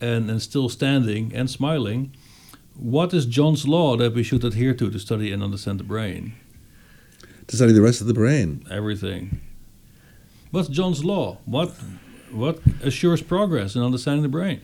and 0.00 0.30
and 0.30 0.42
still 0.42 0.68
standing 0.68 1.32
and 1.34 1.50
smiling, 1.50 2.12
what 2.74 3.14
is 3.14 3.26
John's 3.26 3.66
law 3.66 3.96
that 3.96 4.14
we 4.14 4.22
should 4.22 4.44
adhere 4.44 4.74
to 4.74 4.90
to 4.90 4.98
study 4.98 5.32
and 5.32 5.42
understand 5.42 5.80
the 5.80 5.84
brain? 5.84 6.34
To 7.48 7.56
study 7.56 7.72
the 7.72 7.82
rest 7.82 8.00
of 8.00 8.06
the 8.06 8.14
brain. 8.14 8.64
Everything. 8.70 9.40
What's 10.50 10.68
John's 10.68 11.04
law? 11.04 11.38
What 11.44 11.74
what 12.32 12.58
assures 12.82 13.22
progress 13.22 13.74
in 13.76 13.82
understanding 13.82 14.22
the 14.22 14.28
brain? 14.28 14.60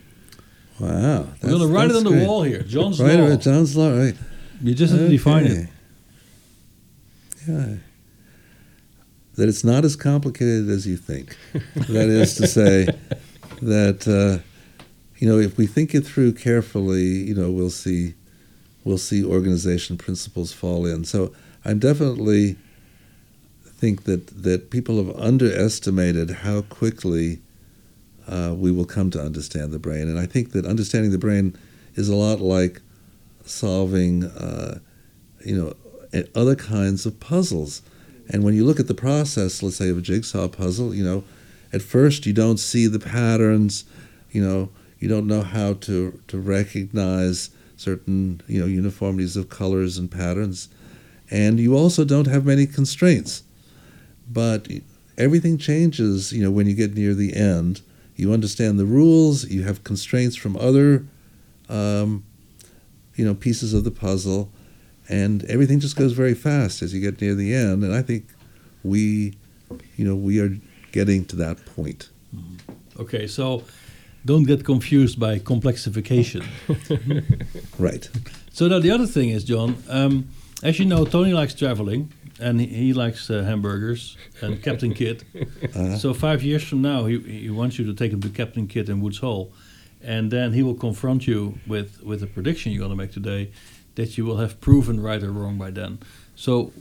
Wow. 0.79 1.27
We're 1.41 1.49
going 1.49 1.61
to 1.61 1.67
write 1.67 1.89
it 1.91 1.95
on 1.95 2.03
the 2.03 2.09
great. 2.09 2.27
wall 2.27 2.43
here. 2.43 2.63
John's 2.63 2.99
Right, 2.99 3.17
law. 3.19 3.27
right, 3.27 3.39
John's 3.39 3.77
law, 3.77 3.95
right. 3.95 4.15
You 4.61 4.73
just 4.73 4.91
have 4.91 5.01
to 5.03 5.07
define 5.09 5.45
it. 5.45 5.69
Yeah. 7.47 7.75
That 9.35 9.49
it's 9.49 9.63
not 9.63 9.83
as 9.85 9.95
complicated 9.95 10.69
as 10.69 10.85
you 10.87 10.97
think. 10.97 11.37
that 11.75 12.09
is 12.09 12.35
to 12.35 12.47
say, 12.47 12.85
that 13.61 14.07
uh, 14.07 14.43
you 15.17 15.27
know, 15.27 15.39
if 15.39 15.57
we 15.57 15.67
think 15.67 15.93
it 15.95 16.01
through 16.01 16.33
carefully, 16.33 17.01
you 17.03 17.33
know, 17.35 17.49
we'll 17.51 17.69
see, 17.69 18.13
we'll 18.83 18.97
see 18.97 19.23
organization 19.23 19.97
principles 19.97 20.51
fall 20.53 20.85
in. 20.85 21.03
So 21.05 21.33
I'm 21.65 21.79
definitely 21.79 22.57
think 23.83 24.05
that 24.05 24.43
that 24.43 24.69
people 24.69 24.95
have 24.95 25.13
underestimated 25.19 26.29
how 26.29 26.61
quickly 26.61 27.39
uh, 28.29 28.55
we 28.55 28.71
will 28.71 28.85
come 28.85 29.11
to 29.11 29.21
understand 29.21 29.73
the 29.73 29.79
brain, 29.87 30.07
and 30.07 30.17
I 30.17 30.25
think 30.25 30.53
that 30.53 30.65
understanding 30.65 31.11
the 31.11 31.17
brain 31.17 31.53
is 31.95 32.07
a 32.07 32.15
lot 32.15 32.39
like 32.39 32.81
solving, 33.43 34.23
uh, 34.23 34.79
you 35.45 35.57
know, 35.57 35.73
other 36.33 36.55
kinds 36.55 37.05
of 37.05 37.19
puzzles. 37.19 37.81
And 38.29 38.45
when 38.45 38.53
you 38.53 38.63
look 38.63 38.79
at 38.79 38.87
the 38.87 38.93
process, 38.93 39.61
let's 39.61 39.75
say 39.75 39.89
of 39.89 39.97
a 39.97 40.01
jigsaw 40.01 40.47
puzzle, 40.47 40.95
you 40.95 41.03
know, 41.03 41.25
at 41.73 41.81
first 41.81 42.25
you 42.25 42.31
don't 42.31 42.61
see 42.61 42.87
the 42.87 42.99
patterns, 42.99 43.83
you 44.31 44.41
know, 44.41 44.69
you 44.99 45.09
don't 45.09 45.27
know 45.27 45.41
how 45.41 45.73
to 45.87 46.17
to 46.29 46.39
recognize 46.39 47.49
certain 47.75 48.39
you 48.47 48.61
know 48.61 48.65
uniformities 48.65 49.35
of 49.35 49.49
colors 49.49 49.97
and 49.97 50.09
patterns, 50.09 50.69
and 51.29 51.59
you 51.59 51.75
also 51.75 52.05
don't 52.05 52.27
have 52.27 52.45
many 52.45 52.65
constraints. 52.65 53.43
But 54.31 54.67
everything 55.17 55.57
changes, 55.57 56.31
you 56.31 56.43
know, 56.43 56.51
when 56.51 56.67
you 56.67 56.75
get 56.75 56.93
near 56.95 57.13
the 57.13 57.35
end. 57.35 57.81
You 58.15 58.31
understand 58.33 58.79
the 58.79 58.85
rules. 58.85 59.49
You 59.49 59.63
have 59.63 59.83
constraints 59.83 60.35
from 60.35 60.55
other, 60.57 61.05
um, 61.69 62.23
you 63.15 63.25
know, 63.25 63.33
pieces 63.33 63.73
of 63.73 63.83
the 63.83 63.91
puzzle, 63.91 64.49
and 65.09 65.43
everything 65.45 65.79
just 65.79 65.95
goes 65.95 66.13
very 66.13 66.35
fast 66.35 66.81
as 66.81 66.93
you 66.93 67.01
get 67.01 67.19
near 67.21 67.35
the 67.35 67.53
end. 67.53 67.83
And 67.83 67.93
I 67.93 68.01
think 68.01 68.25
we, 68.83 69.35
you 69.97 70.05
know, 70.05 70.15
we 70.15 70.39
are 70.39 70.55
getting 70.91 71.25
to 71.25 71.35
that 71.37 71.65
point. 71.65 72.09
Okay, 72.99 73.25
so 73.27 73.63
don't 74.25 74.43
get 74.43 74.63
confused 74.63 75.19
by 75.19 75.39
complexification. 75.39 76.45
Right. 77.79 78.07
So 78.51 78.67
now 78.67 78.79
the 78.79 78.91
other 78.91 79.07
thing 79.07 79.29
is, 79.29 79.43
John, 79.43 79.75
um, 79.89 80.29
as 80.61 80.77
you 80.79 80.85
know, 80.85 81.05
Tony 81.05 81.33
likes 81.33 81.55
traveling 81.55 82.13
and 82.43 82.59
he, 82.61 82.67
he 82.67 82.93
likes 82.93 83.29
uh, 83.29 83.41
hamburgers 83.43 84.17
and 84.41 84.61
Captain 84.63 84.93
Kidd. 84.99 85.23
Uh, 85.75 85.97
So 85.97 86.13
five 86.13 86.43
years 86.43 86.63
from 86.63 86.81
now, 86.81 87.05
he, 87.05 87.19
he 87.19 87.49
wants 87.49 87.77
you 87.79 87.85
to 87.85 87.93
take 87.93 88.11
him 88.13 88.21
to 88.21 88.29
Captain 88.29 88.67
Kidd 88.67 88.89
in 88.89 89.01
Woods 89.01 89.19
Hole, 89.19 89.51
and 90.01 90.31
then 90.31 90.53
he 90.53 90.61
will 90.63 90.75
confront 90.75 91.25
you 91.27 91.57
with 91.67 91.89
with 92.03 92.23
a 92.23 92.27
prediction 92.27 92.71
you're 92.71 92.85
going 92.87 92.97
to 92.97 93.03
make 93.03 93.11
today 93.13 93.51
that 93.95 94.17
you 94.17 94.25
will 94.27 94.37
have 94.37 94.53
proven 94.59 94.99
right 94.99 95.23
or 95.23 95.31
wrong 95.31 95.57
by 95.57 95.71
then. 95.71 95.97
So, 96.35 96.71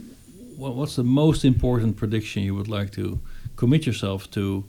wha- 0.58 0.70
what's 0.78 0.96
the 0.96 1.04
most 1.04 1.44
important 1.44 1.96
prediction 1.96 2.42
you 2.42 2.54
would 2.54 2.68
like 2.68 2.90
to 2.92 3.18
commit 3.56 3.86
yourself 3.86 4.30
to 4.30 4.64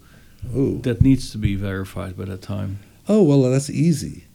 ooh. 0.55 0.79
that 0.83 1.01
needs 1.01 1.31
to 1.31 1.37
be 1.37 1.55
verified 1.55 2.15
by 2.17 2.25
that 2.25 2.41
time? 2.41 2.77
Oh, 3.07 3.23
well, 3.23 3.41
that's 3.51 3.69
easy 3.69 4.25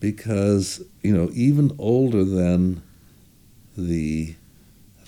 because, 0.00 0.82
you 1.02 1.12
know, 1.16 1.28
even 1.32 1.72
older 1.78 2.24
than 2.24 2.82
the 3.76 4.34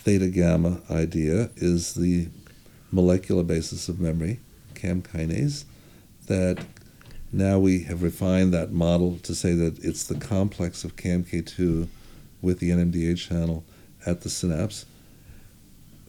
theta 0.03 0.27
gamma 0.27 0.81
idea 0.91 1.51
is 1.57 1.95
the 1.95 2.27
molecular 2.91 3.45
basis 3.45 3.89
of 3.89 4.01
memory, 4.01 4.41
CAM 4.75 5.01
kinase, 5.01 5.65
that 6.27 6.59
now 7.33 7.59
we 7.59 7.85
have 7.85 8.03
refined 8.03 8.53
that 8.53 8.73
model 8.73 9.19
to 9.23 9.35
say 9.35 9.55
that 9.55 9.79
it's 9.79 10.05
the 10.05 10.19
complex 10.19 10.83
of 10.83 10.97
CAMK2 10.97 11.87
with 12.43 12.59
the 12.59 12.71
NMDA 12.71 13.17
channel 13.17 13.65
at 14.05 14.23
the 14.23 14.29
synapse 14.29 14.87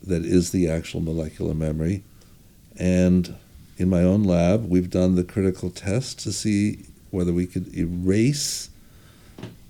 that 0.01 0.25
is 0.25 0.51
the 0.51 0.67
actual 0.67 0.99
molecular 0.99 1.53
memory. 1.53 2.03
And 2.77 3.35
in 3.77 3.89
my 3.89 4.01
own 4.01 4.23
lab, 4.23 4.67
we've 4.67 4.89
done 4.89 5.15
the 5.15 5.23
critical 5.23 5.69
test 5.69 6.19
to 6.21 6.33
see 6.33 6.87
whether 7.11 7.31
we 7.31 7.45
could 7.45 7.73
erase 7.77 8.69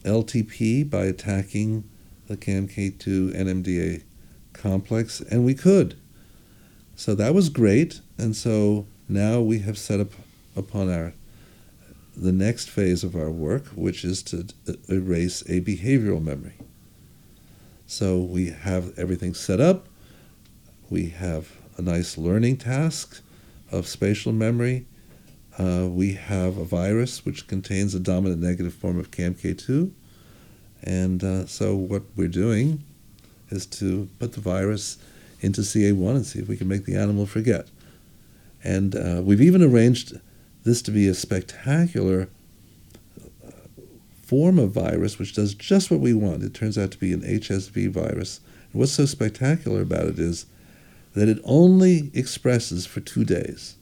LTP 0.05 0.89
by 0.89 1.05
attacking 1.05 1.83
the 2.27 2.37
CAMK2 2.37 3.35
NMDA 3.35 4.01
complex, 4.53 5.19
and 5.21 5.45
we 5.45 5.53
could. 5.53 5.95
So 6.95 7.15
that 7.15 7.33
was 7.33 7.49
great, 7.49 8.01
and 8.17 8.35
so 8.35 8.87
now 9.09 9.41
we 9.41 9.59
have 9.59 9.77
set 9.77 9.99
up 9.99 10.11
upon 10.55 10.89
our 10.89 11.13
the 12.15 12.31
next 12.31 12.69
phase 12.69 13.03
of 13.03 13.15
our 13.15 13.31
work, 13.31 13.65
which 13.69 14.05
is 14.05 14.21
to 14.21 14.45
e- 14.67 14.75
erase 14.87 15.41
a 15.49 15.61
behavioral 15.61 16.23
memory. 16.23 16.53
So 17.87 18.19
we 18.19 18.51
have 18.51 18.97
everything 18.97 19.33
set 19.33 19.59
up. 19.59 19.87
We 20.89 21.09
have 21.09 21.51
a 21.77 21.81
nice 21.81 22.17
learning 22.17 22.57
task 22.57 23.21
of 23.71 23.87
spatial 23.87 24.31
memory. 24.31 24.85
Uh, 25.57 25.87
we 25.89 26.13
have 26.13 26.57
a 26.57 26.63
virus 26.63 27.25
which 27.25 27.47
contains 27.47 27.93
a 27.93 27.99
dominant 27.99 28.41
negative 28.41 28.73
form 28.73 28.99
of 28.99 29.11
CAMK2. 29.11 29.91
And 30.83 31.23
uh, 31.23 31.45
so 31.45 31.75
what 31.75 32.03
we're 32.15 32.27
doing 32.27 32.83
is 33.53 33.65
to 33.67 34.09
put 34.19 34.33
the 34.33 34.41
virus 34.41 34.97
into 35.41 35.61
CA1 35.61 36.15
and 36.15 36.25
see 36.25 36.39
if 36.39 36.47
we 36.47 36.57
can 36.57 36.67
make 36.67 36.85
the 36.85 36.95
animal 36.95 37.25
forget. 37.25 37.67
And 38.63 38.95
uh, 38.95 39.21
we've 39.23 39.41
even 39.41 39.61
arranged 39.61 40.19
this 40.63 40.81
to 40.83 40.91
be 40.91 41.07
a 41.07 41.13
spectacular 41.13 42.29
uh, 43.45 43.51
form 44.21 44.57
of 44.57 44.71
virus 44.71 45.19
which 45.19 45.33
does 45.33 45.53
just 45.53 45.91
what 45.91 45.99
we 45.99 46.13
want. 46.13 46.43
It 46.43 46.53
turns 46.53 46.77
out 46.77 46.91
to 46.91 46.97
be 46.97 47.13
an 47.13 47.21
HSV 47.21 47.89
virus. 47.91 48.39
And 48.71 48.79
what's 48.79 48.93
so 48.93 49.05
spectacular 49.05 49.81
about 49.81 50.05
it 50.05 50.19
is 50.19 50.45
that 51.13 51.29
it 51.29 51.39
only 51.43 52.11
expresses 52.13 52.85
for 52.85 53.01
two 53.01 53.23
days. 53.23 53.75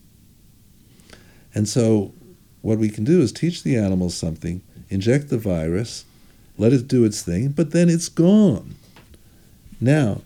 And 1.53 1.67
so, 1.67 2.13
what 2.61 2.77
we 2.77 2.89
can 2.89 3.03
do 3.03 3.21
is 3.21 3.31
teach 3.31 3.63
the 3.63 3.75
animal 3.75 4.09
something, 4.09 4.61
inject 4.89 5.29
the 5.29 5.37
virus, 5.37 6.05
let 6.57 6.73
it 6.73 6.87
do 6.87 7.03
its 7.05 7.21
thing, 7.21 7.49
but 7.49 7.71
then 7.71 7.89
it's 7.89 8.09
gone. 8.09 8.75
Now, 9.81 10.21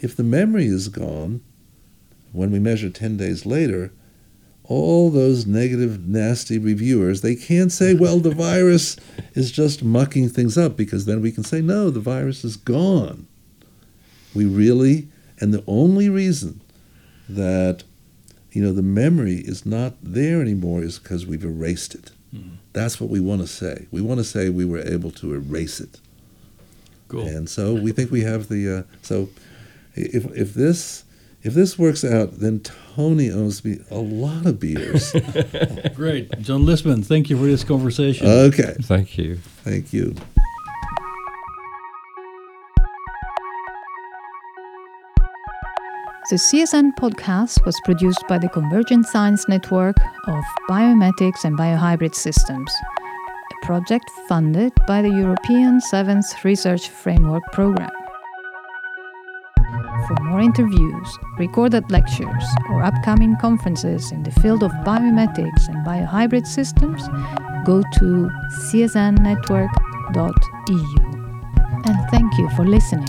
if 0.00 0.16
the 0.16 0.24
memory 0.24 0.66
is 0.66 0.88
gone, 0.88 1.40
when 2.32 2.50
we 2.50 2.58
measure 2.58 2.90
10 2.90 3.16
days 3.16 3.44
later, 3.44 3.92
all 4.64 5.10
those 5.10 5.46
negative, 5.46 6.06
nasty 6.08 6.58
reviewers, 6.58 7.20
they 7.20 7.34
can't 7.34 7.72
say, 7.72 7.94
well, 7.94 8.18
the 8.18 8.34
virus 8.34 8.96
is 9.34 9.50
just 9.50 9.82
mucking 9.82 10.28
things 10.28 10.58
up, 10.58 10.76
because 10.76 11.04
then 11.06 11.20
we 11.22 11.32
can 11.32 11.44
say, 11.44 11.60
no, 11.60 11.90
the 11.90 12.00
virus 12.00 12.44
is 12.44 12.56
gone. 12.56 13.26
We 14.34 14.44
really, 14.44 15.08
and 15.40 15.52
the 15.54 15.64
only 15.66 16.08
reason 16.08 16.60
that 17.28 17.84
you 18.52 18.62
know 18.62 18.72
the 18.72 18.82
memory 18.82 19.36
is 19.36 19.66
not 19.66 19.94
there 20.02 20.40
anymore 20.40 20.82
is 20.82 20.98
because 20.98 21.26
we've 21.26 21.44
erased 21.44 21.94
it. 21.94 22.10
Mhm. 22.34 22.56
That's 22.72 23.00
what 23.00 23.10
we 23.10 23.20
want 23.20 23.40
to 23.42 23.46
say. 23.46 23.86
We 23.90 24.00
want 24.00 24.18
to 24.18 24.24
say 24.24 24.48
we 24.48 24.64
were 24.64 24.80
able 24.80 25.10
to 25.12 25.34
erase 25.34 25.80
it, 25.80 25.98
Cool. 27.08 27.26
and 27.26 27.48
so 27.48 27.74
we 27.74 27.92
think 27.92 28.10
we 28.10 28.22
have 28.22 28.48
the. 28.48 28.78
Uh, 28.78 28.82
so, 29.02 29.28
if 29.94 30.24
if 30.36 30.54
this 30.54 31.04
if 31.42 31.54
this 31.54 31.78
works 31.78 32.04
out, 32.04 32.40
then 32.40 32.60
Tony 32.94 33.30
owes 33.30 33.64
me 33.64 33.78
a 33.90 33.98
lot 33.98 34.44
of 34.46 34.58
beers. 34.60 35.12
Great. 35.94 36.30
John 36.40 36.64
Lisman, 36.64 37.04
thank 37.04 37.30
you 37.30 37.36
for 37.36 37.44
this 37.44 37.64
conversation. 37.64 38.26
okay, 38.26 38.74
Thank 38.82 39.16
you. 39.18 39.36
thank 39.64 39.92
you. 39.92 40.14
The 46.30 46.36
CSN 46.36 46.90
podcast 46.98 47.64
was 47.64 47.80
produced 47.84 48.22
by 48.28 48.36
the 48.38 48.50
Convergent 48.50 49.06
Science 49.06 49.48
Network 49.48 49.96
of 50.26 50.44
Biomimetics 50.68 51.44
and 51.44 51.58
Biohybrid 51.58 52.14
Systems, 52.14 52.70
a 53.00 53.07
project 53.62 54.10
funded 54.28 54.72
by 54.86 55.02
the 55.02 55.08
European 55.10 55.80
Seventh 55.80 56.44
Research 56.44 56.88
Framework 56.88 57.42
Programme. 57.52 57.90
For 60.06 60.16
more 60.24 60.40
interviews, 60.40 61.18
recorded 61.38 61.90
lectures, 61.90 62.44
or 62.70 62.82
upcoming 62.82 63.36
conferences 63.40 64.10
in 64.12 64.22
the 64.22 64.30
field 64.40 64.62
of 64.62 64.70
biomimetics 64.86 65.68
and 65.68 65.84
biohybrid 65.86 66.46
systems, 66.46 67.02
go 67.66 67.82
to 67.98 68.30
csnetwork.eu. 68.70 69.68
And 71.84 72.10
thank 72.10 72.38
you 72.38 72.48
for 72.50 72.64
listening. 72.66 73.08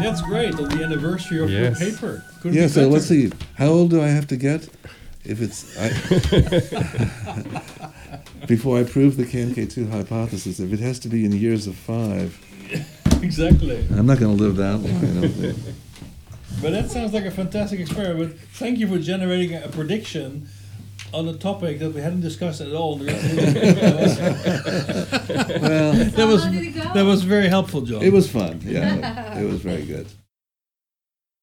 That's 0.00 0.22
great 0.22 0.54
on 0.54 0.68
the 0.68 0.84
anniversary 0.84 1.40
of 1.42 1.50
Yes. 1.50 1.80
your 1.80 1.90
paper. 1.90 2.22
Couldn't 2.40 2.56
Yeah, 2.56 2.66
uh, 2.66 2.68
so 2.68 2.88
let's 2.88 3.06
see. 3.06 3.32
How 3.56 3.66
old 3.66 3.90
do 3.90 4.00
I 4.00 4.06
have 4.08 4.26
to 4.28 4.36
get? 4.36 4.68
If 5.28 5.42
it's 5.42 5.76
I, 5.76 5.88
before 8.46 8.78
I 8.78 8.84
prove 8.84 9.18
the 9.18 9.24
CAMK2 9.24 9.90
hypothesis, 9.90 10.58
if 10.58 10.72
it 10.72 10.80
has 10.80 10.98
to 11.00 11.08
be 11.08 11.26
in 11.26 11.32
years 11.32 11.66
of 11.66 11.76
five, 11.76 12.38
exactly. 13.22 13.86
I'm 13.90 14.06
not 14.06 14.18
going 14.18 14.34
to 14.36 14.42
live 14.42 14.56
that 14.56 14.78
long. 14.78 14.96
I 14.96 15.20
don't 15.20 15.28
think. 15.28 15.56
But 16.62 16.70
that 16.72 16.90
sounds 16.90 17.12
like 17.12 17.26
a 17.26 17.30
fantastic 17.30 17.78
experiment. 17.78 18.38
Thank 18.54 18.78
you 18.78 18.88
for 18.88 18.98
generating 18.98 19.54
a 19.54 19.68
prediction 19.68 20.48
on 21.12 21.28
a 21.28 21.34
topic 21.34 21.78
that 21.80 21.90
we 21.90 22.00
hadn't 22.00 22.22
discussed 22.22 22.60
at 22.62 22.72
all. 22.72 22.98
Well, 25.58 25.92
that 25.92 26.26
was 26.26 26.42
that 26.94 27.04
was 27.04 27.22
very 27.22 27.48
helpful, 27.48 27.82
John. 27.82 28.02
it 28.02 28.12
was 28.12 28.30
fun. 28.30 28.60
Yeah, 28.64 29.38
it 29.38 29.44
was 29.44 29.60
very 29.60 29.84
good. 29.84 30.06